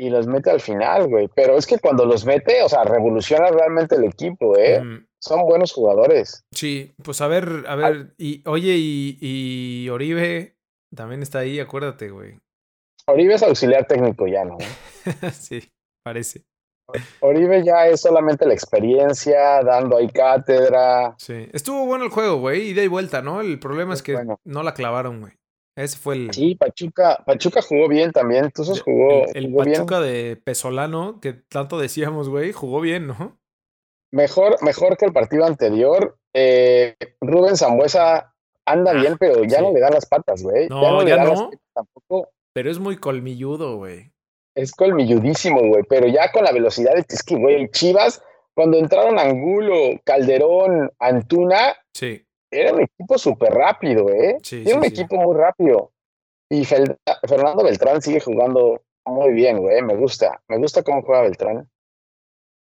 y 0.00 0.10
los 0.10 0.28
mete 0.28 0.48
al 0.48 0.60
final, 0.60 1.08
güey. 1.08 1.28
Pero 1.34 1.56
es 1.58 1.66
que 1.66 1.78
cuando 1.80 2.04
los 2.04 2.24
mete, 2.24 2.62
o 2.62 2.68
sea, 2.68 2.84
revoluciona 2.84 3.50
realmente 3.50 3.96
el 3.96 4.04
equipo, 4.04 4.56
¿eh? 4.56 4.80
Mm, 4.80 5.06
Son 5.20 5.42
buenos 5.42 5.72
jugadores. 5.72 6.44
Sí, 6.52 6.94
pues 7.02 7.20
a 7.20 7.26
ver, 7.26 7.64
a 7.66 7.74
ver. 7.74 8.14
Y 8.16 8.46
oye, 8.46 8.74
y, 8.76 9.18
y 9.20 9.88
Oribe 9.88 10.56
también 10.94 11.22
está 11.22 11.40
ahí, 11.40 11.58
acuérdate, 11.58 12.10
güey. 12.10 12.38
Oribe 13.08 13.34
es 13.34 13.42
auxiliar 13.42 13.86
técnico 13.86 14.26
ya, 14.26 14.44
¿no? 14.44 14.58
sí, 15.32 15.62
parece. 16.04 16.42
Oribe 17.20 17.62
ya 17.64 17.86
es 17.86 18.00
solamente 18.00 18.46
la 18.46 18.54
experiencia, 18.54 19.62
dando 19.62 19.98
ahí 19.98 20.08
cátedra. 20.08 21.14
Sí. 21.18 21.48
Estuvo 21.52 21.84
bueno 21.86 22.04
el 22.04 22.10
juego, 22.10 22.38
güey, 22.38 22.68
ida 22.70 22.82
y 22.82 22.88
vuelta, 22.88 23.20
¿no? 23.20 23.40
El 23.42 23.58
problema 23.58 23.92
es 23.94 24.00
Muy 24.00 24.04
que 24.06 24.14
bueno. 24.14 24.40
no 24.44 24.62
la 24.62 24.72
clavaron, 24.74 25.20
güey. 25.20 25.32
Ese 25.76 25.96
fue 25.98 26.14
el, 26.16 26.32
Sí, 26.32 26.54
Pachuca, 26.54 27.22
Pachuca 27.24 27.60
jugó 27.62 27.88
bien 27.88 28.10
también. 28.12 28.46
El- 28.46 28.80
jugó, 28.80 29.26
el, 29.26 29.36
el 29.36 29.50
jugó 29.50 29.64
bien. 29.64 29.74
Pachuca 29.76 30.00
de 30.00 30.40
Pesolano, 30.42 31.20
que 31.20 31.34
tanto 31.34 31.78
decíamos, 31.78 32.28
güey, 32.28 32.52
jugó 32.52 32.80
bien, 32.80 33.06
¿no? 33.06 33.38
Mejor, 34.12 34.56
mejor 34.62 34.96
que 34.96 35.04
el 35.04 35.12
partido 35.12 35.44
anterior. 35.44 36.16
Eh, 36.34 36.96
Rubén 37.20 37.56
Zambuesa 37.56 38.34
anda 38.66 38.90
Ah, 38.92 38.94
bien, 38.94 39.16
pero 39.18 39.44
ya 39.44 39.58
sí. 39.58 39.62
no 39.62 39.72
le 39.72 39.80
dan 39.80 39.92
las 39.92 40.06
patas, 40.06 40.42
güey. 40.42 40.68
No, 40.68 41.02
le 41.02 41.10
ya 41.10 41.16
dan 41.16 41.24
no. 41.26 41.30
las 41.32 41.42
patas 41.42 41.60
tampoco. 41.74 42.30
Pero 42.58 42.72
es 42.72 42.80
muy 42.80 42.96
colmilludo, 42.96 43.76
güey. 43.76 44.10
Es 44.56 44.72
colmilludísimo, 44.72 45.60
güey. 45.68 45.84
Pero 45.88 46.08
ya 46.08 46.32
con 46.32 46.42
la 46.42 46.50
velocidad, 46.50 46.92
de- 46.94 47.04
es 47.08 47.22
que, 47.22 47.36
güey, 47.36 47.70
Chivas, 47.70 48.20
cuando 48.52 48.78
entraron 48.78 49.16
Angulo, 49.16 49.76
Calderón, 50.02 50.90
Antuna, 50.98 51.76
Sí, 51.94 52.20
era 52.50 52.72
un 52.74 52.80
equipo 52.82 53.16
súper 53.16 53.52
rápido, 53.52 54.10
¿eh? 54.10 54.38
Sí, 54.42 54.64
Era 54.66 54.74
un 54.78 54.82
sí, 54.82 54.88
equipo 54.88 55.14
muy 55.18 55.36
rápido. 55.36 55.92
Y 56.50 56.62
Fel- 56.64 56.96
Fernando 57.28 57.62
Beltrán 57.62 58.02
sigue 58.02 58.18
jugando 58.18 58.82
muy 59.06 59.32
bien, 59.34 59.58
güey. 59.58 59.80
Me 59.82 59.94
gusta. 59.94 60.42
Me 60.48 60.58
gusta 60.58 60.82
cómo 60.82 61.02
juega 61.02 61.22
Beltrán. 61.22 61.70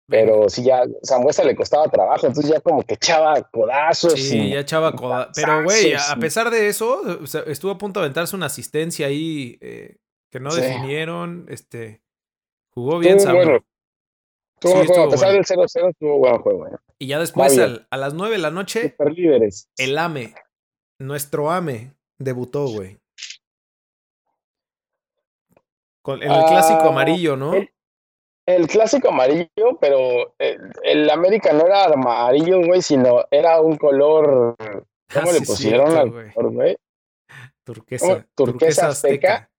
Pero 0.07 0.51
sí, 0.51 0.62
ya 0.64 0.83
Zambuesa 1.03 1.45
le 1.45 1.57
costaba 1.57 1.88
trabajo, 1.88 2.27
entonces 2.27 2.53
ya 2.53 2.61
como 2.61 2.83
que 2.83 2.95
echaba 2.95 3.43
codazos. 3.51 4.12
Sí, 4.14 4.38
y- 4.38 4.51
ya 4.53 4.61
echaba 4.61 4.93
coda. 4.95 5.31
Pero, 5.35 5.64
güey, 5.64 5.95
a, 5.95 6.17
pesar 6.17 6.51
de 6.51 6.69
eso, 6.69 7.01
o 7.23 7.27
sea, 7.27 7.40
estuvo 7.47 7.71
a 7.71 7.79
punto 7.79 8.01
de 8.01 8.05
aventarse 8.07 8.37
una 8.37 8.47
asistencia 8.47 9.07
ahí 9.07 9.57
eh, 9.62 9.97
que 10.31 10.40
no 10.40 10.51
Sí. 10.51 10.61
definieron. 10.61 11.47
Este, 11.49 12.03
jugó 12.75 12.99
bien 12.99 13.17
Estuvo 13.17 13.31
Samuel. 13.33 13.47
bueno. 13.49 13.64
Sí, 14.61 14.69
juego. 14.69 14.83
estuvo 14.83 15.05
A 15.05 15.11
pesar 15.11 15.29
bueno. 15.29 15.37
del 15.38 15.45
0-0, 15.47 15.93
tuvo 15.99 16.19
buen 16.19 16.38
juego. 16.38 16.67
¿eh? 16.69 16.71
Y 16.99 17.07
ya 17.07 17.19
después, 17.19 17.59
al- 17.59 17.87
a 17.90 17.97
las 17.97 18.12
9 18.14 18.37
de 18.37 18.43
la 18.43 18.51
noche, 18.51 18.90
Super 18.90 19.12
líderes. 19.12 19.69
el 19.79 19.97
AME, 19.97 20.35
nuestro 20.99 21.51
AME, 21.51 21.95
debutó, 22.19 22.67
güey. 22.69 22.99
Con, 26.03 26.23
en 26.23 26.31
el 26.31 26.38
Ah, 26.38 26.47
clásico 26.49 26.88
amarillo, 26.90 27.37
¿no? 27.37 27.55
el- 27.55 27.71
El 28.46 28.66
clásico 28.66 29.09
amarillo, 29.09 29.78
pero 29.80 30.35
el, 30.38 30.70
el 30.83 31.11
América 31.11 31.52
no 31.52 31.66
era 31.66 31.87
amarillo, 31.87 32.61
güey, 32.64 32.83
sino 32.83 33.24
era 33.30 33.61
un 33.61 33.76
color. 33.76 34.54
¿Cómo 35.12 35.30
Ah, 35.30 35.33
le 35.33 35.38
sí, 35.40 35.46
pusieron 35.46 35.87
cierto, 35.87 36.00
al 36.00 36.11
güey. 36.11 36.33
color, 36.33 36.52
güey? 36.52 36.76
Turquesa, 37.64 38.07
¿cómo? 38.07 38.24
Turquesa 38.35 38.88
azteca. 38.88 39.50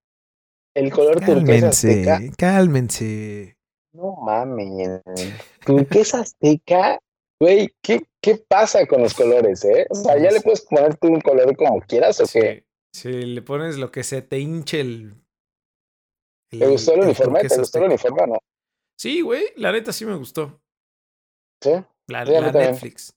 El 0.75 0.91
color 0.91 1.19
turquesa 1.25 1.69
azteca. 1.69 2.19
cálmense. 2.37 3.57
No 3.93 4.15
mames. 4.17 5.01
Turquesa 5.65 6.19
azteca. 6.19 6.99
Güey, 7.41 7.69
¿qué, 7.81 8.03
¿qué 8.21 8.35
pasa 8.47 8.85
con 8.85 9.01
los 9.01 9.13
colores, 9.13 9.63
eh? 9.65 9.87
O 9.89 9.95
sea, 9.95 10.17
ya 10.17 10.31
le 10.31 10.41
puedes 10.41 10.61
poner 10.61 10.95
tú 10.97 11.07
un 11.07 11.21
color 11.21 11.55
como 11.57 11.81
quieras 11.81 12.19
o 12.19 12.25
qué. 12.27 12.65
Sí, 12.93 13.01
si 13.01 13.09
le 13.09 13.41
pones 13.41 13.77
lo 13.77 13.91
que 13.91 14.03
se 14.03 14.21
te 14.21 14.39
hinche 14.39 14.79
el. 14.81 15.15
¿Te 16.49 16.67
gustó 16.67 16.93
el, 16.93 17.01
uniforme? 17.01 17.39
¿Te 17.39 17.47
turquesa 17.47 17.61
gustó 17.61 17.77
el 17.79 17.83
uniforme 17.85 18.21
o 18.23 18.27
no? 18.27 18.37
Sí, 18.97 19.21
güey, 19.21 19.43
la 19.58 19.71
neta 19.71 19.91
sí 19.93 20.05
me 20.05 20.15
gustó. 20.15 20.62
Sí, 21.62 21.71
La, 22.08 22.25
Sí, 22.25 22.31
la. 22.31 22.51
Netflix. 22.51 23.13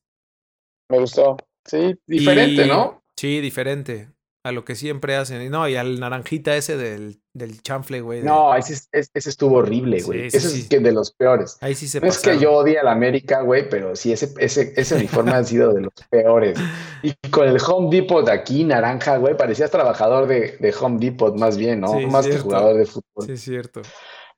me 0.91 0.99
gustó. 0.99 1.37
Sí, 1.67 1.95
diferente, 2.07 2.64
Y- 2.64 2.69
¿no? 2.69 3.03
Sí, 3.17 3.41
diferente 3.41 4.09
a 4.45 4.53
lo 4.53 4.64
que 4.64 4.75
siempre 4.77 5.17
hacen. 5.17 5.43
Y 5.43 5.51
no, 5.51 5.69
y 5.69 5.77
al 5.77 6.01
naranjita 6.01 6.57
ese 6.57 6.77
del, 6.79 7.21
del 7.35 7.61
chanfle, 7.62 8.01
güey. 8.01 8.21
de- 8.21 8.27
No, 8.27 8.55
ese, 8.55 8.73
es- 8.75 8.88
ese, 8.93 9.11
ese 9.12 9.29
estuvo 9.31 9.57
horrible, 9.59 10.01
güey. 10.03 10.31
Sí, 10.31 10.37
ese 10.38 10.49
sí. 10.49 10.61
es 10.61 10.69
que 10.69 10.79
de 10.79 10.93
los 10.93 11.12
peores. 11.12 11.59
Ahí 11.61 11.75
sí 11.75 11.87
se 11.88 12.01
No 12.01 12.07
es 12.07 12.19
que 12.21 12.38
yo 12.38 12.53
odie 12.53 12.79
a 12.79 12.85
la 12.85 12.93
América, 12.93 13.43
güey, 13.43 13.69
pero 13.69 13.95
sí, 13.97 14.12
ese, 14.12 14.33
ese, 14.38 14.73
ese 14.77 14.95
uniforme 14.95 15.33
ha 15.33 15.45
sido 15.45 15.75
de 15.75 15.83
los 15.83 15.93
peores. 16.09 16.59
Y 17.03 17.14
con 17.31 17.47
el 17.49 17.59
Home 17.67 17.95
Depot 17.95 18.25
de 18.25 18.33
aquí, 18.33 18.64
naranja, 18.64 19.19
güey, 19.19 19.37
parecías 19.37 19.71
trabajador 19.71 20.27
de, 20.27 20.57
de 20.59 20.75
Home 20.81 20.99
Depot 20.99 21.37
más 21.37 21.57
bien, 21.59 21.81
¿no? 21.81 21.93
Sí, 21.99 22.07
más 22.07 22.27
que 22.27 22.38
jugador 22.38 22.77
de 22.77 22.87
fútbol. 22.87 23.27
Sí, 23.27 23.33
es 23.33 23.41
cierto. 23.43 23.83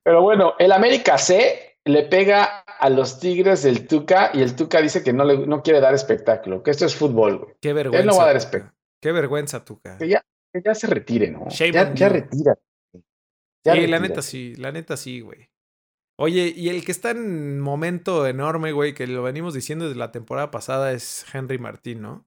Pero 0.02 0.22
bueno, 0.22 0.54
el 0.58 0.72
América 0.72 1.18
C 1.18 1.78
le 1.84 2.02
pega 2.04 2.60
a 2.60 2.90
los 2.90 3.20
Tigres 3.20 3.62
del 3.62 3.86
Tuca 3.86 4.30
y 4.32 4.42
el 4.42 4.56
Tuca 4.56 4.80
dice 4.80 5.02
que 5.02 5.12
no, 5.12 5.24
le, 5.24 5.46
no 5.46 5.62
quiere 5.62 5.80
dar 5.80 5.94
espectáculo, 5.94 6.62
que 6.62 6.70
esto 6.70 6.86
es 6.86 6.94
fútbol, 6.94 7.38
güey. 7.38 7.54
Qué 7.60 7.72
vergüenza. 7.72 8.06
no 8.06 8.16
va 8.16 8.24
a 8.24 8.26
dar 8.26 8.36
espectáculo. 8.36 8.78
Qué 9.00 9.12
vergüenza, 9.12 9.64
Tuca. 9.64 9.96
Que 9.98 10.08
ya, 10.08 10.24
que 10.52 10.62
ya 10.64 10.74
se 10.74 10.86
retire, 10.86 11.30
¿no? 11.30 11.46
Shame 11.48 11.72
Ya, 11.94 12.08
retira. 12.08 12.54
Ya 13.64 13.74
Sí, 13.74 13.86
la 13.86 13.98
neta 14.00 14.22
sí, 14.22 14.54
la 14.56 14.72
neta 14.72 14.96
sí, 14.96 15.20
güey. 15.20 15.50
Oye, 16.18 16.52
y 16.54 16.68
el 16.68 16.84
que 16.84 16.92
está 16.92 17.10
en 17.12 17.60
momento 17.60 18.26
enorme, 18.26 18.72
güey, 18.72 18.94
que 18.94 19.06
lo 19.06 19.22
venimos 19.22 19.54
diciendo 19.54 19.86
desde 19.86 19.98
la 19.98 20.12
temporada 20.12 20.50
pasada 20.50 20.92
es 20.92 21.24
Henry 21.34 21.58
Martín, 21.58 22.02
¿no? 22.02 22.26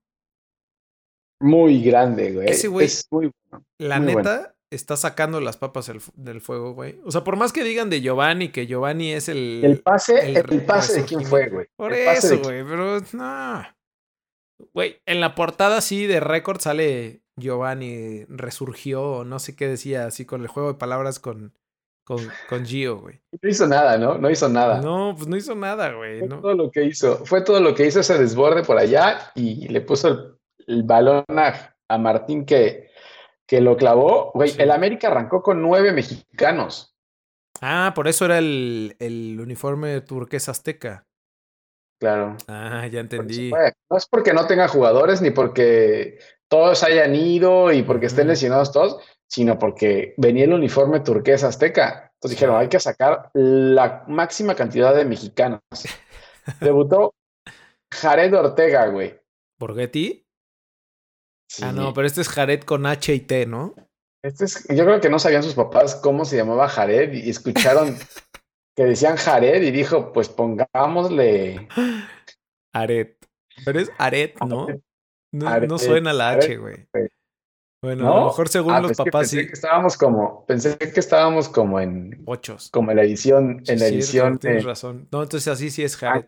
Muy 1.40 1.84
grande, 1.84 2.32
güey. 2.32 2.48
Ese 2.50 2.70
güey- 2.70 2.86
Es 2.86 3.08
muy 3.12 3.32
bueno. 3.52 3.66
La 3.78 4.00
Muy 4.00 4.16
neta 4.16 4.38
bueno. 4.38 4.53
Está 4.74 4.98
sacando 4.98 5.40
las 5.42 5.58
papas 5.58 5.88
del, 5.88 6.02
fu- 6.02 6.12
del 6.16 6.42
fuego, 6.42 6.74
güey. 6.74 7.00
O 7.06 7.12
sea, 7.12 7.24
por 7.24 7.36
más 7.38 7.54
que 7.54 7.64
digan 7.64 7.90
de 7.90 8.02
Giovanni, 8.02 8.50
que 8.50 8.68
Giovanni 8.68 9.14
es 9.14 9.30
el... 9.30 9.62
El 9.64 9.80
pase, 9.82 10.20
el 10.30 10.38
el, 10.38 10.66
pase 10.66 11.02
de 11.02 11.06
quién 11.06 11.24
fue, 11.26 11.50
güey. 11.50 11.68
Por 11.76 11.94
El 11.94 12.08
eso, 12.10 12.40
güey, 12.40 12.64
pero 12.64 13.00
no. 13.14 13.64
Güey, 14.74 15.02
en 15.06 15.20
la 15.20 15.36
portada 15.36 15.82
sí 15.82 16.06
de 16.08 16.20
récord 16.20 16.60
sale 16.62 17.22
Giovanni 17.36 18.26
resurgió, 18.30 19.02
o 19.04 19.24
no 19.26 19.40
sé 19.40 19.56
qué 19.56 19.68
decía, 19.68 20.06
así 20.06 20.26
con 20.26 20.42
el 20.42 20.48
juego 20.48 20.74
de 20.74 20.78
palabras 20.80 21.20
con, 21.20 21.54
con, 22.06 22.20
con 22.50 22.66
Gio, 22.66 23.00
güey. 23.00 23.20
No 23.42 23.50
hizo 23.50 23.68
nada, 23.68 23.98
¿no? 23.98 24.18
No 24.18 24.30
hizo 24.30 24.48
nada. 24.50 24.82
No, 24.82 25.14
pues 25.16 25.28
no 25.28 25.36
hizo 25.36 25.56
nada, 25.56 25.92
güey. 25.94 26.20
Fue 26.20 26.28
¿no? 26.28 26.40
todo 26.42 26.54
lo 26.54 26.72
que 26.72 26.84
hizo. 26.86 27.26
Fue 27.26 27.42
todo 27.42 27.60
lo 27.60 27.74
que 27.76 27.88
hizo 27.88 28.00
ese 28.00 28.18
desborde 28.18 28.64
por 28.64 28.78
allá 28.78 29.32
y 29.36 29.68
le 29.68 29.82
puso 29.82 30.08
el, 30.08 30.36
el 30.68 30.84
balón 30.84 31.26
a, 31.30 31.76
a 31.90 31.98
Martín 31.98 32.46
que, 32.46 32.90
que 33.48 33.62
lo 33.62 33.76
clavó. 33.78 34.32
Güey, 34.34 34.50
Sí. 34.50 34.62
el 34.62 34.72
América 34.72 35.08
arrancó 35.08 35.42
con 35.42 35.62
nueve 35.62 35.92
mexicanos. 35.92 36.96
Ah, 37.62 37.94
por 37.96 38.08
eso 38.08 38.26
era 38.26 38.38
el, 38.40 38.96
el 39.00 39.40
uniforme 39.40 40.02
turquesa 40.02 40.52
azteca. 40.52 41.06
Claro. 42.00 42.36
Ah, 42.48 42.86
ya 42.88 43.00
entendí. 43.00 43.52
No 43.90 43.98
es 43.98 44.06
porque 44.08 44.34
no 44.34 44.46
tenga 44.48 44.68
jugadores 44.68 45.22
ni 45.22 45.32
porque 45.32 46.20
todos 46.50 46.84
hayan 46.84 47.16
ido 47.16 47.72
y 47.72 47.84
porque 47.84 48.08
estén 48.08 48.28
lesionados 48.28 48.72
todos, 48.74 48.98
sino 49.28 49.58
porque 49.58 50.14
venía 50.18 50.44
el 50.44 50.54
uniforme 50.54 51.00
turquesa 51.00 51.48
azteca. 51.48 52.12
Entonces 52.16 52.38
dijeron, 52.38 52.58
hay 52.58 52.68
que 52.68 52.80
sacar 52.80 53.30
la 53.34 54.04
máxima 54.08 54.56
cantidad 54.56 54.94
de 54.94 55.06
mexicanos. 55.06 55.62
Debutó 56.60 57.14
Jared 57.92 58.34
Ortega, 58.34 58.88
güey. 58.88 59.18
¿Borghetti? 59.58 60.23
Sí. 61.54 61.64
Ah, 61.64 61.72
no, 61.72 61.94
pero 61.94 62.08
este 62.08 62.22
es 62.22 62.30
Jared 62.30 62.62
con 62.64 62.88
H 62.88 63.14
y 63.14 63.20
T, 63.20 63.46
¿no? 63.46 63.76
Este 64.24 64.46
es- 64.46 64.68
yo 64.70 64.86
creo 64.86 65.00
que 65.00 65.10
no 65.10 65.20
sabían 65.20 65.44
sus 65.44 65.54
papás 65.54 65.94
cómo 65.96 66.26
se 66.26 66.36
llamaba 66.36 66.68
Jared 66.68 67.14
y 67.14 67.30
escucharon 67.30 67.96
que 68.76 68.86
decían 68.86 69.18
Jared 69.18 69.62
y 69.62 69.70
dijo, 69.70 70.12
pues 70.14 70.30
pongámosle 70.30 71.68
Aret. 72.74 73.18
Pero 73.66 73.80
es 73.80 73.92
Aret, 74.00 74.36
¿no? 74.42 74.66
No, 75.32 75.48
Aret, 75.48 75.70
no 75.70 75.78
suena 75.78 76.12
la 76.12 76.32
H, 76.32 76.46
Aret, 76.48 76.60
güey. 76.60 76.88
güey. 76.92 77.08
Bueno, 77.84 78.06
¿No? 78.06 78.14
a 78.14 78.20
lo 78.22 78.26
mejor 78.28 78.50
según 78.50 78.74
Ah, 78.74 78.80
los 78.80 78.92
pues 78.94 78.98
que 78.98 79.12
papás 79.12 79.30
pensé 79.30 79.42
sí. 79.42 79.48
que 79.48 79.54
estábamos 79.54 79.98
como, 79.98 80.46
pensé 80.48 80.78
que 80.78 81.00
estábamos 81.00 81.50
como 81.50 81.80
en, 81.82 82.24
Ochos. 82.26 82.70
como 82.72 82.92
en 82.92 82.98
la 82.98 83.04
edición, 83.04 83.62
Sí, 83.66 83.74
en 83.74 83.80
la 83.80 83.86
cierto, 83.86 83.96
edición 83.98 84.40
tienes 84.40 84.64
razón. 84.64 85.08
No, 85.12 85.22
entonces 85.22 85.48
así 85.50 85.70
sí 85.70 85.84
es 85.84 85.98
Jared. 85.98 86.26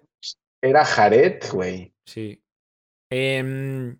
era 0.61 0.83
Jared, 0.85 1.41
güey. 1.51 1.93
Sí. 2.05 2.43
Em, 3.09 3.97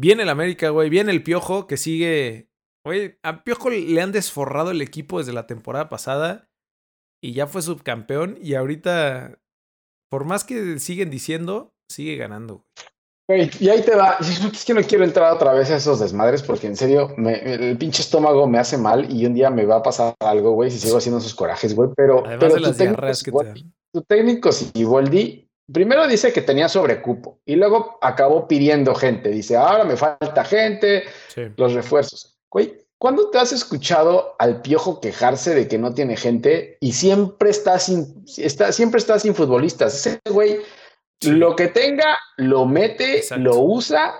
viene 0.00 0.22
el 0.24 0.28
América, 0.28 0.70
güey. 0.70 0.90
Viene 0.90 1.12
el 1.12 1.22
Piojo 1.22 1.66
que 1.66 1.76
sigue. 1.76 2.48
Güey, 2.86 3.18
a 3.22 3.44
Piojo 3.44 3.70
le 3.70 4.00
han 4.02 4.12
desforrado 4.12 4.70
el 4.70 4.82
equipo 4.82 5.18
desde 5.18 5.32
la 5.32 5.46
temporada 5.46 5.88
pasada 5.88 6.50
y 7.22 7.32
ya 7.32 7.46
fue 7.46 7.62
subcampeón. 7.62 8.36
Y 8.42 8.54
ahorita, 8.54 9.40
por 10.10 10.24
más 10.26 10.44
que 10.44 10.78
siguen 10.78 11.10
diciendo, 11.10 11.74
sigue 11.90 12.16
ganando. 12.16 12.66
güey. 13.26 13.50
Y 13.58 13.70
ahí 13.70 13.80
te 13.82 13.94
va. 13.96 14.18
Es 14.20 14.64
que 14.66 14.74
no 14.74 14.82
quiero 14.82 15.04
entrar 15.04 15.32
otra 15.32 15.54
vez 15.54 15.70
a 15.70 15.76
esos 15.76 15.98
desmadres 15.98 16.42
porque 16.42 16.66
en 16.66 16.76
serio 16.76 17.14
me- 17.16 17.40
el 17.54 17.78
pinche 17.78 18.02
estómago 18.02 18.46
me 18.46 18.58
hace 18.58 18.76
mal 18.76 19.10
y 19.10 19.24
un 19.24 19.32
día 19.32 19.48
me 19.48 19.64
va 19.64 19.76
a 19.76 19.82
pasar 19.82 20.14
algo, 20.20 20.50
güey, 20.52 20.70
si 20.70 20.78
sigo 20.78 20.98
haciendo 20.98 21.20
esos 21.20 21.34
corajes, 21.34 21.74
güey. 21.74 21.88
Pero, 21.96 22.18
Además 22.26 22.38
pero 22.40 22.54
de 22.56 22.60
tu 22.60 22.66
las 22.66 22.76
diarreas 22.78 23.22
que 23.22 23.32
te 23.32 23.44
dan. 23.44 23.74
tu 23.94 24.02
técnico 24.02 24.52
Siboldi 24.52 25.43
primero 25.72 26.06
dice 26.06 26.32
que 26.32 26.42
tenía 26.42 26.68
sobrecupo 26.68 27.40
y 27.44 27.56
luego 27.56 27.98
acabó 28.00 28.46
pidiendo 28.48 28.94
gente. 28.94 29.30
Dice, 29.30 29.56
ahora 29.56 29.84
me 29.84 29.96
falta 29.96 30.44
gente, 30.44 31.04
Sí. 31.28 31.42
los 31.56 31.72
refuerzos. 31.74 32.36
Güey, 32.50 32.86
¿cuándo 32.98 33.30
te 33.30 33.38
has 33.38 33.52
escuchado 33.52 34.36
al 34.38 34.60
piojo 34.62 35.00
quejarse 35.00 35.54
de 35.54 35.66
que 35.68 35.78
no 35.78 35.94
tiene 35.94 36.16
gente 36.16 36.76
y 36.80 36.92
siempre 36.92 37.50
está 37.50 37.78
sin, 37.78 38.24
está, 38.36 38.72
siempre 38.72 38.98
está 38.98 39.18
sin 39.18 39.34
futbolistas? 39.34 39.94
Ese 39.94 40.20
güey, 40.30 40.58
Sí. 41.20 41.30
lo 41.30 41.56
que 41.56 41.68
tenga, 41.68 42.18
lo 42.36 42.66
mete, 42.66 43.18
Exacto. 43.18 43.42
lo 43.44 43.58
usa. 43.60 44.14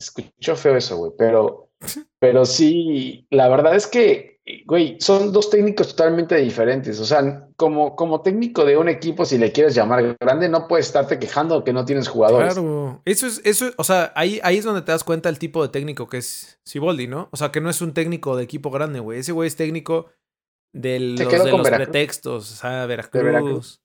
Escuchó 0.00 0.56
feo 0.56 0.76
eso, 0.76 0.96
güey, 0.96 1.12
pero, 1.16 1.70
pero 2.18 2.44
sí, 2.44 3.26
la 3.30 3.48
verdad 3.48 3.74
es 3.76 3.86
que, 3.86 4.37
güey, 4.66 4.96
son 5.00 5.32
dos 5.32 5.50
técnicos 5.50 5.88
totalmente 5.88 6.36
diferentes. 6.36 6.98
O 7.00 7.04
sea, 7.04 7.48
como, 7.56 7.96
como 7.96 8.22
técnico 8.22 8.64
de 8.64 8.76
un 8.76 8.88
equipo, 8.88 9.24
si 9.24 9.38
le 9.38 9.52
quieres 9.52 9.74
llamar 9.74 10.16
grande, 10.20 10.48
no 10.48 10.68
puedes 10.68 10.86
estarte 10.86 11.18
quejando 11.18 11.64
que 11.64 11.72
no 11.72 11.84
tienes 11.84 12.08
jugadores. 12.08 12.54
Claro. 12.54 13.02
Eso 13.04 13.26
es, 13.26 13.40
eso, 13.44 13.70
o 13.76 13.84
sea, 13.84 14.12
ahí, 14.14 14.40
ahí 14.42 14.58
es 14.58 14.64
donde 14.64 14.82
te 14.82 14.92
das 14.92 15.04
cuenta 15.04 15.28
el 15.28 15.38
tipo 15.38 15.62
de 15.62 15.68
técnico 15.68 16.08
que 16.08 16.18
es 16.18 16.60
Siboldi, 16.64 17.06
¿no? 17.06 17.28
O 17.32 17.36
sea, 17.36 17.50
que 17.50 17.60
no 17.60 17.70
es 17.70 17.80
un 17.80 17.94
técnico 17.94 18.36
de 18.36 18.44
equipo 18.44 18.70
grande, 18.70 19.00
güey. 19.00 19.18
Ese 19.18 19.32
güey 19.32 19.48
es 19.48 19.56
técnico 19.56 20.06
de 20.74 21.00
los, 21.00 21.28
quedó 21.28 21.44
de 21.44 21.50
con 21.50 21.60
los 21.60 21.70
pretextos. 21.70 22.52
O 22.52 22.54
sea, 22.56 22.86
Veracruz. 22.86 23.22
Veracruz. 23.22 23.80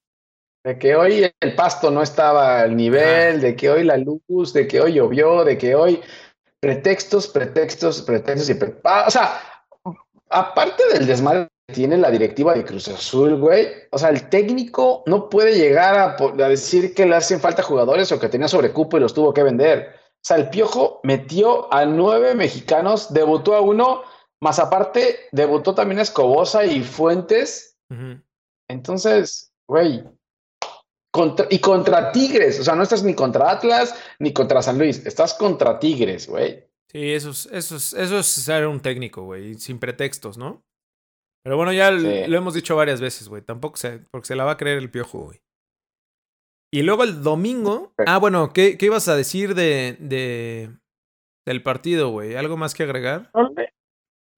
De 0.65 0.79
que 0.79 0.95
hoy 0.95 1.29
el 1.41 1.55
pasto 1.55 1.91
no 1.91 2.01
estaba 2.01 2.61
al 2.61 2.77
nivel, 2.77 3.41
de 3.41 3.53
que 3.55 3.69
hoy 3.69 3.83
la 3.83 3.97
luz, 3.97 4.53
de 4.53 4.65
que 4.65 4.79
hoy 4.79 4.93
llovió, 4.93 5.43
de 5.43 5.57
que 5.57 5.75
hoy 5.75 5.99
pretextos, 6.61 7.27
pretextos, 7.27 8.01
pretextos 8.03 8.49
y 8.49 8.53
pre- 8.53 8.79
ah, 8.85 9.03
o 9.05 9.11
sea, 9.11 9.41
aparte 10.33 10.83
del 10.91 11.05
desmadre 11.05 11.47
que 11.67 11.73
tiene 11.75 11.97
la 11.97 12.11
directiva 12.11 12.53
de 12.53 12.65
Cruz 12.65 12.87
Azul, 12.89 13.37
güey, 13.39 13.67
o 13.91 13.97
sea, 13.97 14.09
el 14.09 14.29
técnico 14.29 15.03
no 15.05 15.29
puede 15.29 15.55
llegar 15.55 16.17
a, 16.19 16.47
decir 16.49 16.93
que 16.93 17.05
le 17.05 17.15
hacen 17.15 17.39
falta 17.39 17.63
jugadores 17.63 18.11
o 18.11 18.19
que 18.19 18.29
tenía 18.29 18.47
sobrecupo 18.47 18.97
y 18.97 18.99
los 18.99 19.13
tuvo 19.13 19.33
que 19.33 19.43
vender. 19.43 19.95
O 19.95 20.25
sea, 20.25 20.37
el 20.37 20.49
Piojo 20.49 20.99
metió 21.03 21.73
a 21.73 21.85
nueve 21.85 22.33
mexicanos, 22.35 23.13
debutó 23.13 23.55
a 23.55 23.61
uno, 23.61 24.03
más 24.41 24.59
aparte 24.59 25.19
debutó 25.31 25.73
también 25.75 25.99
a 25.99 26.03
Escobosa 26.03 26.65
y 26.65 26.81
Fuentes. 26.83 27.77
Entonces, 28.67 29.53
güey, 29.67 30.03
contra- 31.11 31.47
y 31.49 31.59
contra 31.59 32.11
Tigres, 32.11 32.59
o 32.59 32.63
sea, 32.63 32.75
no 32.75 32.83
estás 32.83 33.03
ni 33.03 33.13
contra 33.13 33.51
Atlas 33.51 33.95
ni 34.19 34.33
contra 34.33 34.61
San 34.61 34.77
Luis, 34.77 35.05
estás 35.05 35.33
contra 35.33 35.79
Tigres, 35.79 36.27
güey. 36.27 36.62
Sí, 36.93 37.11
eso 37.11 37.31
es, 37.31 37.47
eso 37.51 37.75
es, 37.75 37.93
eso 37.93 38.19
es 38.19 38.25
ser 38.27 38.67
un 38.67 38.79
técnico, 38.79 39.23
güey, 39.23 39.55
sin 39.55 39.79
pretextos, 39.79 40.37
¿no? 40.37 40.63
Pero 41.43 41.57
bueno, 41.57 41.73
ya 41.73 41.89
Sí. 41.91 42.27
lo 42.27 42.37
hemos 42.37 42.53
dicho 42.53 42.75
varias 42.75 43.01
veces, 43.01 43.27
güey. 43.27 43.41
Tampoco 43.41 43.77
se, 43.77 43.99
porque 44.11 44.27
se 44.27 44.35
la 44.35 44.43
va 44.45 44.51
a 44.51 44.57
creer 44.57 44.77
el 44.77 44.91
piojo, 44.91 45.19
güey. 45.25 45.39
Y 46.71 46.81
luego 46.83 47.03
el 47.03 47.21
domingo. 47.21 47.93
Ah, 48.07 48.17
bueno, 48.17 48.51
¿qué, 48.53 48.77
qué 48.77 48.85
ibas 48.87 49.07
a 49.07 49.15
decir 49.15 49.53
de, 49.55 49.97
de 49.99 50.69
del 51.45 51.61
partido, 51.61 52.09
güey? 52.09 52.35
¿Algo 52.35 52.57
más 52.57 52.73
que 52.73 52.83
agregar? 52.83 53.29
No 53.33 53.49
le, 53.49 53.73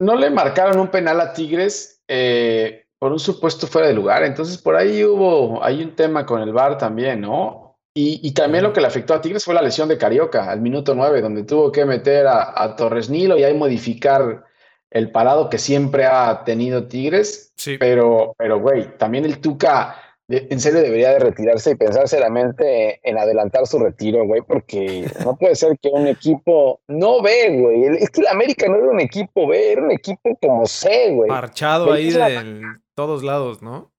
no 0.02 0.16
le 0.16 0.30
marcaron 0.32 0.80
un 0.80 0.90
penal 0.90 1.22
a 1.22 1.34
Tigres 1.34 2.02
eh, 2.10 2.88
por 3.00 3.12
un 3.12 3.20
supuesto 3.20 3.68
fuera 3.68 3.88
de 3.88 3.94
lugar, 3.94 4.24
entonces 4.24 4.58
por 4.58 4.76
ahí 4.76 5.04
hubo, 5.04 5.64
hay 5.64 5.84
un 5.84 5.96
tema 5.96 6.26
con 6.26 6.42
el 6.42 6.52
VAR 6.52 6.78
también, 6.78 7.22
¿no? 7.22 7.65
Y, 7.98 8.20
y 8.28 8.34
también 8.34 8.64
lo 8.66 8.74
que 8.74 8.82
le 8.82 8.88
afectó 8.88 9.14
a 9.14 9.22
Tigres 9.22 9.46
fue 9.46 9.54
la 9.54 9.62
lesión 9.62 9.88
de 9.88 9.98
Carioca 9.98 10.52
al 10.52 10.60
minuto 10.60 10.94
9, 10.94 11.22
donde 11.22 11.44
tuvo 11.44 11.72
que 11.72 11.86
meter 11.86 12.28
a, 12.28 12.62
a 12.62 12.76
Torres 12.76 13.10
Nilo 13.10 13.38
y 13.38 13.44
ahí 13.44 13.54
modificar 13.54 14.44
el 14.92 15.12
parado 15.12 15.50
que 15.50 15.58
siempre 15.58 16.06
ha 16.06 16.44
tenido 16.44 16.88
Tigres. 16.88 17.54
Sí. 17.56 17.78
Pero, 17.78 18.36
pero, 18.38 18.60
güey, 18.60 18.98
también 18.98 19.24
el 19.24 19.40
Tuca 19.40 19.96
de- 20.28 20.46
en 20.50 20.60
serio 20.60 20.82
debería 20.82 21.12
de 21.12 21.20
retirarse 21.20 21.72
y 21.72 21.76
pensar 21.76 22.08
seriamente 22.10 23.00
en 23.04 23.18
adelantar 23.18 23.66
su 23.66 23.80
retiro, 23.80 24.26
güey, 24.26 24.42
porque 24.42 25.06
no 25.24 25.38
puede 25.38 25.56
ser 25.56 25.78
que 25.80 25.88
un 25.90 26.08
equipo 26.08 26.82
no 26.90 27.22
ve, 27.22 27.58
güey. 27.62 27.98
Es 28.04 28.10
que 28.10 28.22
el 28.22 28.28
América 28.28 28.68
no 28.68 28.76
era 28.76 28.90
un 28.90 29.00
equipo 29.00 29.48
B, 29.48 29.72
era 29.72 29.82
un 29.84 29.92
equipo 29.92 30.38
como 30.42 30.66
C, 30.66 31.12
güey. 31.12 31.30
Parchado 31.30 31.94
ahí 31.94 32.12
la 32.12 32.28
de 32.30 32.62
todos 32.94 33.24
lados, 33.24 33.62
¿no? 33.62 33.92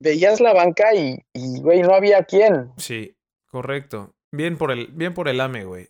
Veías 0.00 0.40
la 0.40 0.52
banca 0.52 0.94
y, 0.94 1.24
y, 1.32 1.60
güey, 1.60 1.82
no 1.82 1.94
había 1.94 2.24
quien. 2.24 2.72
Sí, 2.76 3.16
correcto. 3.50 4.14
Bien 4.32 4.58
por 4.58 4.70
el, 4.70 4.88
bien 4.88 5.14
por 5.14 5.28
el 5.28 5.40
AME, 5.40 5.64
güey. 5.64 5.88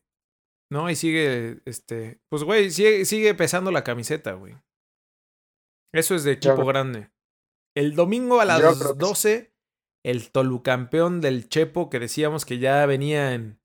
No, 0.71 0.91
y 0.91 0.97
sigue, 0.97 1.61
este, 1.65 2.21
pues, 2.29 2.43
güey, 2.45 2.71
sigue, 2.71 3.05
sigue 3.05 3.35
pesando 3.35 3.71
la 3.71 3.85
camiseta, 3.85 4.33
güey. 4.35 4.57
Eso 5.95 6.15
es 6.15 6.25
de 6.25 6.33
equipo 6.33 6.65
grande. 6.67 7.11
El 7.77 7.95
domingo 7.95 8.41
a 8.41 8.45
las 8.45 8.61
que 8.61 8.95
12, 8.97 9.53
el 10.05 10.31
tolucampeón 10.31 11.21
del 11.21 11.49
Chepo, 11.49 11.89
que 11.91 11.99
decíamos 11.99 12.45
que 12.45 12.59
ya 12.59 12.85
venía 12.87 13.33
en- 13.35 13.61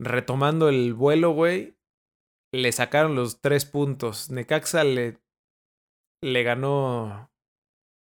retomando 0.00 0.68
el 0.68 0.94
vuelo, 0.94 1.30
güey, 1.30 1.76
le 2.52 2.70
sacaron 2.72 3.14
los 3.14 3.40
tres 3.40 3.64
puntos. 3.66 4.30
Necaxa 4.30 4.84
le, 4.84 5.18
le 6.22 6.42
ganó 6.42 7.30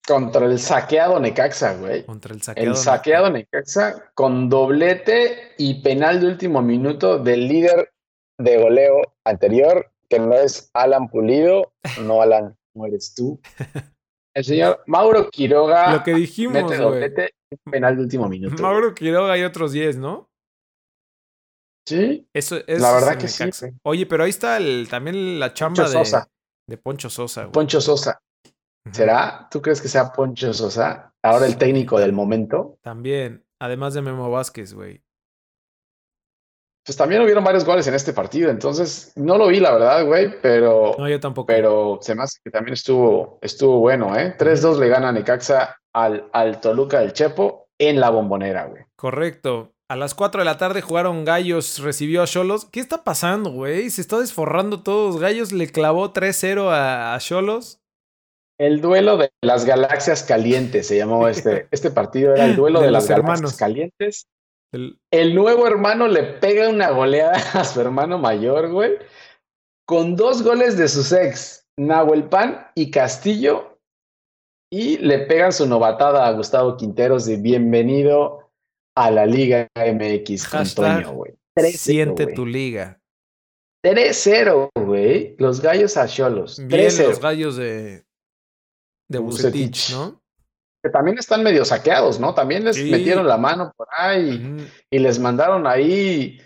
Contra 0.06 0.44
el 0.46 0.58
saqueado 0.58 1.18
Necaxa, 1.18 1.74
güey. 1.76 2.04
contra 2.04 2.34
el 2.34 2.42
saqueado. 2.42 2.70
El 2.70 2.76
saqueado 2.76 3.30
Necaxa 3.30 4.10
con 4.14 4.48
doblete 4.50 5.52
y 5.56 5.80
penal 5.82 6.20
de 6.20 6.26
último 6.26 6.60
minuto 6.60 7.18
del 7.18 7.48
líder 7.48 7.92
de 8.38 8.58
goleo 8.62 9.14
anterior, 9.24 9.90
que 10.10 10.18
no 10.18 10.34
es 10.34 10.70
Alan 10.74 11.08
Pulido. 11.08 11.72
No, 12.02 12.20
Alan, 12.20 12.54
no 12.74 12.86
eres 12.86 13.14
tú. 13.14 13.40
El 14.36 14.44
señor 14.44 14.82
Mauro 14.88 15.30
Quiroga 15.30 15.92
Lo 15.92 16.02
que 16.02 16.12
dijimos, 16.12 16.54
mete 16.64 16.76
doblete 16.76 17.34
y 17.50 17.70
penal 17.70 17.96
de 17.96 18.02
último 18.02 18.28
minuto. 18.28 18.60
Mauro 18.60 18.92
Quiroga 18.92 19.38
y 19.38 19.44
otros 19.44 19.70
10, 19.70 19.96
¿no? 19.98 20.28
Sí, 21.86 22.26
Eso, 22.34 22.56
eso 22.66 22.82
La 22.82 22.88
es 22.88 22.94
verdad 22.94 23.12
el 23.12 23.18
que 23.18 23.28
sí, 23.28 23.44
Necaxa. 23.44 23.70
Oye, 23.84 24.06
pero 24.06 24.24
ahí 24.24 24.30
está 24.30 24.56
el, 24.56 24.88
también 24.90 25.38
la 25.38 25.54
chamba 25.54 25.84
Poncho 25.84 25.98
de, 25.98 26.04
Sosa. 26.04 26.28
de 26.68 26.76
Poncho 26.78 27.08
Sosa. 27.10 27.42
güey. 27.42 27.52
Poncho 27.52 27.80
Sosa. 27.80 28.20
¿Será? 28.92 29.48
¿Tú 29.50 29.62
crees 29.62 29.80
que 29.80 29.88
sea 29.88 30.12
Poncho 30.12 30.52
Sosa? 30.52 31.12
Ahora 31.22 31.46
el 31.46 31.56
técnico 31.56 31.98
del 31.98 32.12
momento. 32.12 32.78
También, 32.82 33.44
además 33.58 33.94
de 33.94 34.02
Memo 34.02 34.30
Vázquez, 34.30 34.74
güey. 34.74 35.02
Pues 36.84 36.98
también 36.98 37.22
hubieron 37.22 37.42
varios 37.42 37.64
goles 37.64 37.86
en 37.86 37.94
este 37.94 38.12
partido, 38.12 38.50
entonces 38.50 39.12
no 39.16 39.38
lo 39.38 39.46
vi, 39.46 39.58
la 39.58 39.72
verdad, 39.72 40.04
güey, 40.04 40.38
pero, 40.42 40.94
No, 40.98 41.08
yo 41.08 41.18
tampoco. 41.18 41.46
pero 41.46 41.98
se 42.02 42.14
me 42.14 42.24
hace 42.24 42.40
que 42.44 42.50
también 42.50 42.74
estuvo, 42.74 43.38
estuvo 43.40 43.78
bueno, 43.78 44.14
¿eh? 44.18 44.36
3-2 44.38 44.78
le 44.78 44.88
gana 44.88 45.10
Necaxa 45.10 45.78
al, 45.94 46.28
al 46.34 46.60
Toluca 46.60 47.00
del 47.00 47.14
Chepo 47.14 47.68
en 47.78 48.00
la 48.00 48.10
bombonera, 48.10 48.66
güey. 48.66 48.82
Correcto. 48.96 49.72
A 49.88 49.96
las 49.96 50.14
4 50.14 50.40
de 50.42 50.44
la 50.44 50.58
tarde 50.58 50.82
jugaron 50.82 51.24
Gallos, 51.24 51.78
recibió 51.78 52.22
a 52.22 52.26
Cholos. 52.26 52.66
¿Qué 52.66 52.80
está 52.80 53.02
pasando, 53.02 53.50
güey? 53.50 53.88
Se 53.88 54.00
está 54.02 54.18
desforrando 54.18 54.82
todos. 54.82 55.18
Gallos 55.18 55.52
le 55.52 55.68
clavó 55.68 56.12
3-0 56.12 56.70
a 56.70 57.14
a 57.14 57.18
Cholos. 57.18 57.80
El 58.58 58.80
duelo 58.80 59.16
de 59.16 59.30
las 59.42 59.64
galaxias 59.64 60.22
calientes 60.22 60.86
se 60.86 60.96
llamó 60.96 61.28
este, 61.28 61.66
este 61.72 61.90
partido, 61.90 62.34
era 62.34 62.44
el 62.46 62.56
duelo 62.56 62.80
De 62.80 62.90
las 62.90 63.08
galaxias 63.08 63.56
calientes. 63.56 64.26
El- 64.72 64.98
El 65.12 65.34
nuevo 65.34 65.66
hermano 65.66 66.08
le 66.08 66.22
pega 66.24 66.68
una 66.68 66.90
goleada 66.90 67.32
a 67.54 67.64
su 67.64 67.80
hermano 67.80 68.18
mayor, 68.18 68.70
güey, 68.70 68.92
con 69.86 70.16
dos 70.16 70.42
goles 70.42 70.76
de 70.76 70.88
sus 70.88 71.12
ex, 71.12 71.66
Nahuel 71.78 72.24
Pan 72.28 72.68
y 72.74 72.90
Castillo, 72.90 73.78
y 74.72 74.98
le 74.98 75.18
pegan 75.20 75.52
su 75.52 75.66
novatada 75.66 76.26
a 76.26 76.32
Gustavo 76.32 76.76
Quinteros 76.76 77.26
de 77.26 77.36
bienvenido 77.36 78.50
a 78.96 79.10
la 79.10 79.26
Liga 79.26 79.68
MX 79.76 80.74
Toño, 80.74 81.12
güey. 81.12 81.34
3-0, 81.56 81.72
Siente 81.76 82.26
tu 82.28 82.46
liga. 82.46 83.00
3-0, 83.84 84.70
güey. 84.74 85.36
Los 85.38 85.60
gallos 85.60 85.96
a 85.96 86.06
Cholos. 86.08 86.58
Bien 86.66 86.88
3-0. 86.90 87.08
los 87.08 87.20
gallos 87.20 87.56
de, 87.56 88.03
de 89.08 89.18
Bucetich. 89.18 89.90
¿no? 89.92 90.22
Que 90.82 90.90
también 90.90 91.18
están 91.18 91.42
medio 91.42 91.64
saqueados, 91.64 92.20
¿no? 92.20 92.34
También 92.34 92.64
les 92.64 92.76
Sí. 92.76 92.90
metieron 92.90 93.26
la 93.26 93.38
mano 93.38 93.72
por 93.76 93.88
ahí. 93.96 94.56
Y 94.90 94.98
les 94.98 95.18
mandaron 95.18 95.66
ahí 95.66 96.38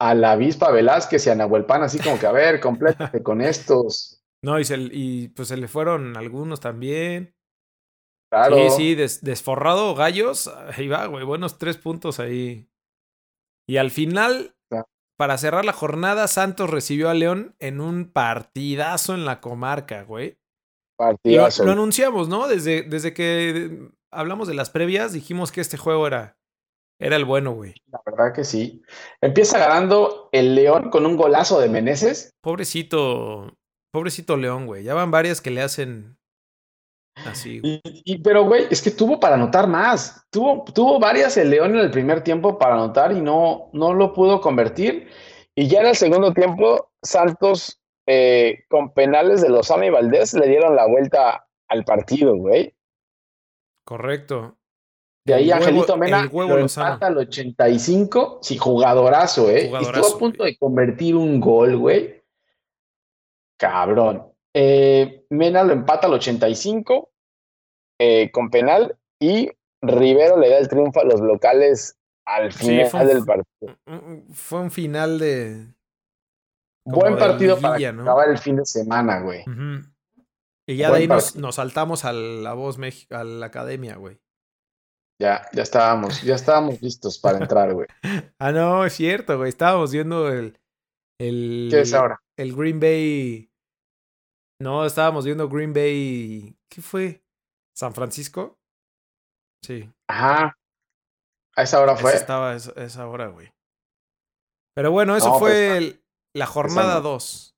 a 0.00 0.14
la 0.14 0.32
avispa 0.32 0.70
Velázquez 0.72 1.26
y 1.26 1.30
a 1.30 1.34
Nahuel 1.36 1.64
Pan, 1.64 1.82
así 1.84 1.98
como 2.00 2.18
que, 2.18 2.26
a 2.26 2.32
ver, 2.32 2.60
complétate 2.60 3.22
con 3.22 3.40
estos. 3.80 4.20
No, 4.42 4.58
y, 4.58 4.64
se, 4.64 4.76
y 4.78 5.28
pues 5.28 5.48
se 5.48 5.56
le 5.56 5.68
fueron 5.68 6.16
algunos 6.16 6.60
también. 6.60 7.34
Claro. 8.30 8.56
Sí, 8.56 8.76
sí, 8.76 8.94
des- 8.96 9.22
desforrado 9.22 9.94
Gallos. 9.94 10.48
Ahí 10.76 10.88
va, 10.88 11.06
güey. 11.06 11.24
Buenos 11.24 11.56
tres 11.58 11.76
puntos 11.76 12.18
ahí. 12.18 12.68
Y 13.68 13.76
al 13.76 13.90
final, 13.92 14.56
para 15.16 15.38
cerrar 15.38 15.64
la 15.64 15.72
jornada, 15.72 16.26
Santos 16.26 16.68
recibió 16.68 17.08
a 17.08 17.14
León 17.14 17.54
en 17.60 17.80
un 17.80 18.10
partidazo 18.12 19.14
en 19.14 19.24
la 19.24 19.40
comarca, 19.40 20.02
güey. 20.02 20.38
Lo, 21.24 21.48
lo 21.64 21.72
anunciamos, 21.72 22.28
¿no? 22.28 22.46
Desde, 22.48 22.82
desde 22.82 23.12
que 23.14 23.88
hablamos 24.12 24.48
de 24.48 24.54
las 24.54 24.70
previas, 24.70 25.12
dijimos 25.12 25.50
que 25.52 25.60
este 25.60 25.76
juego 25.76 26.06
era 26.06 26.36
Era 27.00 27.16
el 27.16 27.24
bueno, 27.24 27.52
güey. 27.52 27.74
La 27.90 28.00
verdad 28.06 28.32
que 28.34 28.44
sí. 28.44 28.82
Empieza 29.20 29.58
ganando 29.58 30.28
el 30.32 30.54
León 30.54 30.90
con 30.90 31.04
un 31.06 31.16
golazo 31.16 31.58
de 31.60 31.68
Meneses. 31.68 32.30
Pobrecito, 32.42 33.52
pobrecito 33.92 34.36
León, 34.36 34.66
güey. 34.66 34.84
Ya 34.84 34.94
van 34.94 35.10
varias 35.10 35.40
que 35.40 35.50
le 35.50 35.62
hacen 35.62 36.16
así. 37.26 37.58
güey. 37.60 37.80
Y, 37.84 38.02
y- 38.14 38.18
pero, 38.18 38.44
güey, 38.44 38.66
es 38.70 38.80
que 38.80 38.90
tuvo 38.92 39.18
para 39.18 39.34
anotar 39.34 39.66
más. 39.66 40.22
Tuvo, 40.30 40.64
tuvo 40.72 41.00
varias 41.00 41.36
el 41.36 41.50
León 41.50 41.72
en 41.74 41.80
el 41.80 41.90
primer 41.90 42.22
tiempo 42.22 42.58
para 42.58 42.74
anotar 42.74 43.10
y 43.12 43.20
no, 43.20 43.70
no 43.72 43.92
lo 43.92 44.12
pudo 44.12 44.40
convertir. 44.40 45.08
Y 45.56 45.66
ya 45.68 45.80
en 45.80 45.86
el 45.88 45.96
segundo 45.96 46.32
tiempo, 46.32 46.90
Santos, 47.02 47.80
eh, 48.06 48.64
con 48.68 48.92
penales 48.92 49.40
de 49.42 49.48
Lozano 49.48 49.84
y 49.84 49.90
Valdés, 49.90 50.34
le 50.34 50.46
dieron 50.48 50.76
la 50.76 50.86
vuelta 50.86 51.46
al 51.68 51.84
partido, 51.84 52.36
güey. 52.36 52.74
Correcto. 53.86 54.56
De 55.26 55.34
ahí 55.34 55.44
El 55.44 55.58
huevo- 55.58 55.64
Angelito 55.68 55.96
Mena 55.96 56.24
lo 56.24 56.58
empata 56.58 57.06
al 57.06 57.16
85. 57.18 58.40
Sí, 58.42 58.58
jugadorazo, 58.58 59.50
¿eh? 59.50 59.66
Jugadorazo, 59.68 60.00
estuvo 60.00 60.16
a 60.16 60.18
punto 60.18 60.44
de 60.44 60.56
convertir 60.58 61.16
un 61.16 61.40
gol, 61.40 61.76
güey. 61.78 62.22
Cabrón. 63.58 64.32
Eh, 64.54 65.24
Mena 65.30 65.62
lo 65.64 65.72
empata 65.72 66.06
al 66.06 66.14
85 66.14 67.10
eh, 68.00 68.30
con 68.30 68.50
penal 68.50 68.96
y 69.20 69.50
Rivero 69.82 70.38
le 70.38 70.48
da 70.50 70.58
el 70.58 70.68
triunfo 70.68 71.00
a 71.00 71.04
los 71.04 71.20
locales 71.20 71.98
al 72.26 72.52
final 72.52 72.90
un- 72.92 73.06
del 73.06 73.24
partido. 73.24 74.24
Fue 74.32 74.60
un 74.60 74.70
final 74.70 75.18
de. 75.18 75.66
Buen 76.84 77.16
partido 77.16 77.58
para 77.60 77.92
¿no? 77.92 78.02
acabar 78.02 78.28
el 78.28 78.38
fin 78.38 78.56
de 78.56 78.66
semana, 78.66 79.20
güey. 79.20 79.44
Y 80.66 80.76
ya 80.76 80.90
Buen 80.90 81.08
de 81.08 81.14
ahí 81.14 81.22
nos, 81.36 81.54
saltamos 81.54 82.04
a 82.04 82.12
la 82.12 82.52
voz 82.54 82.78
México, 82.78 83.14
a 83.16 83.24
la 83.24 83.46
academia, 83.46 83.96
güey. 83.96 84.20
Ya, 85.20 85.48
ya 85.52 85.62
estábamos, 85.62 86.22
ya 86.22 86.34
estábamos 86.34 86.82
listos 86.82 87.18
para 87.18 87.38
entrar, 87.38 87.72
güey. 87.72 87.86
Ah, 88.38 88.52
no, 88.52 88.84
es 88.84 88.92
cierto, 88.94 89.38
güey. 89.38 89.48
Estábamos 89.48 89.92
viendo 89.92 90.28
el. 90.30 90.58
el 91.20 91.68
¿Qué 91.70 91.80
es 91.80 91.94
ahora? 91.94 92.20
El 92.36 92.54
Green 92.54 92.80
Bay. 92.80 93.50
No, 94.60 94.84
estábamos 94.84 95.24
viendo 95.24 95.48
Green 95.48 95.72
Bay. 95.72 96.56
¿Qué 96.68 96.82
fue? 96.82 97.24
¿San 97.76 97.94
Francisco? 97.94 98.58
Sí. 99.62 99.90
Ajá. 100.08 100.58
A 101.56 101.62
esa 101.62 101.80
hora 101.80 101.96
fue. 101.96 102.14
estaba 102.14 102.50
a 102.52 102.56
esa, 102.56 102.72
esa 102.72 103.06
hora, 103.08 103.28
güey. 103.28 103.52
Pero 104.76 104.90
bueno, 104.90 105.16
eso 105.16 105.28
No, 105.28 105.38
fue 105.38 105.50
pues, 105.50 105.78
el- 105.78 106.03
la 106.34 106.46
jornada 106.46 106.96
empezando. 106.96 107.10
2. 107.10 107.54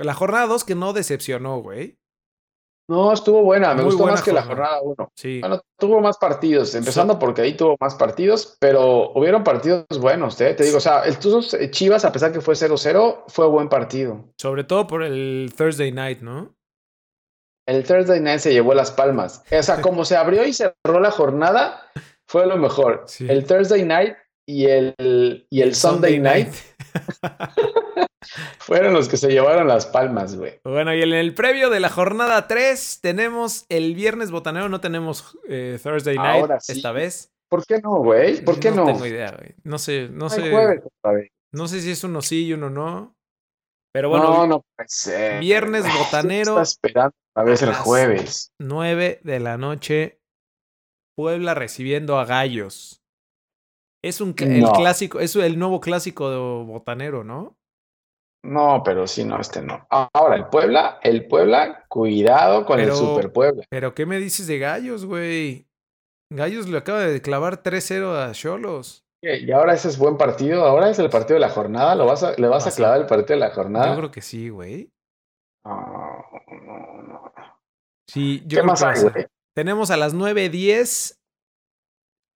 La 0.00 0.14
jornada 0.14 0.46
2 0.46 0.64
que 0.64 0.74
no 0.74 0.92
decepcionó, 0.92 1.60
güey. 1.60 1.98
No, 2.88 3.12
estuvo 3.12 3.42
buena, 3.42 3.68
me 3.68 3.82
Muy 3.82 3.84
gustó 3.84 3.98
buena 3.98 4.14
más 4.14 4.24
que 4.24 4.32
la 4.32 4.42
jornada. 4.42 4.78
jornada 4.78 4.96
1. 4.98 5.12
Sí. 5.14 5.40
Bueno, 5.40 5.60
tuvo 5.78 6.00
más 6.00 6.18
partidos, 6.18 6.74
empezando 6.74 7.20
porque 7.20 7.42
ahí 7.42 7.56
tuvo 7.56 7.76
más 7.80 7.94
partidos, 7.94 8.56
pero 8.58 9.12
hubieron 9.12 9.44
partidos 9.44 9.86
buenos, 10.00 10.40
¿eh? 10.40 10.54
Te 10.54 10.64
digo, 10.64 10.78
o 10.78 10.80
sea, 10.80 11.04
el 11.04 11.14
eh, 11.14 11.70
Chivas, 11.70 12.04
a 12.04 12.10
pesar 12.10 12.32
que 12.32 12.40
fue 12.40 12.54
0-0, 12.54 13.24
fue 13.28 13.46
buen 13.46 13.68
partido. 13.68 14.32
Sobre 14.36 14.64
todo 14.64 14.88
por 14.88 15.04
el 15.04 15.52
Thursday 15.56 15.92
night, 15.92 16.20
¿no? 16.20 16.56
El 17.68 17.84
Thursday 17.84 18.18
Night 18.20 18.40
se 18.40 18.52
llevó 18.52 18.74
las 18.74 18.90
palmas. 18.90 19.44
O 19.56 19.62
sea, 19.62 19.80
como 19.80 20.04
se 20.04 20.16
abrió 20.16 20.44
y 20.44 20.52
cerró 20.52 20.98
la 21.00 21.12
jornada, 21.12 21.88
fue 22.26 22.44
lo 22.44 22.56
mejor. 22.56 23.04
Sí. 23.06 23.26
El 23.30 23.46
Thursday 23.46 23.84
Night 23.84 24.16
y 24.44 24.66
el, 24.66 25.46
y 25.48 25.60
el 25.62 25.76
Sunday, 25.76 26.18
Night 26.18 26.52
fueron 28.58 28.92
los 28.94 29.08
que 29.08 29.16
se 29.16 29.28
llevaron 29.30 29.68
las 29.68 29.86
palmas, 29.86 30.36
güey. 30.36 30.60
Bueno, 30.64 30.94
y 30.94 31.02
en 31.02 31.12
el 31.12 31.34
previo 31.34 31.70
de 31.70 31.80
la 31.80 31.88
jornada 31.88 32.46
3 32.48 33.00
tenemos 33.02 33.66
el 33.68 33.94
viernes 33.94 34.30
botanero, 34.30 34.68
no 34.68 34.80
tenemos 34.80 35.38
eh, 35.48 35.78
Thursday 35.82 36.16
night 36.16 36.40
Ahora 36.42 36.60
sí. 36.60 36.72
esta 36.72 36.92
vez. 36.92 37.32
¿Por 37.48 37.66
qué 37.66 37.80
no, 37.80 37.96
güey? 37.96 38.44
¿Por 38.44 38.60
qué 38.60 38.70
no? 38.70 38.84
tengo 38.86 39.04
idea, 39.06 39.32
güey. 39.36 39.54
No 39.64 39.78
sé, 39.78 40.08
no 40.10 40.26
Hay 40.26 40.30
sé. 40.30 40.50
jueves. 40.50 40.82
No 41.52 41.66
sé 41.66 41.80
si 41.80 41.90
es 41.90 42.04
uno 42.04 42.22
sí 42.22 42.46
y 42.46 42.52
uno 42.52 42.70
no. 42.70 43.16
Pero 43.92 44.08
bueno, 44.08 44.24
no, 44.28 44.46
no 44.46 44.64
puede 44.76 44.88
ser. 44.88 45.40
viernes 45.40 45.82
botanero. 45.98 46.60
Está 46.60 46.62
esperando 46.62 47.14
a 47.34 47.42
vez 47.42 47.62
el 47.62 47.74
jueves. 47.74 48.52
9 48.60 49.20
de 49.24 49.40
la 49.40 49.58
noche, 49.58 50.20
Puebla 51.16 51.54
recibiendo 51.54 52.18
a 52.20 52.24
Gallos. 52.24 53.02
Es 54.02 54.20
un 54.20 54.34
el 54.38 54.60
No. 54.60 54.72
clásico, 54.72 55.18
es 55.18 55.34
el 55.34 55.58
nuevo 55.58 55.80
clásico 55.80 56.30
de 56.30 56.38
botanero, 56.38 57.24
¿no? 57.24 57.56
No, 58.42 58.82
pero 58.84 59.06
sí, 59.06 59.24
no, 59.24 59.38
este 59.40 59.60
no. 59.62 59.86
Ahora, 59.90 60.36
el 60.36 60.46
Puebla, 60.46 60.98
el 61.02 61.26
Puebla, 61.28 61.84
cuidado 61.88 62.64
con 62.64 62.76
Pero- 62.78 62.92
el 62.92 62.98
Super 62.98 63.32
Puebla. 63.32 63.64
Pero 63.68 63.94
¿qué 63.94 64.06
me 64.06 64.18
dices 64.18 64.46
de 64.46 64.58
Gallos, 64.58 65.04
güey? 65.04 65.66
Gallos 66.32 66.68
le 66.68 66.78
acaba 66.78 67.00
de 67.00 67.20
clavar 67.20 67.62
3-0 67.62 68.14
a 68.16 68.32
Cholos. 68.32 69.04
Y 69.22 69.50
ahora 69.52 69.74
ese 69.74 69.88
es 69.88 69.98
buen 69.98 70.16
partido. 70.16 70.64
Ahora 70.64 70.88
es 70.88 70.98
el 70.98 71.10
partido 71.10 71.34
de 71.34 71.40
la 71.40 71.50
jornada. 71.50 71.94
¿Lo 71.94 72.06
vas 72.06 72.22
a, 72.22 72.32
¿Le 72.38 72.48
vas 72.48 72.62
a 72.62 72.66
Vas 72.66 72.74
a- 72.74 72.76
clavar 72.76 73.00
el 73.00 73.06
partido 73.06 73.34
de 73.38 73.46
la 73.46 73.50
jornada? 73.54 73.88
Yo 73.90 73.96
creo 73.98 74.10
que 74.10 74.22
sí, 74.22 74.48
güey. 74.48 74.90
No, 75.64 76.24
no, 76.64 77.02
no. 77.02 77.32
Sí, 78.08 78.42
yo 78.46 78.60
¿Qué 78.60 78.66
más 78.66 78.82
hay, 78.82 79.02
güey? 79.02 79.26
Tenemos 79.54 79.90
a 79.90 79.98
las 79.98 80.14
9.10 80.14 81.18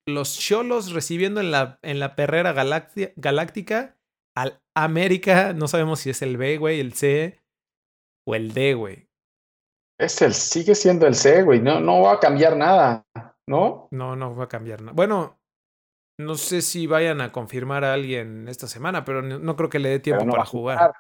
los 0.06 0.38
Cholos 0.38 0.92
recibiendo 0.92 1.40
en 1.40 1.50
la, 1.50 1.78
en 1.82 1.98
la 2.00 2.14
perrera 2.16 2.52
galácti- 2.52 3.12
galáctica 3.16 3.96
al 4.36 4.60
América. 4.76 5.52
No 5.52 5.68
sabemos 5.68 6.00
si 6.00 6.10
es 6.10 6.22
el 6.22 6.36
B, 6.36 6.58
güey, 6.58 6.80
el 6.80 6.92
C 6.94 7.40
o 8.26 8.34
el 8.34 8.52
D, 8.54 8.74
güey. 8.74 9.08
Es 10.00 10.20
el, 10.22 10.34
sigue 10.34 10.74
siendo 10.74 11.06
el 11.06 11.14
C, 11.14 11.42
güey. 11.42 11.60
No, 11.60 11.80
no 11.80 12.02
va 12.02 12.14
a 12.14 12.20
cambiar 12.20 12.56
nada, 12.56 13.06
¿no? 13.48 13.88
No, 13.92 14.16
no 14.16 14.34
va 14.34 14.44
a 14.44 14.48
cambiar 14.48 14.80
nada. 14.80 14.92
Bueno, 14.92 15.38
no 16.18 16.34
sé 16.36 16.62
si 16.62 16.86
vayan 16.86 17.20
a 17.20 17.30
confirmar 17.32 17.84
a 17.84 17.92
alguien 17.92 18.48
esta 18.48 18.66
semana, 18.66 19.04
pero 19.04 19.22
no, 19.22 19.38
no 19.38 19.56
creo 19.56 19.68
que 19.68 19.78
le 19.78 19.90
dé 19.90 20.00
tiempo 20.00 20.24
no 20.24 20.32
para 20.32 20.44
jugar. 20.44 20.92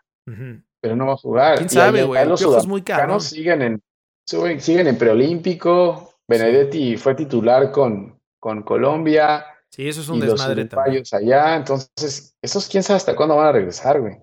Pero 0.80 0.96
no 0.96 1.06
va 1.06 1.14
a 1.14 1.16
jugar. 1.16 1.56
¿Quién 1.56 1.66
Y 1.66 1.70
sabe, 1.70 2.04
güey? 2.04 2.24
Los 2.26 2.40
Piojo 2.40 2.58
es 2.58 2.66
muy 2.66 2.82
siguen 3.20 3.62
en, 3.62 3.82
suben- 4.28 4.60
siguen 4.60 4.86
en 4.86 4.98
preolímpico. 4.98 6.14
Benedetti 6.28 6.96
fue 6.96 7.14
titular 7.14 7.70
con, 7.72 8.20
con 8.40 8.62
Colombia. 8.62 9.44
Sí, 9.74 9.88
eso 9.88 10.02
es 10.02 10.08
un 10.08 10.16
y 10.18 10.20
los 10.20 10.30
desmadre 10.34 10.66
también. 10.66 11.02
uruguayos 11.02 11.12
allá. 11.14 11.56
Entonces, 11.56 12.36
esos 12.42 12.68
quién 12.68 12.82
sabe 12.84 12.98
hasta 12.98 13.16
cuándo 13.16 13.34
van 13.36 13.46
a 13.48 13.52
regresar, 13.52 14.00
güey. 14.00 14.22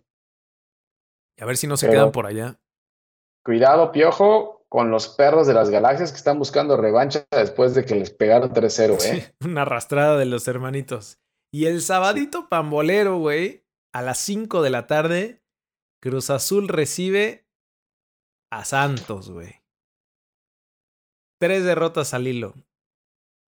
A 1.39 1.45
ver 1.45 1.57
si 1.57 1.67
no 1.67 1.75
se 1.75 1.87
Pero- 1.87 1.99
quedan 1.99 2.11
por 2.11 2.25
allá. 2.25 2.57
Cuidado, 3.43 3.91
Piojo, 3.91 4.65
con 4.69 4.91
los 4.91 5.09
perros 5.09 5.47
de 5.47 5.53
las 5.53 5.69
galaxias 5.69 6.11
que 6.11 6.17
están 6.17 6.37
buscando 6.39 6.77
revancha 6.77 7.25
después 7.31 7.73
de 7.75 7.83
que 7.85 7.95
les 7.95 8.11
pegaron 8.11 8.53
3-0, 8.53 8.99
Sí, 8.99 9.09
¿eh? 9.17 9.33
una 9.45 9.63
arrastrada 9.63 10.17
de 10.17 10.25
los 10.25 10.47
hermanitos. 10.47 11.17
Y 11.53 11.65
el 11.65 11.81
sabadito 11.81 12.47
pambolero, 12.47 13.17
güey, 13.17 13.65
a 13.93 14.01
las 14.01 14.19
5 14.19 14.61
de 14.61 14.69
la 14.69 14.87
tarde, 14.87 15.41
Cruz 16.01 16.29
Azul 16.29 16.69
recibe 16.69 17.45
a 18.53 18.63
Santos, 18.63 19.29
güey. 19.31 19.55
Tres 21.41 21.65
derrotas 21.65 22.13
al 22.13 22.27
hilo. 22.27 22.53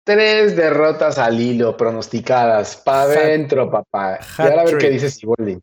Tres 0.03 0.55
derrotas 0.55 1.17
al 1.17 1.39
hilo 1.39 1.77
pronosticadas. 1.77 2.75
Pa' 2.77 3.03
adentro, 3.03 3.71
papá. 3.71 4.19
Y 4.37 4.41
ahora 4.41 4.61
a 4.61 4.65
ver 4.65 4.77
qué 4.77 4.89
dice 4.89 5.09
Siboldi. 5.09 5.59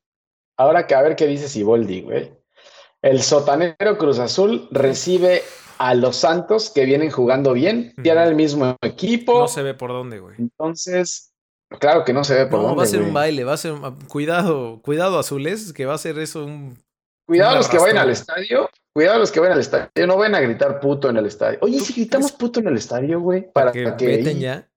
Ahora 0.57 0.87
que 0.87 0.95
a 0.95 1.03
ver 1.03 1.17
qué 1.17 1.27
dice 1.27 1.49
Siboldi, 1.49 2.03
güey. 2.03 2.33
El 3.03 3.23
sotanero 3.23 3.97
Cruz 3.99 4.19
Azul 4.19 4.69
recibe 4.71 5.43
a 5.79 5.95
los 5.95 6.17
Santos 6.17 6.71
que 6.71 6.85
vienen 6.85 7.11
jugando 7.11 7.53
bien. 7.55 7.95
Tienen 8.03 8.25
el 8.25 8.35
mismo 8.35 8.77
equipo. 8.83 9.41
No 9.41 9.49
se 9.49 9.63
ve 9.63 9.75
por 9.75 9.91
dónde, 9.91 10.19
güey. 10.21 10.37
Entonces, 10.39 11.33
claro 11.79 12.05
que 12.05 12.13
no 12.13 12.25
se 12.25 12.35
ve 12.35 12.47
por 12.47 12.61
No, 12.61 12.69
dónde, 12.69 12.77
va 12.79 12.83
a 12.85 12.87
ser 12.87 13.03
un 13.03 13.13
baile, 13.15 13.45
va 13.45 13.55
a 13.55 13.57
ser 13.59 13.73
un- 13.73 13.99
cuidado, 14.07 14.81
cuidado 14.83 15.19
azules, 15.19 15.73
que 15.73 15.87
va 15.87 15.95
a 15.95 15.99
ser 15.99 16.19
eso 16.19 16.45
un 16.45 16.79
Cuidado 17.27 17.53
Una 17.53 17.59
los 17.59 17.69
que 17.69 17.79
vayan 17.79 17.99
al 17.99 18.11
estadio. 18.11 18.69
Cuidado 18.95 19.19
los 19.19 19.31
que 19.31 19.41
vayan 19.41 19.55
al 19.55 19.61
estadio. 19.61 19.89
No 20.07 20.17
vayan 20.17 20.35
a 20.35 20.41
gritar 20.41 20.81
puto 20.81 21.09
en 21.11 21.17
el 21.17 21.27
estadio. 21.27 21.59
Oye, 21.63 21.79
¿Tú 21.79 21.85
si 21.85 21.93
gritamos 21.95 22.33
puto 22.33 22.61
en 22.61 22.69
el 22.69 22.77
estadio, 22.77 23.21
güey, 23.21 23.51
para 23.53 23.71
que 23.73 23.95
que, 23.97 24.07
veten 24.07 24.41
ya. 24.41 24.69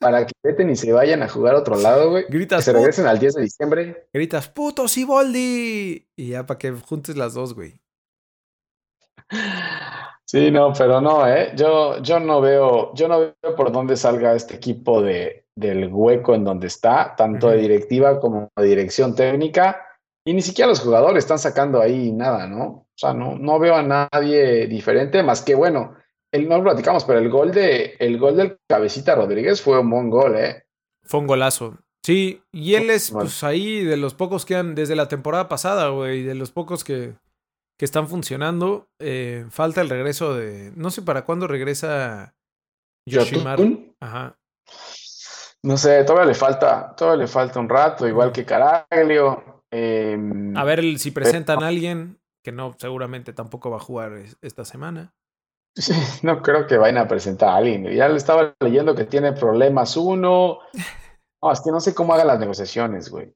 para 0.00 0.26
que 0.26 0.32
veten 0.42 0.70
y 0.70 0.76
se 0.76 0.92
vayan 0.92 1.22
a 1.22 1.28
jugar 1.28 1.54
a 1.54 1.58
otro 1.58 1.76
lado, 1.76 2.10
güey. 2.10 2.26
Que 2.26 2.32
Gritas, 2.32 2.64
se 2.64 2.72
"Put- 2.72 2.78
regresen 2.78 3.06
al 3.06 3.18
10 3.18 3.34
de 3.34 3.42
diciembre. 3.42 4.08
gritas, 4.12 4.48
puto 4.48 4.88
Siboldi. 4.88 6.08
Y 6.16 6.28
ya 6.30 6.46
para 6.46 6.58
que 6.58 6.72
juntes 6.72 7.16
las 7.16 7.34
dos, 7.34 7.54
güey. 7.54 7.80
Sí, 10.24 10.50
no, 10.50 10.72
pero 10.76 11.00
no, 11.00 11.26
¿eh? 11.26 11.52
Yo, 11.56 12.02
yo 12.02 12.20
no 12.20 12.40
veo, 12.40 12.92
yo 12.94 13.08
no 13.08 13.18
veo 13.20 13.56
por 13.56 13.72
dónde 13.72 13.96
salga 13.96 14.34
este 14.34 14.56
equipo 14.56 15.00
de, 15.00 15.46
del 15.56 15.88
hueco 15.92 16.34
en 16.34 16.44
donde 16.44 16.66
está, 16.66 17.14
tanto 17.16 17.48
de 17.48 17.56
directiva 17.58 18.20
como 18.20 18.50
de 18.56 18.64
dirección 18.66 19.14
técnica, 19.14 19.82
y 20.26 20.34
ni 20.34 20.42
siquiera 20.42 20.68
los 20.68 20.80
jugadores 20.80 21.24
están 21.24 21.38
sacando 21.38 21.80
ahí 21.80 22.12
nada, 22.12 22.46
¿no? 22.46 22.87
O 22.98 23.00
sea, 23.00 23.14
no, 23.14 23.38
no 23.38 23.60
veo 23.60 23.76
a 23.76 23.82
nadie 23.84 24.66
diferente, 24.66 25.22
más 25.22 25.42
que 25.42 25.54
bueno, 25.54 25.94
el, 26.32 26.48
no 26.48 26.58
lo 26.58 26.64
platicamos, 26.64 27.04
pero 27.04 27.20
el 27.20 27.28
gol 27.30 27.52
de, 27.52 27.94
el 28.00 28.18
gol 28.18 28.36
del 28.36 28.58
Cabecita 28.68 29.14
Rodríguez 29.14 29.62
fue 29.62 29.78
un 29.78 29.88
buen 29.88 30.10
gol, 30.10 30.36
¿eh? 30.36 30.64
Fue 31.04 31.20
un 31.20 31.28
golazo. 31.28 31.78
Sí, 32.04 32.42
y 32.50 32.74
él 32.74 32.90
es, 32.90 33.12
pues 33.12 33.44
ahí, 33.44 33.84
de 33.84 33.96
los 33.96 34.14
pocos 34.14 34.44
que 34.44 34.56
han, 34.56 34.74
desde 34.74 34.96
la 34.96 35.06
temporada 35.06 35.48
pasada, 35.48 35.90
güey, 35.90 36.24
de 36.24 36.34
los 36.34 36.50
pocos 36.50 36.82
que, 36.82 37.14
que 37.78 37.84
están 37.84 38.08
funcionando. 38.08 38.88
Eh, 38.98 39.46
falta 39.50 39.80
el 39.80 39.88
regreso 39.88 40.34
de. 40.34 40.72
No 40.74 40.90
sé 40.90 41.02
para 41.02 41.24
cuándo 41.24 41.46
regresa 41.46 42.34
Yoshimar. 43.06 43.58
Yotun. 43.58 43.94
Ajá. 44.00 44.36
No 45.62 45.76
sé, 45.76 46.02
todavía 46.04 46.28
le 46.28 46.34
falta, 46.34 46.94
todavía 46.96 47.22
le 47.22 47.28
falta 47.28 47.60
un 47.60 47.68
rato, 47.68 48.08
igual 48.08 48.32
que 48.32 48.44
Caraglio. 48.44 49.62
em, 49.70 50.56
A 50.56 50.64
ver 50.64 50.98
si 50.98 51.10
presentan 51.10 51.62
a 51.62 51.68
alguien, 51.68 52.17
que 52.44 52.52
no, 52.52 52.74
seguramente 52.78 53.32
tampoco 53.32 53.70
va 53.70 53.76
a 53.76 53.80
jugar 53.80 54.12
es- 54.14 54.36
esta 54.42 54.64
semana. 54.64 55.12
Sí, 55.76 55.92
no 56.22 56.42
creo 56.42 56.66
que 56.66 56.76
vayan 56.76 56.98
a 56.98 57.06
presentar 57.08 57.50
a 57.50 57.56
alguien. 57.56 57.84
Ya 57.94 58.08
le 58.08 58.16
estaba 58.16 58.54
leyendo 58.60 58.94
que 58.94 59.04
tiene 59.04 59.32
problemas 59.32 59.96
uno. 59.96 60.58
No, 61.40 61.52
es 61.52 61.60
que 61.60 61.70
no 61.70 61.78
sé 61.78 61.94
cómo 61.94 62.14
haga 62.14 62.24
las 62.24 62.40
negociaciones, 62.40 63.10
güey. 63.10 63.32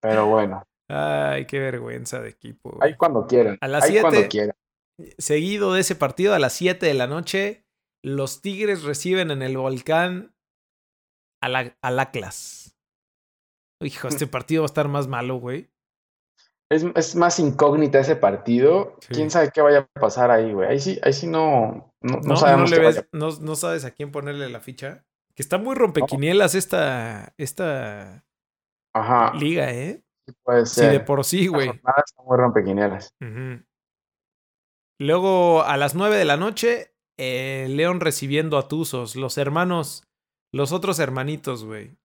Pero 0.00 0.26
bueno, 0.28 0.62
Ay, 0.88 1.44
qué 1.46 1.58
vergüenza 1.58 2.22
de 2.22 2.30
equipo. 2.30 2.70
güey. 2.70 2.88
ahí 2.90 2.96
cuando 2.96 3.26
quieran. 3.26 3.58
A 3.60 3.68
las 3.68 3.84
ahí 3.84 4.00
cuando 4.00 4.26
quieran. 4.30 4.56
Seguido 5.18 5.74
de 5.74 5.82
ese 5.82 5.94
partido, 5.94 6.32
a 6.32 6.38
las 6.38 6.54
7 6.54 6.86
de 6.86 6.94
la 6.94 7.06
noche, 7.06 7.66
los 8.02 8.40
Tigres 8.40 8.82
reciben 8.84 9.30
en 9.30 9.42
el 9.42 9.58
volcán 9.58 10.34
a 11.42 11.50
la- 11.50 11.76
al 11.82 11.98
Atlas. 12.00 12.74
Hijo, 13.82 14.08
este 14.08 14.26
partido 14.26 14.62
va 14.62 14.64
a 14.64 14.72
estar 14.72 14.88
más 14.88 15.06
malo, 15.06 15.36
güey. 15.36 15.68
Es, 16.74 16.84
es 16.94 17.16
más 17.16 17.38
incógnita 17.38 17.98
ese 18.00 18.16
partido. 18.16 18.96
Sí. 19.00 19.14
Quién 19.14 19.30
sabe 19.30 19.50
qué 19.52 19.60
vaya 19.62 19.88
a 19.94 20.00
pasar 20.00 20.30
ahí, 20.30 20.52
güey. 20.52 20.68
Ahí 20.68 20.80
sí, 20.80 20.98
ahí 21.02 21.12
sí 21.12 21.26
no, 21.26 21.92
no, 22.00 22.16
no 22.16 22.20
No, 22.20 22.36
sabemos 22.36 22.70
no, 22.70 22.76
le 22.76 22.82
ves- 22.82 23.08
no, 23.12 23.54
sabes 23.56 23.84
a 23.84 23.90
quién 23.92 24.10
ponerle 24.12 24.48
la 24.48 24.60
ficha. 24.60 25.04
Que 25.34 25.42
está 25.42 25.58
muy 25.58 25.74
rompequinielas 25.74 26.54
esta, 26.54 27.34
esta 27.38 28.24
Ajá, 28.94 29.32
liga, 29.34 29.70
¿eh? 29.72 30.02
sí 30.26 30.34
puede 30.44 30.64
Sí, 30.66 30.76
ser. 30.80 30.92
de 30.92 31.00
por 31.00 31.24
sí, 31.24 31.48
güey. 31.48 31.68
está 31.70 32.22
muy 32.24 32.36
rompequinielas. 32.38 33.10
Luego, 35.00 35.62
a 35.64 35.76
las 35.76 35.94
9 35.94 36.16
de 36.16 36.24
la 36.24 36.36
noche, 36.36 36.94
eh, 37.18 37.66
León 37.68 38.00
recibiendo 38.00 38.58
a 38.58 38.68
Tuzos, 38.68 39.16
los 39.16 39.38
hermanos, 39.38 40.04
los 40.52 40.72
otros 40.72 40.98
hermanitos, 41.00 41.64
güey. 41.64 41.96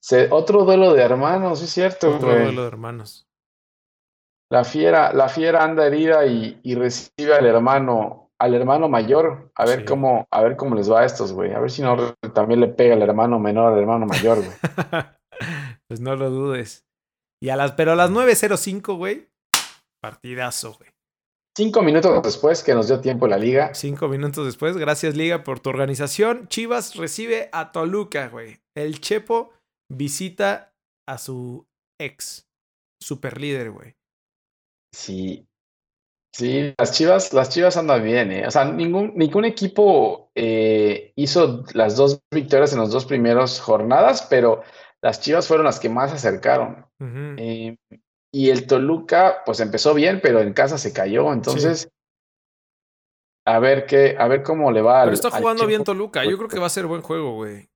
Se- 0.00 0.28
otro 0.30 0.64
duelo 0.64 0.94
de 0.94 1.02
hermanos, 1.02 1.58
sí 1.58 1.66
es 1.66 1.70
cierto, 1.72 2.16
Otro 2.16 2.28
güey. 2.30 2.44
duelo 2.44 2.62
de 2.62 2.68
hermanos. 2.68 3.28
La 4.54 4.62
fiera, 4.64 5.12
la 5.12 5.28
fiera 5.28 5.64
anda 5.64 5.84
herida 5.84 6.24
y, 6.26 6.60
y 6.62 6.76
recibe 6.76 7.34
al 7.34 7.44
hermano, 7.44 8.30
al 8.38 8.54
hermano 8.54 8.88
mayor. 8.88 9.50
A 9.56 9.64
ver 9.66 9.80
Sí. 9.80 9.84
cómo, 9.86 10.28
a 10.30 10.42
ver 10.42 10.56
cómo 10.56 10.76
les 10.76 10.88
va 10.88 11.00
a 11.00 11.04
estos, 11.04 11.32
güey. 11.32 11.52
A 11.52 11.58
ver 11.58 11.72
si 11.72 11.82
no 11.82 12.14
también 12.32 12.60
le 12.60 12.68
pega 12.68 12.94
el 12.94 13.02
hermano 13.02 13.40
menor 13.40 13.72
al 13.72 13.80
hermano 13.80 14.06
mayor, 14.06 14.38
güey. 14.38 14.56
pues 15.88 16.00
no 16.00 16.14
lo 16.14 16.30
dudes. 16.30 16.84
Y 17.42 17.48
a 17.48 17.56
las, 17.56 17.72
pero 17.72 17.92
a 17.92 17.96
las 17.96 18.10
9.05, 18.10 18.96
güey, 18.96 19.28
partidazo, 20.00 20.74
güey. 20.74 20.90
Cinco 21.56 21.82
minutos 21.82 22.22
después 22.22 22.62
que 22.62 22.74
nos 22.74 22.86
dio 22.86 23.00
tiempo 23.00 23.26
la 23.26 23.36
liga. 23.38 23.74
Cinco 23.74 24.06
minutos 24.08 24.46
después, 24.46 24.76
gracias 24.76 25.16
Liga 25.16 25.42
por 25.44 25.58
tu 25.60 25.70
organización. 25.70 26.46
Chivas 26.48 26.94
recibe 26.96 27.48
a 27.52 27.72
Toluca, 27.72 28.28
güey. 28.28 28.60
El 28.76 29.00
Chepo 29.00 29.52
visita 29.92 30.72
a 31.08 31.18
su 31.18 31.66
ex 32.00 32.46
super 33.00 33.40
líder, 33.40 33.70
güey. 33.72 33.94
Sí, 34.94 35.48
sí, 36.32 36.72
las 36.78 36.92
Chivas, 36.92 37.32
las 37.32 37.50
Chivas 37.50 37.76
andan 37.76 38.04
bien, 38.04 38.30
¿eh? 38.30 38.46
O 38.46 38.50
sea, 38.50 38.64
ningún, 38.64 39.12
ningún 39.16 39.44
equipo 39.44 40.30
eh, 40.36 41.12
hizo 41.16 41.64
las 41.74 41.96
dos 41.96 42.20
victorias 42.30 42.72
en 42.72 42.78
las 42.78 42.90
dos 42.90 43.04
primeras 43.04 43.60
jornadas, 43.60 44.26
pero 44.30 44.62
las 45.02 45.20
Chivas 45.20 45.48
fueron 45.48 45.66
las 45.66 45.80
que 45.80 45.88
más 45.88 46.10
se 46.10 46.16
acercaron. 46.16 46.86
Eh, 47.36 47.76
y 48.32 48.50
el 48.50 48.66
Toluca, 48.66 49.42
pues 49.44 49.60
empezó 49.60 49.94
bien, 49.94 50.20
pero 50.22 50.40
en 50.40 50.54
casa 50.54 50.78
se 50.78 50.92
cayó. 50.92 51.32
Entonces, 51.32 51.90
a 53.44 53.58
ver 53.58 53.86
qué, 53.86 54.16
a 54.18 54.28
ver 54.28 54.42
cómo 54.44 54.70
le 54.70 54.80
va 54.80 55.02
al, 55.02 55.06
Pero 55.08 55.14
está 55.14 55.28
al 55.28 55.42
jugando 55.42 55.66
bien. 55.66 55.82
Toluca. 55.82 56.24
Yo 56.24 56.38
creo 56.38 56.48
que 56.48 56.60
va 56.60 56.66
a 56.66 56.70
ser 56.70 56.86
buen 56.86 57.02
juego, 57.02 57.34
güey. 57.34 57.68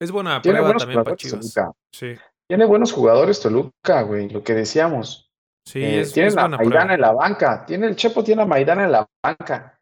Es 0.00 0.12
buena 0.12 0.40
Tiene 0.40 0.58
prueba 0.58 0.68
buenos 0.68 0.82
también 0.82 1.04
para 1.04 1.16
jugadores 1.16 1.30
Chivas. 1.30 1.54
Toluca. 1.54 1.76
Sí, 1.92 2.14
Tiene 2.48 2.64
buenos 2.64 2.92
jugadores 2.92 3.40
Toluca, 3.40 4.02
güey, 4.02 4.28
lo 4.28 4.44
que 4.44 4.54
decíamos. 4.54 5.27
Sí, 5.68 5.82
Eh, 5.84 6.00
es, 6.00 6.12
tiene 6.12 6.28
es 6.28 6.36
a 6.36 6.48
Maidana 6.48 6.58
prueba. 6.58 6.94
en 6.94 7.00
la 7.00 7.12
banca. 7.12 7.64
Tiene 7.66 7.86
el 7.86 7.96
Chepo, 7.96 8.24
tiene 8.24 8.42
a 8.42 8.46
Maidana 8.46 8.84
en 8.84 8.92
la 8.92 9.06
banca. 9.22 9.78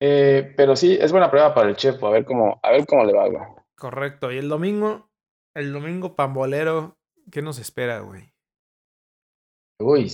Eh, 0.00 0.52
pero 0.56 0.74
sí, 0.76 0.98
es 1.00 1.12
buena 1.12 1.30
prueba 1.30 1.54
para 1.54 1.68
el 1.68 1.76
Chepo. 1.76 2.06
A 2.06 2.10
ver 2.10 2.24
cómo, 2.24 2.58
a 2.62 2.70
ver 2.72 2.84
cómo 2.86 3.04
le 3.04 3.12
va, 3.12 3.28
güey. 3.28 3.42
Correcto. 3.76 4.30
Y 4.32 4.38
el 4.38 4.48
domingo, 4.48 5.10
el 5.54 5.72
domingo 5.72 6.14
pambolero, 6.16 6.98
¿qué 7.30 7.42
nos 7.42 7.58
espera, 7.58 8.00
güey? 8.00 8.32
Uy. 9.80 10.10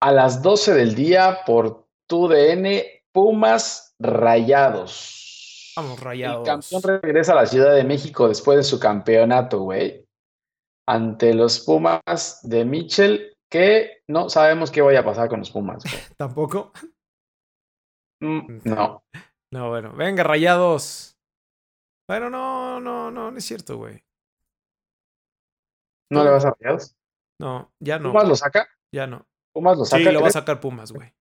A 0.00 0.12
las 0.12 0.42
12 0.42 0.74
del 0.74 0.94
día 0.94 1.40
por 1.46 1.86
TUDN, 2.08 2.82
Pumas 3.12 3.94
Rayados. 3.98 5.72
Vamos, 5.76 5.98
El 5.98 6.04
rayados. 6.04 6.46
campeón 6.46 6.82
regresa 7.02 7.32
a 7.32 7.36
la 7.36 7.46
Ciudad 7.46 7.74
de 7.74 7.84
México 7.84 8.28
después 8.28 8.56
de 8.58 8.64
su 8.64 8.78
campeonato, 8.80 9.60
güey. 9.60 10.04
Ante 10.88 11.34
los 11.34 11.60
Pumas 11.60 12.40
de 12.42 12.64
Mitchell, 12.64 13.36
que 13.50 14.02
no 14.08 14.28
sabemos 14.28 14.70
qué 14.70 14.82
vaya 14.82 15.00
a 15.00 15.04
pasar 15.04 15.28
con 15.28 15.40
los 15.40 15.50
Pumas. 15.50 15.82
¿Tampoco? 16.16 16.72
Mm, 18.20 18.60
No. 18.64 19.04
No, 19.50 19.68
bueno. 19.70 19.92
Venga, 19.94 20.22
rayados. 20.24 21.16
Bueno, 22.08 22.28
no, 22.30 22.80
no, 22.80 23.10
no, 23.10 23.30
no 23.30 23.38
es 23.38 23.44
cierto, 23.44 23.76
güey. 23.78 24.02
¿No 26.10 26.24
le 26.24 26.30
vas 26.30 26.44
a 26.44 26.54
Rayados? 26.58 26.96
No, 27.40 27.70
ya 27.80 27.98
no. 27.98 28.10
¿Pumas 28.12 28.28
lo 28.28 28.34
saca? 28.36 28.66
Ya 28.92 29.06
no. 29.06 29.26
¿Pumas 29.54 29.76
lo 29.78 29.84
Sí, 29.84 29.90
saca? 30.02 30.12
lo 30.12 30.22
va 30.22 30.28
a 30.28 30.32
sacar 30.32 30.60
Pumas, 30.60 30.92
güey. 30.92 31.14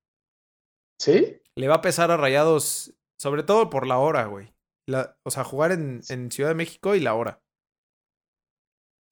¿Sí? 0.99 1.41
Le 1.55 1.67
va 1.67 1.75
a 1.75 1.81
pesar 1.81 2.09
a 2.11 2.17
Rayados, 2.17 2.93
sobre 3.19 3.43
todo 3.43 3.69
por 3.69 3.85
la 3.85 3.97
hora, 3.97 4.25
güey. 4.25 4.53
La- 4.87 5.17
o 5.23 5.29
sea, 5.31 5.43
jugar 5.43 5.71
en, 5.73 6.01
en 6.09 6.31
Ciudad 6.31 6.49
de 6.49 6.55
México 6.55 6.95
y 6.95 7.01
la 7.01 7.13
hora. 7.15 7.41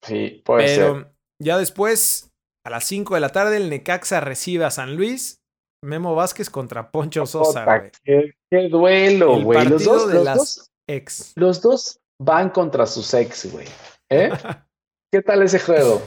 Sí, 0.02 0.42
puede 0.44 0.68
ser. 0.68 0.92
Pero 0.92 1.14
ya 1.38 1.58
después, 1.58 2.32
a 2.66 2.70
las 2.70 2.84
5 2.84 3.14
de 3.14 3.20
la 3.20 3.28
tarde, 3.30 3.56
el 3.58 3.70
Necaxa 3.70 4.20
recibe 4.20 4.64
a 4.64 4.70
San 4.70 4.96
Luis. 4.96 5.40
Memo 5.84 6.14
Vázquez 6.16 6.50
contra 6.50 6.90
Poncho 6.90 7.26
Sosa, 7.26 7.90
qué, 8.02 8.34
qué 8.50 8.68
duelo, 8.68 9.36
El 9.36 9.44
güey. 9.44 9.68
Los 9.68 9.84
dos, 9.84 10.08
de 10.08 10.14
los, 10.14 10.24
las- 10.24 10.36
dos, 10.36 10.70
Ex. 10.88 11.32
los 11.36 11.60
dos 11.62 12.00
van 12.20 12.50
contra 12.50 12.86
sus 12.86 13.12
ex, 13.14 13.52
güey. 13.52 13.66
¿Eh? 14.10 14.30
¿Qué 15.12 15.22
tal 15.22 15.42
ese 15.42 15.60
juego? 15.60 16.02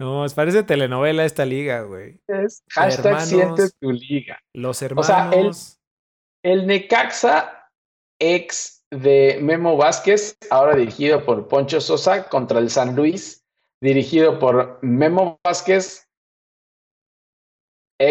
No, 0.00 0.24
es- 0.26 0.34
parece 0.34 0.64
telenovela 0.64 1.24
esta 1.24 1.46
liga, 1.46 1.82
güey. 1.82 2.18
Es 2.28 2.62
hashtag 2.72 3.06
Hermanos. 3.06 3.28
siente 3.28 3.62
tu 3.80 3.90
liga. 3.92 4.38
Los 4.54 4.82
O 4.82 5.02
sea, 5.02 5.26
el- 5.28 5.32
hermanos. 5.32 5.78
El 6.44 6.66
Necaxa, 6.66 7.70
ex 8.20 8.82
de 8.92 9.38
Memo 9.40 9.76
Vázquez, 9.76 10.36
ahora 10.50 10.76
dirigido 10.76 11.24
por 11.24 11.48
Poncho 11.48 11.80
Sosa, 11.80 12.28
contra 12.28 12.58
el 12.58 12.68
San 12.68 12.96
Luis, 12.96 13.44
dirigido 13.80 14.38
por 14.38 14.78
Memo 14.82 15.38
Vázquez, 15.44 16.01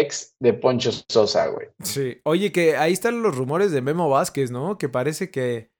ex 0.00 0.34
de 0.40 0.52
Poncho 0.54 0.90
Sosa, 1.10 1.48
güey. 1.48 1.68
Sí. 1.82 2.20
Oye, 2.24 2.52
que 2.52 2.76
ahí 2.76 2.92
están 2.92 3.22
los 3.22 3.36
rumores 3.36 3.70
de 3.72 3.82
Memo 3.82 4.08
Vázquez, 4.08 4.50
¿no? 4.50 4.78
Que 4.78 4.88
parece 4.88 5.30
que, 5.30 5.70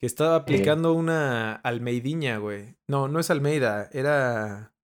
que 0.00 0.06
estaba 0.06 0.36
aplicando 0.36 0.92
una 0.92 1.54
Almeidiña, 1.56 2.38
güey. 2.38 2.76
No, 2.88 3.08
no 3.08 3.20
es 3.20 3.30
Almeida, 3.30 3.88
era. 3.92 4.74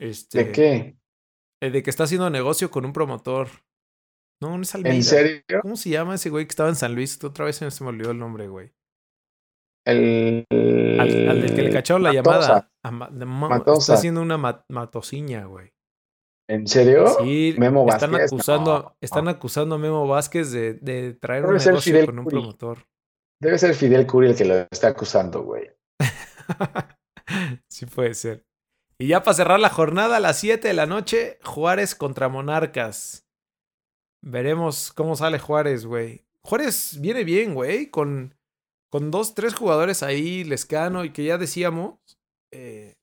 Este. 0.00 0.44
¿De 0.44 0.52
qué? 0.52 0.98
eh, 1.62 1.70
De 1.70 1.82
que 1.82 1.90
está 1.90 2.04
haciendo 2.04 2.30
negocio 2.30 2.70
con 2.70 2.84
un 2.84 2.92
promotor. 2.92 3.48
No, 4.40 4.56
no 4.56 4.62
es 4.62 4.74
Almeida. 4.74 4.94
¿En 4.96 5.02
serio? 5.02 5.42
¿Cómo 5.62 5.76
se 5.76 5.90
llama 5.90 6.14
ese 6.14 6.30
güey 6.30 6.46
que 6.46 6.50
estaba 6.52 6.68
en 6.68 6.76
San 6.76 6.94
Luis? 6.94 7.22
Otra 7.24 7.44
vez 7.44 7.56
se 7.56 7.64
me- 7.82 7.88
olvidó 7.88 8.12
el 8.12 8.18
nombre, 8.18 8.46
güey. 8.46 8.72
El, 9.86 10.44
Al, 11.00 11.28
al 11.28 11.40
del 11.40 11.54
que 11.54 11.62
le 11.62 11.70
cacharon 11.70 12.02
la 12.02 12.12
Matosa. 12.12 12.40
llamada. 12.40 12.72
A 12.84 12.90
Ma-. 12.90 13.10
Está 13.78 13.94
haciendo 13.94 14.20
una 14.22 14.36
ma- 14.36 14.64
matosiña, 14.68 15.46
güey. 15.46 15.72
¿En 16.48 16.66
serio? 16.66 17.06
Sí, 17.20 17.54
Memo 17.58 17.86
están 17.88 18.12
Vázquez, 18.12 18.32
acusando, 18.32 18.78
no. 18.82 18.96
están 19.00 19.28
acusando 19.28 19.74
a 19.74 19.78
Memo 19.78 20.06
Vázquez 20.06 20.50
de, 20.50 20.74
de 20.74 21.14
traer 21.14 21.42
Debe 21.42 21.58
un 21.58 21.58
negocio 21.58 21.80
Fidel 21.80 22.06
con 22.06 22.18
un 22.18 22.24
Curi. 22.24 22.32
promotor. 22.34 22.86
Debe 23.40 23.58
ser 23.58 23.74
Fidel 23.74 24.06
Curi 24.06 24.28
el 24.28 24.36
que 24.36 24.44
lo 24.44 24.54
está 24.70 24.88
acusando, 24.88 25.42
güey. 25.42 25.70
sí 27.68 27.86
puede 27.86 28.14
ser. 28.14 28.44
Y 28.98 29.08
ya 29.08 29.22
para 29.22 29.34
cerrar 29.34 29.60
la 29.60 29.68
jornada, 29.70 30.16
a 30.16 30.20
las 30.20 30.38
7 30.40 30.68
de 30.68 30.74
la 30.74 30.86
noche, 30.86 31.38
Juárez 31.44 31.94
contra 31.94 32.28
Monarcas. 32.28 33.26
Veremos 34.24 34.92
cómo 34.92 35.14
sale 35.14 35.38
Juárez, 35.38 35.86
güey. 35.86 36.24
Juárez 36.44 36.98
viene 37.00 37.22
bien, 37.24 37.54
güey, 37.54 37.90
con, 37.90 38.34
con 38.90 39.10
dos, 39.10 39.34
tres 39.34 39.54
jugadores 39.54 40.02
ahí, 40.02 40.42
Lescano, 40.44 41.04
y 41.04 41.12
que 41.12 41.24
ya 41.24 41.38
decíamos. 41.38 41.98
eh, 42.52 42.94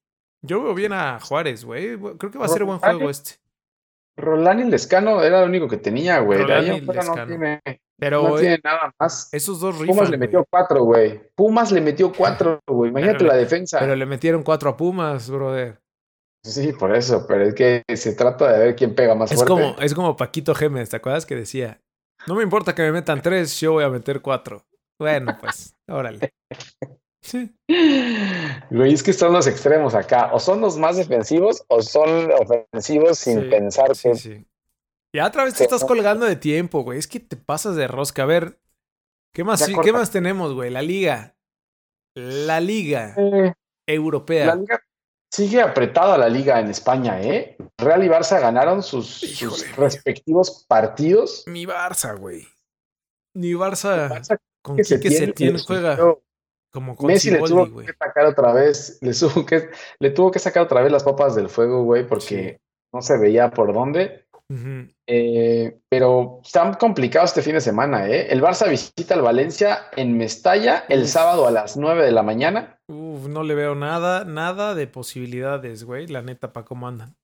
yo 0.46 0.64
veo 0.64 0.74
bien 0.74 0.94
a 0.94 1.20
Juárez, 1.20 1.66
güey. 1.66 1.98
Creo 2.18 2.32
que 2.32 2.38
va 2.38 2.46
a 2.46 2.50
ser 2.50 2.64
buen 2.64 2.80
juego 2.80 3.10
este. 3.10 3.34
Rolán 4.18 4.62
y 4.62 4.64
Lescano 4.66 5.22
era 5.22 5.42
lo 5.42 5.48
único 5.48 5.68
que 5.68 5.78
tenía, 5.78 6.20
güey. 6.20 6.46
De 6.46 6.54
ahí 6.54 6.82
no 6.82 7.26
tiene, 7.28 7.62
Pero 8.00 8.24
no 8.24 8.38
eh, 8.38 8.42
tiene 8.42 8.62
nada 8.64 8.94
más. 8.98 9.28
esos 9.34 9.60
dos 9.60 9.76
Pumas 9.76 9.88
rifan, 9.90 10.04
le 10.04 10.08
güey. 10.10 10.20
metió 10.20 10.46
cuatro, 10.50 10.84
güey. 10.84 11.22
Pumas 11.36 11.72
le 11.74 11.82
metió 11.82 12.14
cuatro, 12.14 12.62
güey. 12.68 12.92
Imagínate 12.92 13.18
Pero 13.20 13.28
la 13.30 13.36
le- 13.36 13.40
defensa. 13.44 13.80
Pero 13.80 13.96
le 13.96 14.06
metieron 14.06 14.42
cuatro 14.44 14.70
a 14.70 14.78
Pumas, 14.78 15.30
brother. 15.30 15.80
Sí, 16.46 16.72
por 16.74 16.96
eso. 16.96 17.26
Pero 17.28 17.44
es 17.44 17.54
que 17.56 17.84
se 17.96 18.14
trata 18.16 18.54
de 18.54 18.60
ver 18.60 18.76
quién 18.76 18.96
pega 18.96 19.16
más 19.16 19.32
Es 19.32 19.38
fuerte. 19.44 19.52
como, 19.52 19.80
es 19.82 19.94
como 19.94 20.16
Paquito 20.16 20.56
Gémez, 20.56 20.90
¿te 20.90 20.96
acuerdas 20.98 21.26
que 21.26 21.36
decía? 21.36 21.82
No 22.28 22.36
me 22.36 22.44
importa 22.44 22.74
que 22.74 22.84
me 22.84 22.92
metan 22.94 23.22
tres, 23.22 23.60
yo 23.60 23.74
voy 23.74 23.84
a 23.84 23.90
meter 23.90 24.22
cuatro. 24.22 24.64
Bueno, 24.98 25.38
pues, 25.42 25.76
órale. 25.90 26.34
Sí. 27.26 27.52
Güey, 28.70 28.94
es 28.94 29.02
que 29.02 29.10
están 29.10 29.34
los 29.34 29.48
extremos 29.48 29.96
acá. 29.96 30.30
O 30.32 30.40
son 30.40 30.62
los 30.62 30.78
más 30.78 30.96
defensivos 30.98 31.64
o 31.70 31.82
son 31.82 32.30
ofensivos 32.32 33.18
sin 33.18 33.42
Sí, 33.42 33.50
pensar 33.50 33.96
sí, 33.96 34.10
que 34.10 34.16
sí. 34.16 34.46
Ya 35.12 35.26
otra 35.26 35.44
vez 35.46 35.56
te 35.56 35.64
estás 35.64 35.84
colgando 35.84 36.26
de 36.28 36.36
tiempo, 36.36 36.84
güey. 36.84 37.00
Es 37.00 37.08
que 37.08 37.20
te 37.20 37.36
pasas 37.36 37.76
de 37.76 37.88
rosca. 37.88 38.24
A 38.24 38.26
ver, 38.28 38.60
¿qué 39.34 39.44
más. 39.44 39.68
¿qué 39.84 39.92
más 39.92 40.12
tenemos, 40.12 40.54
güey? 40.54 40.70
La 40.70 40.84
liga. 40.84 41.36
La 42.16 42.60
liga 42.60 43.16
Eh, 43.18 43.54
europea. 43.88 44.46
la 44.46 44.56
liga 44.56 44.80
sigue 45.32 45.62
apretada 45.62 46.18
la 46.20 46.30
liga 46.30 46.60
en 46.60 46.70
España, 46.70 47.22
¿eh? 47.22 47.58
Real 47.80 48.04
y 48.04 48.08
Barça 48.08 48.40
ganaron 48.40 48.84
sus, 48.84 49.22
respectivos 49.76 50.64
partidos. 50.68 51.44
Mi 51.48 51.66
Barça, 51.66 52.18
güey. 52.18 52.48
Mi 53.34 53.54
Barça 53.54 54.10
Barça 54.10 54.38
con 54.62 54.78
que 54.78 54.84
Quique 54.84 55.10
Setién 55.10 55.58
Setién 55.58 55.58
juega. 55.58 55.98
Como 56.76 56.96
con 56.96 57.08
Messi 57.08 57.32
le 57.32 57.38
Siboldi, 57.38 57.56
tuvo 57.56 57.74
güey. 57.74 57.88
que 57.88 57.94
sacar 57.94 58.28
otra 58.28 58.54
vez, 58.54 59.00
le 59.02 59.14
tuvo 59.14 59.44
que, 59.46 59.70
le 60.00 60.10
tuvo 60.12 60.30
que 60.30 60.38
sacar 60.40 60.62
otra 60.62 60.82
vez 60.84 60.92
las 60.92 61.04
papas 61.04 61.34
del 61.36 61.50
fuego, 61.50 61.84
güey, 61.84 62.06
porque 62.08 62.60
no 62.94 63.02
se 63.02 63.18
veía 63.18 63.50
por 63.50 63.74
dónde. 63.74 64.26
Eh, 65.08 65.78
pero 65.90 66.40
está 66.44 66.78
complicado 66.78 67.26
este 67.26 67.42
fin 67.42 67.54
de 67.54 67.62
semana, 67.62 68.08
¿eh? 68.08 68.28
El 68.30 68.42
Barça 68.44 68.70
visita 68.70 69.16
al 69.16 69.22
Valencia 69.24 69.88
en 69.96 70.16
Mestalla 70.18 70.86
el 70.90 71.02
Uf. 71.04 71.08
sábado 71.10 71.48
a 71.48 71.52
las 71.52 71.78
9 71.78 72.04
de 72.06 72.12
la 72.12 72.22
mañana. 72.22 72.78
Uf, 72.88 73.28
no 73.28 73.42
le 73.44 73.56
veo 73.56 73.74
nada, 73.74 74.24
nada 74.26 74.76
de 74.76 74.86
posibilidades, 74.86 75.84
güey. 75.84 76.06
La 76.08 76.22
neta, 76.22 76.54
pa' 76.54 76.64
cómo 76.66 76.88
andan. 76.88 77.16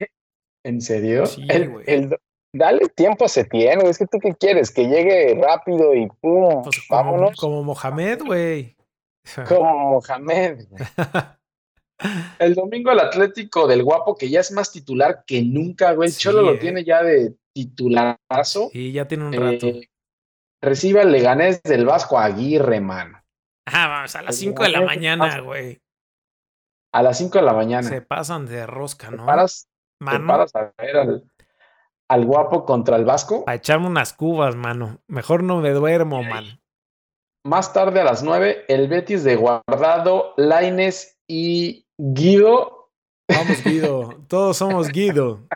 ¿En 0.65 0.81
serio? 0.81 1.25
Sí, 1.27 1.45
El- 1.49 2.17
dale 2.55 2.89
tiempo 2.89 3.25
a 3.25 3.27
Setién, 3.29 3.79
güey. 3.79 3.91
Es 3.91 3.97
que 3.99 4.07
tú 4.07 4.17
qué 4.19 4.33
quieres, 4.33 4.71
que 4.71 4.87
llegue 4.87 5.39
rápido 5.41 5.93
y 5.93 6.07
pum, 6.21 6.63
Pues 6.63 6.81
como, 6.87 7.03
vámonos. 7.03 7.35
como 7.39 7.63
Mohamed, 7.63 8.21
güey. 8.25 8.75
Como 9.47 10.01
Mohamed. 10.01 10.65
El 12.39 12.55
domingo 12.55 12.91
el 12.91 12.99
Atlético 12.99 13.67
del 13.67 13.83
Guapo, 13.83 14.15
que 14.15 14.27
ya 14.27 14.39
es 14.39 14.51
más 14.51 14.71
titular 14.71 15.23
que 15.23 15.43
nunca, 15.43 15.91
güey. 15.93 16.07
El 16.07 16.13
Sí, 16.13 16.21
Cholo 16.21 16.41
lo 16.41 16.53
eh. 16.53 16.57
tiene 16.57 16.83
ya 16.83 17.03
de 17.03 17.35
titularazo. 17.53 18.71
Y 18.73 18.91
ya 18.91 19.07
tiene 19.07 19.25
un 19.25 19.33
rato. 19.33 19.67
Eh, 19.67 19.87
recibe 20.63 21.01
al 21.01 21.11
Leganés 21.11 21.61
del 21.61 21.85
Vasco 21.85 22.17
Aguirre, 22.17 22.81
mano. 22.81 23.21
Ah, 23.67 23.87
vamos, 23.87 24.15
a 24.15 24.23
las 24.23 24.35
el 24.35 24.47
5 24.47 24.63
de 24.63 24.69
la 24.69 24.81
mañana, 24.81 25.39
güey. 25.41 25.79
A 26.91 27.03
las 27.03 27.19
5 27.19 27.37
de 27.37 27.43
la 27.45 27.53
mañana. 27.53 27.87
Se 27.87 28.01
pasan 28.01 28.47
de 28.47 28.65
rosca, 28.65 29.09
Te 29.11 29.17
¿no? 29.17 29.25
paras, 29.27 29.67
te 29.99 30.05
Mano, 30.05 30.25
paras 30.27 30.55
a 30.55 30.73
ver 30.79 30.97
al, 30.97 31.31
al 32.09 32.25
Guapo 32.25 32.65
contra 32.65 32.95
el 32.97 33.05
Vasco. 33.05 33.45
para 33.45 33.57
echarme 33.57 33.85
unas 33.85 34.13
cubas, 34.13 34.55
mano. 34.55 34.97
Mejor 35.07 35.43
no 35.43 35.61
me 35.61 35.69
duermo, 35.69 36.23
man. 36.23 36.59
Más 37.43 37.73
tarde 37.73 37.99
a 38.01 38.03
las 38.03 38.21
9, 38.23 38.65
el 38.67 38.87
Betis 38.87 39.23
de 39.23 39.35
Guardado, 39.35 40.33
Laines 40.37 41.17
y 41.27 41.85
Guido. 41.97 42.91
Vamos, 43.27 43.63
Guido. 43.63 44.23
Todos 44.27 44.57
somos 44.57 44.89
Guido. 44.89 45.47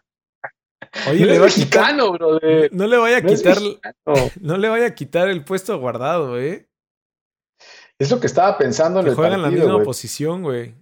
Oye, 1.09 1.25
le 1.25 1.39
va 1.39 1.45
a 1.45 1.49
quitar. 1.49 1.93
mexicano, 1.93 2.11
brother. 2.13 2.73
No 2.73 2.87
le 2.87 2.97
vaya 2.97 3.17
a 3.17 3.21
No 3.21 3.29
quitar. 3.29 3.57
No 4.41 4.57
le 4.57 4.69
vaya 4.69 4.87
a 4.87 4.95
quitar 4.95 5.27
el 5.29 5.43
puesto 5.43 5.77
guardado, 5.79 6.39
eh. 6.39 6.67
Es 7.99 8.09
lo 8.11 8.19
que 8.19 8.27
estaba 8.27 8.57
pensando 8.57 8.99
en 8.99 9.07
el 9.07 9.15
juega 9.15 9.35
en 9.35 9.41
la 9.41 9.47
partido, 9.49 9.67
misma 9.69 9.83
posición, 9.83 10.41
güey. 10.43 10.73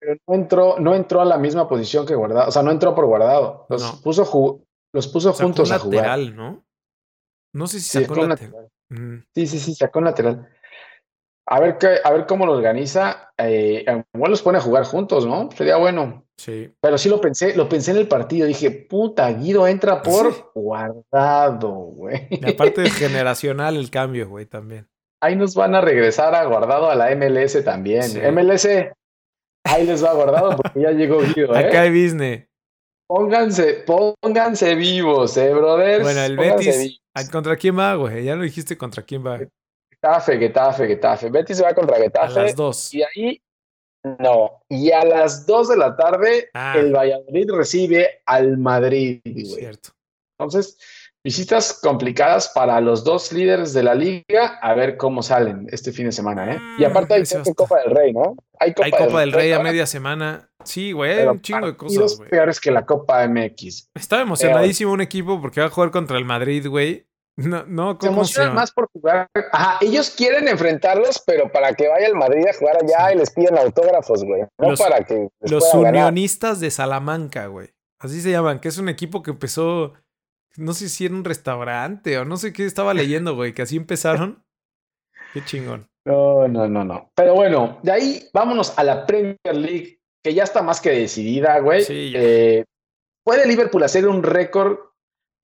Pero 0.00 0.16
no 0.26 0.34
entró, 0.34 0.76
no 0.78 0.94
entró 0.94 1.20
a 1.20 1.24
la 1.24 1.38
misma 1.38 1.68
posición 1.68 2.06
que 2.06 2.14
Guardado. 2.14 2.48
O 2.48 2.52
sea, 2.52 2.62
no 2.62 2.70
entró 2.70 2.94
por 2.94 3.06
Guardado. 3.06 3.66
Los 3.68 3.82
No. 3.82 4.00
puso, 4.02 4.60
los 4.94 5.08
puso 5.08 5.32
juntos 5.32 5.68
un 5.70 5.74
a 5.74 5.78
jugar. 5.78 5.96
lateral, 6.06 6.36
¿no? 6.36 6.64
No 7.54 7.66
sé 7.66 7.80
si 7.80 7.88
Sí, 7.88 8.00
sacó 8.04 8.14
lateral. 8.16 8.28
lateral. 8.30 8.68
Mm, 8.90 9.18
Sí, 9.34 9.46
sí, 9.46 9.58
sí, 9.58 9.74
sacó 9.74 9.98
un 10.00 10.06
lateral. 10.06 10.48
A 11.50 11.60
ver, 11.60 11.78
qué, 11.78 11.96
a 12.04 12.10
ver 12.12 12.26
cómo 12.26 12.44
lo 12.44 12.52
organiza. 12.52 13.30
Eh, 13.38 13.84
igual 14.14 14.30
los 14.30 14.42
pone 14.42 14.58
a 14.58 14.60
jugar 14.60 14.84
juntos, 14.84 15.26
¿no? 15.26 15.48
Sería 15.56 15.76
bueno. 15.76 16.24
sí. 16.36 16.70
Pero 16.80 16.98
sí 16.98 17.08
lo 17.08 17.20
pensé, 17.22 17.56
lo 17.56 17.68
pensé 17.68 17.92
en 17.92 17.96
el 17.96 18.06
partido. 18.08 18.46
Dije, 18.46 18.70
puta, 18.70 19.30
Guido 19.32 19.66
entra 19.66 20.02
por 20.02 20.34
Sí. 20.34 20.42
guardado, 20.54 21.70
güey. 21.70 22.26
Y 22.30 22.50
aparte 22.52 22.82
es 22.82 22.92
generacional 22.94 23.76
el 23.76 23.90
cambio, 23.90 24.28
güey, 24.28 24.44
también. 24.46 24.88
Ahí 25.22 25.36
nos 25.36 25.54
van 25.54 25.74
a 25.74 25.80
regresar 25.80 26.34
a 26.34 26.44
guardado 26.44 26.90
a 26.90 26.94
la 26.94 27.10
MLS 27.16 27.64
también. 27.64 28.02
Sí. 28.04 28.20
MLS, 28.20 28.66
ahí 29.64 29.86
les 29.86 30.04
va 30.04 30.12
guardado 30.12 30.54
porque 30.56 30.80
ya 30.82 30.90
llegó 30.90 31.18
Guido, 31.20 31.54
¿eh? 31.56 31.66
Acá 31.66 31.80
hay 31.82 31.90
business. 31.90 32.46
Pónganse, 33.08 33.84
pónganse 33.86 34.74
vivos, 34.74 35.36
eh, 35.38 35.52
brothers. 35.54 36.02
Bueno, 36.04 36.20
el 36.22 36.36
Pónganse 36.36 36.56
Betis. 36.66 36.78
vivos. 36.78 37.00
¿a- 37.14 37.30
¿Contra 37.30 37.56
quién 37.56 37.78
va, 37.78 37.94
güey? 37.94 38.24
Ya 38.24 38.36
lo 38.36 38.42
dijiste 38.42 38.76
contra 38.76 39.02
quién 39.02 39.26
va. 39.26 39.38
Getafe, 39.90 40.38
Getafe, 40.38 40.86
Getafe. 40.86 41.30
Betis 41.30 41.62
va 41.62 41.74
contra 41.74 41.96
A 41.96 42.00
Getafe. 42.00 42.40
las 42.42 42.54
dos. 42.54 42.92
Y 42.94 43.02
ahí, 43.02 43.42
no. 44.18 44.60
Y 44.68 44.92
a 44.92 45.04
las 45.04 45.46
2 45.46 45.68
de 45.70 45.76
la 45.78 45.96
tarde, 45.96 46.50
Ah. 46.52 46.74
el 46.76 46.92
Valladolid 46.94 47.50
recibe 47.50 48.20
al 48.26 48.58
Madrid, 48.58 49.20
güey. 49.24 49.46
Cierto. 49.46 49.90
Entonces, 50.38 50.78
visitas 51.28 51.78
complicadas 51.82 52.48
para 52.54 52.80
los 52.80 53.04
dos 53.04 53.32
líderes 53.32 53.74
de 53.74 53.82
la 53.82 53.94
liga, 53.94 54.58
a 54.62 54.72
ver 54.72 54.96
cómo 54.96 55.22
salen 55.22 55.66
este 55.70 55.92
fin 55.92 56.06
de 56.06 56.12
semana, 56.12 56.54
¿eh? 56.54 56.58
Y 56.78 56.84
aparte 56.84 57.12
hay 57.14 57.20
Mm, 57.20 57.22
ese 57.24 57.34
va 57.36 57.40
a 57.40 57.44
creo 57.44 57.54
que 57.54 57.62
Copa 57.62 57.78
del 57.80 57.90
Rey, 57.94 58.12
¿no? 58.14 58.34
Hay 58.58 58.72
Copa 58.72 59.20
del 59.20 59.32
Rey 59.32 59.52
a 59.52 59.58
media 59.60 59.84
semana. 59.86 60.48
Sí, 60.64 60.92
güey, 60.92 61.18
hay 61.20 61.26
un 61.26 61.42
chingo 61.42 61.66
de 61.66 61.76
cosas, 61.76 62.16
güey. 62.16 62.30
peores 62.30 62.58
que 62.60 62.70
la 62.70 62.86
Copa 62.86 63.26
MX. 63.28 63.90
Estaba 63.94 64.22
emocionadísimo 64.22 64.90
un 64.92 65.02
equipo 65.02 65.38
porque 65.40 65.60
va 65.60 65.66
a 65.66 65.70
jugar 65.70 65.90
contra 65.90 66.16
el 66.16 66.24
Madrid, 66.24 66.66
güey. 66.66 67.06
No, 67.36 67.64
no, 67.66 67.92
Se 67.92 67.98
¿cómo 68.08 68.24
se 68.24 68.40
emocionan 68.40 68.54
más 68.54 68.72
por 68.72 68.88
jugar. 68.90 69.28
Ajá, 69.52 69.78
ellos 69.80 70.10
quieren 70.10 70.48
enfrentarlos, 70.48 71.22
pero 71.26 71.52
para 71.52 71.72
que 71.74 71.86
vaya 71.88 72.06
el 72.06 72.14
Madrid 72.16 72.44
a 72.48 72.56
jugar 72.58 72.78
allá 72.82 73.08
Sí. 73.10 73.14
y 73.14 73.18
les 73.18 73.30
piden 73.30 73.56
autógrafos, 73.58 74.24
güey. 74.24 74.42
No 74.58 74.70
Los- 74.70 74.80
para 74.80 75.04
que 75.04 75.28
Los 75.42 75.64
ganar. 75.72 75.90
unionistas 75.90 76.58
de 76.58 76.70
Salamanca, 76.70 77.46
güey. 77.46 77.68
Así 78.00 78.20
se 78.22 78.30
llaman, 78.32 78.58
que 78.60 78.68
es 78.68 78.78
un 78.78 78.88
equipo 78.88 79.22
que 79.22 79.30
empezó, 79.30 79.92
no 80.58 80.74
sé 80.74 80.88
si 80.88 81.06
era 81.06 81.14
un 81.14 81.24
restaurante 81.24 82.18
o 82.18 82.24
no 82.24 82.36
sé 82.36 82.52
qué 82.52 82.64
estaba 82.64 82.92
leyendo, 82.92 83.34
güey, 83.34 83.54
que 83.54 83.62
así 83.62 83.76
empezaron. 83.76 84.44
Qué 85.32 85.44
chingón. 85.44 85.88
No, 86.04 86.48
no, 86.48 86.68
no, 86.68 86.84
no. 86.84 87.12
Pero 87.14 87.34
bueno, 87.34 87.78
de 87.82 87.92
ahí 87.92 88.28
vámonos 88.32 88.76
a 88.78 88.82
la 88.82 89.06
Premier 89.06 89.38
League, 89.44 90.00
que 90.22 90.34
ya 90.34 90.42
está 90.42 90.62
más 90.62 90.80
que 90.80 90.90
decidida, 90.90 91.60
güey. 91.60 91.84
Sí, 91.84 92.10
ya. 92.10 92.20
Eh, 92.20 92.64
¿Puede 93.24 93.46
Liverpool 93.46 93.82
hacer 93.82 94.08
un 94.08 94.22
récord 94.22 94.78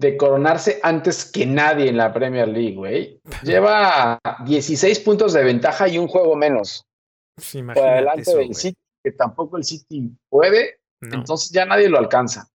de 0.00 0.16
coronarse 0.16 0.80
antes 0.82 1.30
que 1.30 1.46
nadie 1.46 1.88
en 1.88 1.98
la 1.98 2.12
Premier 2.12 2.48
League, 2.48 2.74
güey? 2.74 3.20
Lleva 3.42 4.18
16 4.44 5.00
puntos 5.00 5.32
de 5.32 5.44
ventaja 5.44 5.86
y 5.86 5.98
un 5.98 6.08
juego 6.08 6.34
menos. 6.34 6.84
Pues 7.36 7.54
Por 7.74 8.18
eso, 8.18 8.38
del. 8.38 8.54
City, 8.54 8.78
que 9.04 9.12
tampoco 9.12 9.56
el 9.58 9.64
City 9.64 10.10
puede, 10.28 10.78
No, 11.00 11.18
entonces 11.18 11.50
ya 11.50 11.66
nadie 11.66 11.88
lo 11.88 11.98
alcanza. 11.98 12.48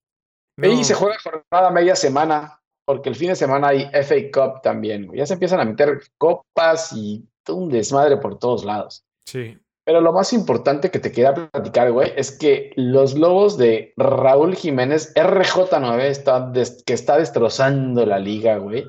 No. 0.67 0.73
Y 0.73 0.83
se 0.83 0.93
juega 0.93 1.17
jornada 1.23 1.71
media 1.71 1.95
semana, 1.95 2.59
porque 2.85 3.09
el 3.09 3.15
fin 3.15 3.29
de 3.29 3.35
semana 3.35 3.69
hay 3.69 3.89
FA 4.03 4.15
Cup 4.33 4.61
también. 4.61 5.09
Ya 5.13 5.25
se 5.25 5.33
empiezan 5.33 5.59
a 5.59 5.65
meter 5.65 6.01
copas 6.17 6.93
y 6.93 7.27
un 7.47 7.69
desmadre 7.69 8.17
por 8.17 8.37
todos 8.37 8.65
lados. 8.65 9.05
Sí. 9.25 9.57
Pero 9.85 10.01
lo 10.01 10.13
más 10.13 10.33
importante 10.33 10.91
que 10.91 10.99
te 10.99 11.11
quería 11.11 11.33
platicar, 11.33 11.91
güey, 11.91 12.13
es 12.15 12.31
que 12.31 12.73
los 12.75 13.17
Lobos 13.17 13.57
de 13.57 13.93
Raúl 13.97 14.55
Jiménez, 14.55 15.13
RJ9, 15.15 16.01
está 16.01 16.51
que 16.85 16.93
está 16.93 17.17
destrozando 17.17 18.05
la 18.05 18.19
liga, 18.19 18.57
güey. 18.57 18.87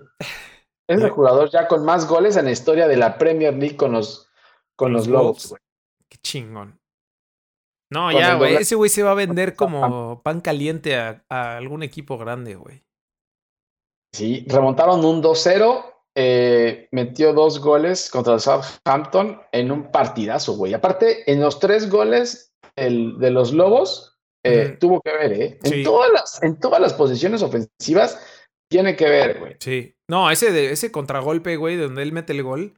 Es 0.86 1.00
el 1.00 1.10
jugador 1.10 1.50
ya 1.50 1.68
con 1.68 1.84
más 1.84 2.08
goles 2.08 2.36
en 2.36 2.46
la 2.46 2.50
historia 2.50 2.88
de 2.88 2.96
la 2.96 3.16
Premier 3.16 3.54
League 3.54 3.76
con 3.76 3.92
los, 3.92 4.28
con 4.76 4.92
los 4.92 5.06
Lobos, 5.06 5.48
güey. 5.48 5.60
Qué 6.08 6.18
chingón. 6.18 6.79
No, 7.92 8.12
ya, 8.12 8.34
güey. 8.36 8.54
Ese 8.54 8.74
güey 8.76 8.88
se 8.88 9.02
va 9.02 9.10
a 9.12 9.14
vender 9.14 9.54
como 9.56 10.22
pan 10.22 10.40
caliente 10.40 10.96
a, 10.96 11.24
a 11.28 11.56
algún 11.56 11.82
equipo 11.82 12.18
grande, 12.18 12.54
güey. 12.54 12.82
Sí, 14.14 14.44
remontaron 14.48 15.04
un 15.04 15.22
2-0, 15.22 15.84
eh, 16.16 16.88
metió 16.92 17.32
dos 17.32 17.60
goles 17.60 18.10
contra 18.10 18.34
el 18.34 18.40
Southampton 18.40 19.40
en 19.52 19.70
un 19.70 19.90
partidazo, 19.90 20.54
güey. 20.56 20.74
Aparte, 20.74 21.30
en 21.30 21.40
los 21.40 21.58
tres 21.60 21.88
goles 21.88 22.52
el- 22.76 23.18
de 23.18 23.30
los 23.30 23.52
Lobos, 23.52 24.16
eh, 24.44 24.76
tuvo 24.80 25.00
que 25.00 25.12
ver, 25.12 25.32
¿eh? 25.32 25.58
En, 25.62 25.84
todas 25.84 26.10
las, 26.12 26.42
en 26.42 26.58
todas 26.58 26.80
las 26.80 26.94
posiciones 26.94 27.42
ofensivas 27.42 28.18
tiene 28.70 28.96
que 28.96 29.08
ver, 29.08 29.38
güey. 29.38 29.56
Sí. 29.60 29.94
No, 30.08 30.30
ese, 30.30 30.50
de, 30.50 30.72
ese 30.72 30.90
contragolpe, 30.90 31.56
güey, 31.56 31.76
de 31.76 31.84
donde 31.84 32.02
él 32.02 32.12
mete 32.12 32.32
el 32.32 32.42
gol. 32.42 32.74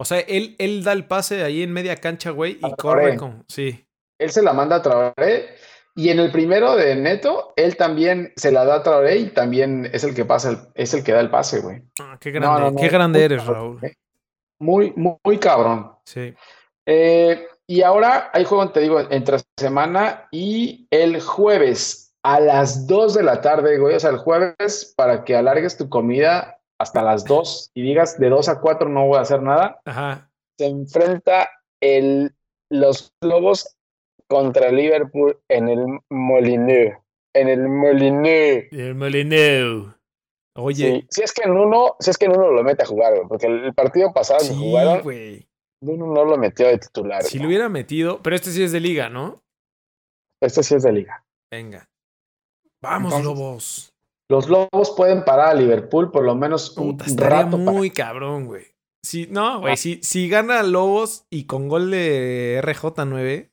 O 0.00 0.04
sea, 0.04 0.20
él, 0.20 0.54
él 0.58 0.84
da 0.84 0.92
el 0.92 1.06
pase 1.06 1.42
ahí 1.42 1.62
en 1.62 1.72
media 1.72 1.96
cancha, 1.96 2.30
güey, 2.30 2.52
y 2.52 2.60
corre 2.60 2.76
Traoré. 2.76 3.16
con. 3.16 3.44
Sí. 3.48 3.84
Él 4.18 4.30
se 4.30 4.42
la 4.42 4.52
manda 4.52 4.76
a 4.76 4.82
Traoré 4.82 5.54
y 5.94 6.10
en 6.10 6.18
el 6.20 6.30
primero 6.30 6.76
de 6.76 6.94
Neto, 6.96 7.52
él 7.56 7.76
también 7.76 8.32
se 8.36 8.52
la 8.52 8.64
da 8.64 8.76
a 8.76 8.82
Traoré 8.82 9.16
y 9.16 9.30
también 9.30 9.88
es 9.92 10.04
el 10.04 10.14
que 10.14 10.24
pasa, 10.24 10.50
el- 10.50 10.58
es 10.74 10.94
el 10.94 11.02
que 11.04 11.12
da 11.12 11.20
el 11.20 11.30
pase, 11.30 11.60
güey. 11.60 11.82
Ah, 12.00 12.16
qué 12.20 12.30
grande, 12.30 12.60
no, 12.62 12.70
no, 12.70 12.76
qué 12.76 12.88
grande 12.88 13.24
eres, 13.24 13.42
cabrón, 13.42 13.78
Raúl. 13.80 13.84
¿eh? 13.84 13.94
Muy, 14.60 14.92
muy, 14.96 15.16
muy 15.24 15.38
cabrón. 15.38 15.92
Sí. 16.04 16.34
Eh, 16.86 17.46
y 17.66 17.82
ahora 17.82 18.30
hay 18.32 18.44
juego, 18.44 18.70
te 18.70 18.80
digo, 18.80 19.00
entre 19.10 19.38
semana 19.56 20.26
y 20.30 20.86
el 20.90 21.20
jueves 21.20 22.14
a 22.22 22.40
las 22.40 22.86
2 22.86 23.14
de 23.14 23.22
la 23.22 23.40
tarde, 23.40 23.78
güey. 23.78 23.94
O 23.94 24.00
sea, 24.00 24.10
el 24.10 24.16
jueves 24.18 24.94
para 24.96 25.22
que 25.24 25.36
alargues 25.36 25.76
tu 25.76 25.88
comida 25.88 26.58
hasta 26.78 27.02
las 27.02 27.24
2 27.24 27.70
y 27.74 27.82
digas 27.82 28.18
de 28.18 28.28
2 28.30 28.48
a 28.48 28.60
4 28.60 28.88
no 28.88 29.06
voy 29.06 29.18
a 29.18 29.22
hacer 29.22 29.42
nada. 29.42 29.80
Ajá. 29.84 30.30
Se 30.58 30.66
enfrenta 30.66 31.48
el 31.80 32.34
los 32.70 33.12
Lobos 33.20 33.76
contra 34.28 34.70
Liverpool 34.70 35.38
en 35.48 35.68
el 35.68 35.86
Molineux. 36.10 36.96
En 37.34 37.48
el 37.48 37.68
Molineux. 37.68 38.68
El 38.72 38.94
Molineux. 38.94 39.94
Oye. 40.56 41.00
Sí, 41.02 41.06
si 41.10 41.22
es 41.22 41.32
que 41.32 41.42
en 41.44 41.52
uno, 41.52 41.94
si 42.00 42.10
es 42.10 42.18
que 42.18 42.24
en 42.26 42.32
uno 42.36 42.50
lo 42.50 42.62
mete 42.64 42.82
a 42.82 42.86
jugar, 42.86 43.14
güey, 43.14 43.28
porque 43.28 43.46
el 43.46 43.72
partido 43.74 44.12
pasado 44.12 44.40
Sí, 44.40 44.54
jugaron, 44.58 45.02
güey. 45.02 45.46
uno 45.82 46.06
no 46.12 46.24
lo 46.24 46.36
metió 46.36 46.66
de 46.66 46.78
titular. 46.78 47.22
Si 47.22 47.36
güey. 47.38 47.42
lo 47.42 47.48
hubiera 47.48 47.68
metido. 47.68 48.20
Pero 48.22 48.34
este 48.36 48.50
sí 48.50 48.62
es 48.62 48.72
de 48.72 48.80
liga, 48.80 49.08
¿no? 49.08 49.40
Este 50.42 50.62
sí 50.62 50.74
es 50.74 50.82
de 50.82 50.92
liga. 50.92 51.24
Venga. 51.52 51.88
Vamos, 52.82 53.12
Entonces, 53.14 53.24
Lobos. 53.38 53.92
Los 54.30 54.48
Lobos 54.48 54.90
pueden 54.96 55.24
parar 55.24 55.48
a 55.50 55.54
Liverpool 55.54 56.10
por 56.10 56.24
lo 56.24 56.34
menos 56.34 56.76
un 56.76 56.92
Puta, 56.92 57.04
estaría 57.06 57.44
rato. 57.44 57.56
para- 57.58 57.70
muy 57.72 57.90
cabrón, 57.90 58.46
güey. 58.46 58.66
Si, 59.04 59.26
no, 59.30 59.60
güey, 59.60 59.76
si, 59.76 60.00
si 60.02 60.28
gana 60.28 60.62
Lobos 60.64 61.24
y 61.30 61.46
con 61.46 61.68
gol 61.68 61.90
de 61.90 62.60
RJ9. 62.62 63.48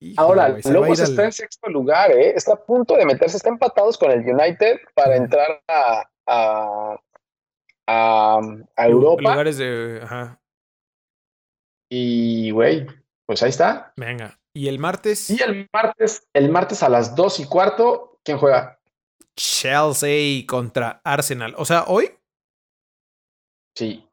Híjole, 0.00 0.16
Ahora, 0.42 0.48
Lobos 0.64 1.00
al- 1.00 1.10
está 1.10 1.24
en 1.24 1.32
sexto 1.32 1.68
lugar, 1.70 2.10
¿eh? 2.12 2.32
Está 2.36 2.54
a 2.54 2.64
punto 2.64 2.94
de 2.96 3.04
meterse, 3.06 3.36
está 3.36 3.48
empatados 3.48 3.98
con 3.98 4.10
el 4.10 4.20
United 4.20 4.78
para 4.94 5.16
entrar 5.16 5.62
a, 5.68 6.04
a, 6.26 7.00
a, 7.86 8.40
a 8.76 8.86
Europa. 8.86 9.22
Lugares 9.22 9.58
de. 9.58 10.00
Ajá. 10.02 10.40
Y, 11.90 12.50
güey, 12.50 12.86
pues 13.26 13.42
ahí 13.42 13.50
está. 13.50 13.92
Venga. 13.96 14.38
Y 14.54 14.68
el 14.68 14.78
martes. 14.78 15.30
Y 15.30 15.40
el 15.42 15.68
martes, 15.72 16.28
el 16.32 16.50
martes 16.50 16.82
a 16.82 16.88
las 16.88 17.14
dos 17.14 17.40
y 17.40 17.46
cuarto, 17.46 18.18
¿quién 18.24 18.38
juega? 18.38 18.78
Chelsea 19.36 20.44
contra 20.46 21.00
Arsenal. 21.04 21.54
O 21.56 21.64
sea, 21.64 21.84
hoy 21.86 22.10
Sí. 23.76 24.07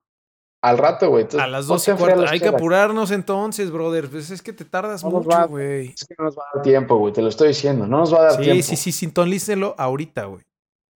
Al 0.63 0.77
rato, 0.79 1.09
güey. 1.09 1.27
A 1.39 1.47
las 1.47 1.67
ponte 1.67 1.91
12 1.91 1.91
y 1.91 1.95
cuarto. 1.95 2.25
Hay 2.27 2.39
que 2.39 2.47
apurarnos 2.47 3.11
entonces, 3.11 3.69
brother. 3.71 4.09
Pues 4.09 4.31
es 4.31 4.41
que 4.41 4.51
te 4.53 4.65
tardas 4.65 5.03
No 5.03 5.11
mucho, 5.11 5.47
güey. 5.47 5.89
Es 5.89 6.05
que 6.05 6.15
no 6.17 6.25
nos 6.25 6.35
va 6.37 6.43
a 6.43 6.55
dar 6.55 6.63
tiempo, 6.63 6.97
güey. 6.97 7.13
Te 7.13 7.21
lo 7.21 7.29
estoy 7.29 7.49
diciendo. 7.49 7.85
No 7.85 7.99
nos 7.99 8.13
va 8.13 8.19
a 8.19 8.23
dar 8.23 8.35
Sí, 8.37 8.41
tiempo. 8.43 8.63
sí, 8.63 8.75
sí, 8.75 8.91
sintonícenlo 8.91 9.75
ahorita, 9.77 10.25
güey. 10.25 10.43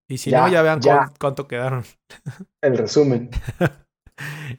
Y 0.08 0.18
si 0.18 0.30
Ya, 0.30 0.42
no, 0.42 0.48
ya 0.52 0.62
vean 0.62 0.80
ya. 0.80 1.12
cuánto 1.18 1.48
quedaron. 1.48 1.84
El 2.62 2.78
resumen. 2.78 3.30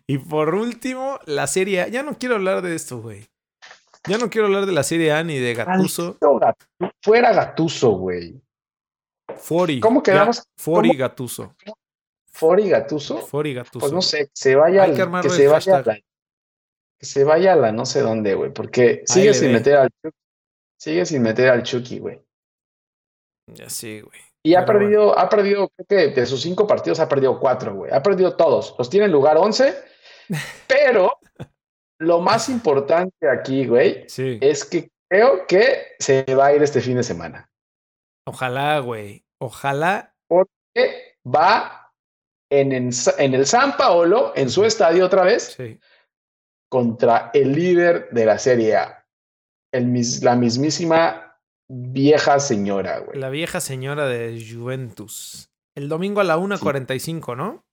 Y 0.05 0.17
por 0.17 0.53
último, 0.55 1.19
la 1.25 1.47
serie 1.47 1.83
A. 1.83 1.87
Ya 1.87 2.03
no 2.03 2.17
quiero 2.17 2.35
hablar 2.35 2.61
de 2.61 2.75
esto, 2.75 3.01
güey. 3.01 3.25
Ya 4.09 4.17
no 4.17 4.29
quiero 4.29 4.47
hablar 4.47 4.65
de 4.65 4.71
la 4.73 4.83
serie 4.83 5.11
A 5.13 5.23
ni 5.23 5.37
de 5.37 5.53
Gatuso. 5.53 6.17
Fuera 7.01 7.31
Gatuso, 7.33 7.91
güey. 7.91 8.41
Fori. 9.37 9.79
¿Cómo 9.79 10.03
quedamos? 10.03 10.43
Fori. 10.57 10.95
Gatuso. 10.95 11.53
Fori 12.37 12.69
Gatuso. 12.69 13.17
Fori 13.17 13.53
Gatuso. 13.53 13.79
Pues 13.79 13.91
no 13.91 14.01
sé, 14.01 14.29
se 14.33 14.55
vaya, 14.55 14.83
al- 14.83 14.93
que 15.21 15.29
se 15.29 15.47
vaya 15.47 15.77
a 15.77 15.81
la, 15.81 15.95
que 16.99 17.05
se 17.05 17.23
vaya 17.23 17.53
a 17.53 17.55
la 17.55 17.71
no 17.71 17.85
sé 17.85 18.01
dónde, 18.01 18.35
güey, 18.35 18.51
porque 18.51 19.03
sigue 19.05 19.33
sin 19.33 19.51
meter 19.53 19.75
al 19.77 19.89
sigue 20.79 21.05
sin 21.05 21.21
meter 21.23 21.49
al 21.49 21.63
Chucky, 21.63 21.99
güey. 21.99 22.21
Ya 23.47 23.69
sí, 23.69 24.01
güey. 24.01 24.19
Y 24.43 24.55
ha 24.55 24.65
perdido, 24.65 25.17
ha 25.17 25.27
perdido, 25.29 25.69
creo 25.69 25.87
que 26.13 26.19
de 26.21 26.25
sus 26.25 26.41
cinco 26.41 26.67
partidos 26.67 26.99
ha 26.99 27.09
perdido 27.09 27.39
cuatro, 27.39 27.73
güey. 27.73 27.91
Ha 27.91 28.01
perdido 28.03 28.35
todos. 28.37 28.75
Los 28.77 28.89
tiene 28.89 29.07
en 29.07 29.11
lugar 29.11 29.37
11, 29.37 29.73
pero 30.67 31.17
lo 31.99 32.19
más 32.21 32.49
importante 32.49 33.27
aquí, 33.29 33.65
güey, 33.65 34.05
Sí. 34.07 34.37
es 34.41 34.63
que 34.63 34.89
creo 35.09 35.47
que 35.47 35.95
se 35.99 36.23
va 36.35 36.47
a 36.47 36.53
ir 36.55 36.61
este 36.63 36.81
fin 36.81 36.95
de 36.97 37.03
semana. 37.03 37.49
Ojalá, 38.27 38.79
güey. 38.79 39.25
Ojalá. 39.41 40.13
Que 40.75 41.15
va 41.25 41.86
en, 42.49 42.71
en, 42.71 42.89
en 43.17 43.33
el 43.33 43.45
San 43.45 43.75
Paolo, 43.77 44.31
en 44.35 44.49
su 44.49 44.63
estadio 44.65 45.05
otra 45.05 45.23
vez, 45.23 45.55
Sí. 45.57 45.79
contra 46.69 47.31
el 47.33 47.53
líder 47.53 48.09
de 48.11 48.25
la 48.25 48.37
Serie 48.39 48.75
A. 48.75 49.05
El, 49.73 49.87
mis- 49.87 50.23
la 50.23 50.35
mismísima 50.35 51.37
vieja 51.69 52.39
señora, 52.39 52.99
güey. 52.99 53.19
La 53.19 53.29
vieja 53.29 53.59
señora 53.59 54.07
de 54.07 54.41
Juventus. 54.49 55.49
El 55.75 55.89
domingo 55.89 56.21
a 56.21 56.23
la 56.23 56.37
1.45, 56.37 57.35
¿no? 57.35 57.65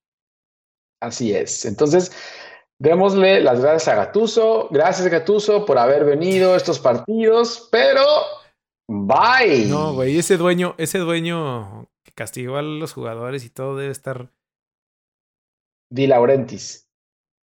Así 1.01 1.35
es. 1.35 1.65
Entonces, 1.65 2.13
démosle 2.81 3.41
las 3.41 3.61
gracias 3.61 3.89
a 3.89 3.95
Gatuso. 3.95 4.69
Gracias, 4.71 5.07
Gatuso, 5.09 5.65
por 5.65 5.79
haber 5.79 6.05
venido 6.05 6.55
a 6.55 6.57
estos 6.57 6.79
partidos, 6.81 7.69
pero 7.71 8.03
bye. 8.89 9.67
No, 9.67 9.95
güey. 9.95 10.19
Ese 10.19 10.37
dueño, 10.37 10.75
ese 10.79 10.99
dueño 10.99 11.89
que 12.03 12.13
castigó 12.13 12.57
a 12.57 12.63
los 12.63 12.93
jugadores 12.93 13.45
y 13.45 13.51
todo 13.51 13.77
debe 13.77 13.93
estar. 13.93 14.31
Di 15.95 16.07
Laurentiis. 16.07 16.89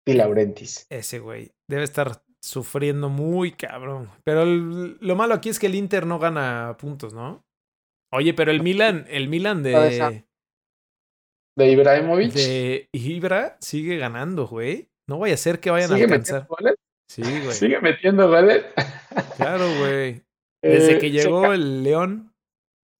Di 0.05 0.13
Laurentiis. 0.13 0.85
Ese 0.89 1.19
güey. 1.19 1.51
Debe 1.69 1.83
estar 1.83 2.23
sufriendo 2.43 3.07
muy 3.07 3.51
cabrón. 3.51 4.09
Pero 4.23 4.43
el- 4.43 4.97
lo 4.99 5.15
malo 5.15 5.33
aquí 5.35 5.49
es 5.49 5.59
que 5.59 5.67
el 5.67 5.75
Inter 5.75 6.05
no 6.05 6.19
gana 6.19 6.75
puntos, 6.79 7.13
¿no? 7.13 7.45
Oye, 8.11 8.33
pero 8.33 8.51
el 8.51 8.61
Milan, 8.61 9.05
el 9.09 9.29
Milan 9.29 9.63
de, 9.63 10.23
De 11.57 11.71
Ibrahimovic. 11.71 12.33
de 12.33 12.89
Ibra 12.91 13.57
sigue 13.61 13.97
ganando, 13.97 14.47
güey. 14.47 14.89
No 15.07 15.19
vaya 15.19 15.35
a 15.35 15.37
ser 15.37 15.59
que 15.59 15.69
vayan 15.71 15.91
a 15.91 15.93
¿Sigue 15.95 16.05
alcanzar. 16.05 16.47
metiendo? 16.49 16.75
Sí, 17.09 17.21
güey. 17.21 17.53
¿Sigue 17.53 17.79
metiendo 17.81 18.27
goles? 18.29 18.65
Claro, 19.37 19.65
güey. 19.79 20.23
Desde 20.63 20.93
Eh, 20.95 20.99
que 20.99 21.07
se 21.07 21.11
llegó 21.11 21.53
el 21.53 21.83
León. 21.83 22.30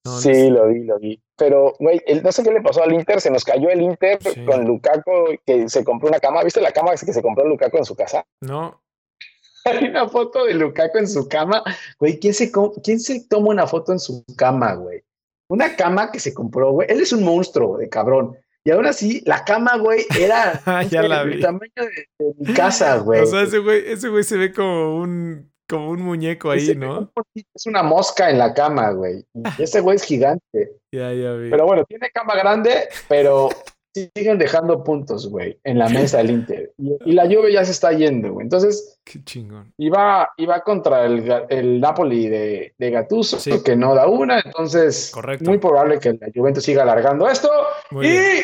No, 0.05 0.11
no 0.13 0.17
sí, 0.19 0.33
sé. 0.33 0.49
lo 0.49 0.67
vi, 0.67 0.83
lo 0.83 0.99
vi. 0.99 1.21
Pero, 1.37 1.73
güey, 1.79 2.01
el- 2.05 2.21
no 2.23 2.31
sé 2.31 2.43
qué 2.43 2.51
le 2.51 2.61
pasó 2.61 2.83
al 2.83 2.93
Inter. 2.93 3.19
Se 3.21 3.29
nos 3.31 3.43
cayó 3.43 3.69
el 3.69 3.81
Inter 3.81 4.19
Sí. 4.21 4.45
con 4.45 4.65
Lukaku, 4.65 5.11
que 5.45 5.67
se 5.69 5.83
compró 5.83 6.09
una 6.09 6.19
cama. 6.19 6.43
¿Viste 6.43 6.61
la 6.61 6.71
cama 6.71 6.91
que 6.91 7.13
se 7.13 7.21
compró 7.21 7.45
Lukaku 7.47 7.77
en 7.77 7.85
su 7.85 7.95
casa? 7.95 8.25
No, 8.41 8.81
Hay 9.65 9.85
una 9.85 10.09
foto 10.09 10.45
de 10.45 10.53
Lukaku 10.55 10.97
en 10.97 11.07
su 11.07 11.27
cama. 11.29 11.63
Güey, 11.99 12.19
¿quién 12.19 12.33
se, 12.33 12.51
¿quién 12.83 12.99
se 12.99 13.27
toma 13.27 13.49
una 13.49 13.67
foto 13.67 13.91
en 13.91 13.99
su 13.99 14.23
cama, 14.35 14.73
güey? 14.73 15.03
Una 15.49 15.75
cama 15.75 16.11
que 16.11 16.19
se 16.19 16.33
compró, 16.33 16.71
güey. 16.71 16.87
Él 16.89 17.01
es 17.01 17.11
un 17.13 17.23
monstruo 17.23 17.77
de 17.77 17.89
cabrón. 17.89 18.35
Y 18.63 18.71
ahora 18.71 18.93
sí, 18.93 19.21
la 19.25 19.43
cama, 19.43 19.77
güey, 19.77 20.05
era 20.19 20.61
Ah, 20.65 20.83
ya 20.83 21.01
la 21.03 21.23
vi. 21.23 21.39
tamaño 21.41 21.71
de, 21.75 22.07
de 22.25 22.33
mi 22.37 22.53
casa, 22.53 22.97
güey. 23.03 23.21
O 23.21 23.25
sea, 23.25 23.41
ese 23.43 23.59
güey, 23.59 23.83
ese 23.91 24.09
güey 24.09 24.23
se 24.23 24.37
ve 24.37 24.53
como 24.53 24.97
un, 24.97 25.50
como 25.71 25.89
un 25.89 26.01
muñeco 26.03 26.51
ahí, 26.51 26.59
Ese- 26.63 26.75
¿no? 26.75 27.11
Es 27.55 27.65
una 27.65 27.81
mosca 27.81 28.29
en 28.29 28.37
la 28.37 28.53
cama, 28.53 28.91
güey. 28.91 29.25
Ese 29.57 29.79
güey 29.81 29.95
es 29.95 30.03
gigante. 30.03 30.41
Ya, 30.93 31.13
ya 31.13 31.31
vi. 31.33 31.49
Pero 31.49 31.65
bueno, 31.65 31.85
tiene 31.85 32.09
cama 32.09 32.35
grande, 32.35 32.89
pero 33.07 33.47
siguen 33.95 34.37
dejando 34.37 34.83
puntos, 34.83 35.29
güey, 35.29 35.57
en 35.63 35.79
la 35.79 35.87
mesa 35.87 36.17
del 36.17 36.31
Inter. 36.31 36.73
Y, 36.77 36.97
y 37.05 37.13
la 37.13 37.25
lluvia 37.25 37.49
ya 37.61 37.65
se 37.65 37.71
está 37.71 37.93
yendo, 37.93 38.33
güey. 38.33 38.43
Entonces, 38.43 38.99
Qué 39.05 39.23
chingón. 39.23 39.73
iba, 39.77 40.29
iba 40.35 40.59
contra 40.61 41.05
el, 41.05 41.45
el 41.47 41.79
Napoli 41.79 42.27
de, 42.27 42.73
de 42.77 42.91
Gattuso, 42.91 43.39
Sí. 43.39 43.63
que 43.63 43.77
no 43.77 43.95
da 43.95 44.07
una. 44.07 44.41
Entonces, 44.41 45.11
Correcto. 45.13 45.49
muy 45.49 45.59
probable 45.59 45.97
que 45.99 46.11
la 46.11 46.27
Juventus 46.35 46.65
siga 46.65 46.83
alargando 46.83 47.29
esto. 47.29 47.49
Muy 47.91 48.07
y 48.07 48.09
bien. 48.11 48.43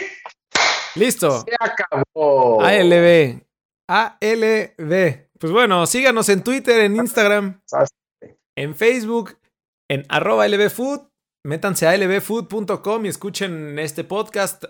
Listo. 0.96 1.42
se 1.42 1.52
acabó. 1.60 2.62
ALB. 2.62 3.42
ALB. 3.90 5.27
Pues 5.40 5.54
bueno, 5.54 5.86
síganos 5.86 6.30
en 6.30 6.44
Twitter, 6.44 6.80
en 6.80 6.96
Instagram, 6.96 7.62
en 8.58 8.76
Facebook, 8.76 9.38
en 9.90 10.06
arroba 10.10 10.48
lbfood. 10.48 11.02
Métanse 11.46 11.88
a 11.88 11.96
lbfood.com 11.96 13.06
y 13.06 13.10
escuchen 13.10 13.80
este 13.80 14.04
podcast 14.04 14.66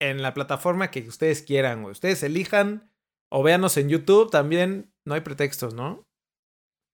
en 0.00 0.22
la 0.22 0.34
plataforma 0.34 0.90
que 0.90 1.00
ustedes 1.08 1.42
quieran, 1.42 1.82
güey. 1.82 1.92
Ustedes 1.92 2.22
elijan 2.22 2.90
o 3.32 3.42
véanos 3.42 3.76
en 3.76 3.88
YouTube 3.88 4.30
también. 4.30 4.92
No 5.06 5.14
hay 5.14 5.22
pretextos, 5.22 5.74
¿no? 5.74 6.04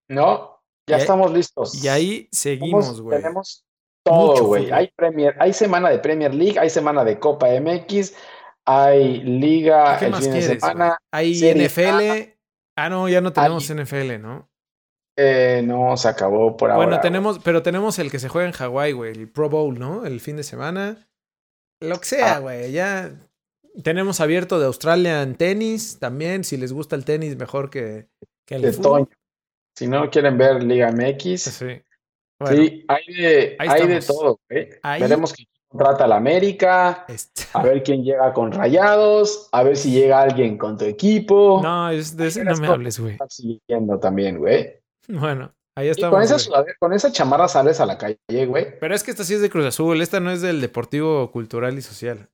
No, 0.09 0.61
ya 0.89 0.95
Y 0.95 0.95
ahí- 0.95 1.01
estamos 1.03 1.33
listos. 1.33 1.85
Y 1.85 1.89
ahí 1.89 2.29
seguimos, 2.33 3.01
güey. 3.01 3.18
Tenemos 3.18 3.64
todo, 4.05 4.45
güey. 4.45 4.70
Hay 4.70 4.91
Premier, 4.97 5.35
hay 5.41 5.53
semana 5.53 5.91
de 5.91 5.99
Premier 5.99 6.33
League, 6.33 6.59
hay 6.59 6.70
semana 6.70 7.05
de 7.05 7.18
Copa 7.18 7.49
MX, 7.49 8.14
hay 8.64 9.18
Liga 9.22 9.99
¿Qué 9.99 10.07
el 10.07 10.11
más 10.12 10.20
fin 10.22 10.33
de 10.33 10.39
quieres? 10.39 10.61
güey? 10.61 10.72
semana. 10.72 10.99
Hay 11.12 11.35
NFL. 11.35 12.36
Ah, 12.77 12.89
no, 12.89 13.09
ya 13.09 13.20
no 13.20 13.33
tenemos 13.33 13.68
Hay- 13.70 13.77
NFL, 13.77 14.18
¿no? 14.20 14.49
Eh, 15.18 15.62
no, 15.64 15.97
se 15.97 16.09
acabó 16.09 16.57
por 16.59 16.70
ahora. 16.70 16.85
Bueno, 16.87 17.01
tenemos, 17.01 17.39
pero 17.39 17.62
tenemos 17.62 17.99
el 17.99 18.11
que 18.11 18.18
se 18.18 18.29
juega 18.29 18.47
en 18.49 18.53
Hawái, 18.55 18.93
güey, 18.93 19.12
el 19.12 19.29
Pro 19.31 19.49
Bowl, 19.49 19.79
¿no? 19.79 20.05
El 20.05 20.20
fin 20.20 20.37
de 20.37 20.43
semana. 20.43 21.09
Lo 21.81 21.99
que 21.99 22.05
sea, 22.05 22.37
Ah. 22.37 22.39
güey, 22.41 22.70
ya. 22.72 23.12
Tenemos 23.83 24.20
abierto 24.20 24.59
de 24.59 24.66
Australia 24.66 25.22
en 25.22 25.35
tenis 25.37 25.99
también. 25.99 26.45
Si 26.45 26.57
les 26.57 26.72
gusta 26.72 26.97
el 26.97 27.05
tenis, 27.07 27.37
mejor 27.37 27.70
que, 27.70 28.09
que 28.47 28.57
el 28.57 28.62
de 28.62 28.72
fútbol. 28.72 29.05
Toño. 29.07 29.16
Si 29.77 29.87
no 29.87 30.11
quieren 30.11 30.37
ver 30.39 30.62
Liga 30.62 30.91
MX, 30.91 31.43
Sí. 31.43 31.83
Bueno, 32.39 32.57
sí, 32.64 32.85
hay 32.89 33.14
de, 33.14 33.57
hay 33.59 33.87
de 33.89 34.01
todo, 34.03 34.39
güey. 34.51 34.68
Ahí- 34.83 35.01
Veremos 35.01 35.33
contrata 35.69 36.05
a 36.05 36.09
la 36.09 36.17
América, 36.17 37.05
este- 37.09 37.43
a 37.53 37.62
ver 37.62 37.83
quién 37.83 38.03
llega 38.03 38.33
con 38.33 38.53
Rayados, 38.53 39.49
a 39.53 39.62
ver 39.62 39.77
si 39.77 39.91
llega 39.91 40.21
alguien 40.23 40.57
con 40.59 40.77
tu 40.79 40.85
equipo. 40.85 41.61
No, 41.62 41.91
es 41.91 42.17
de 42.17 42.29
ese 42.29 42.45
no 42.45 42.57
me 42.57 42.69
hables, 42.69 42.99
güey. 43.01 43.12
Estás 43.14 43.35
siguiendo 43.35 43.99
también, 43.99 44.39
güey. 44.39 44.81
Bueno, 45.09 45.53
ahí 45.77 45.89
Y 45.89 45.91
estamos. 45.91 46.14
con 46.14 46.23
esa, 46.23 46.35
güey. 46.35 46.45
sudadera- 46.45 46.77
con 46.79 46.93
esa 46.93 47.12
chamarra 47.12 47.49
sales 47.49 47.81
a 47.81 47.87
la 47.87 47.99
calle, 47.99 48.47
güey. 48.47 48.79
Pero 48.79 48.95
es 48.95 49.03
que 49.03 49.11
esta 49.11 49.25
sí 49.25 49.35
es 49.35 49.41
de 49.41 49.51
Cruz 49.51 49.67
Azul. 49.67 50.01
Esta 50.01 50.21
no 50.21 50.31
es 50.31 50.41
del 50.41 50.61
Deportivo 50.61 51.31
Cultural 51.33 51.77
y 51.79 51.83
Social. 51.83 52.29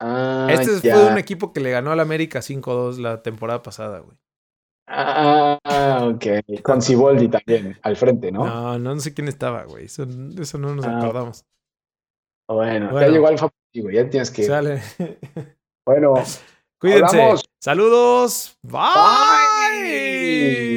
Ah, 0.00 0.48
este 0.50 0.80
ya. 0.86 0.94
fue 0.94 1.06
un 1.10 1.16
equipo 1.18 1.54
que 1.54 1.60
le 1.60 1.70
ganó 1.70 1.90
al 1.90 2.00
América 2.00 2.40
5-2 2.42 2.98
la 2.98 3.22
temporada 3.22 3.62
pasada, 3.62 4.00
güey. 4.00 4.16
Ah, 4.88 5.58
ok. 6.12 6.60
Con 6.62 6.80
Ciboldi 6.82 7.28
también, 7.28 7.78
al 7.82 7.96
frente, 7.96 8.30
¿no? 8.30 8.44
No, 8.46 8.78
no, 8.78 9.00
sé 9.00 9.14
quién 9.14 9.28
estaba, 9.28 9.64
güey. 9.64 9.86
Eso, 9.86 10.06
eso 10.40 10.58
no 10.58 10.74
nos 10.74 10.84
Ah. 10.86 10.98
acordamos. 10.98 11.44
Bueno, 12.48 12.90
bueno. 12.90 13.00
ya 13.00 13.08
llegó 13.08 13.26
Alfa 13.26 13.48
Positivo, 13.48 13.90
ya 13.90 14.08
tienes 14.08 14.30
que. 14.30 14.44
Sale. 14.44 14.82
Bueno, 15.84 16.14
cuídense. 16.80 17.20
Hablamos. 17.20 17.44
Saludos. 17.60 18.58
Bye. 18.62 18.80
Bye. 19.82 20.75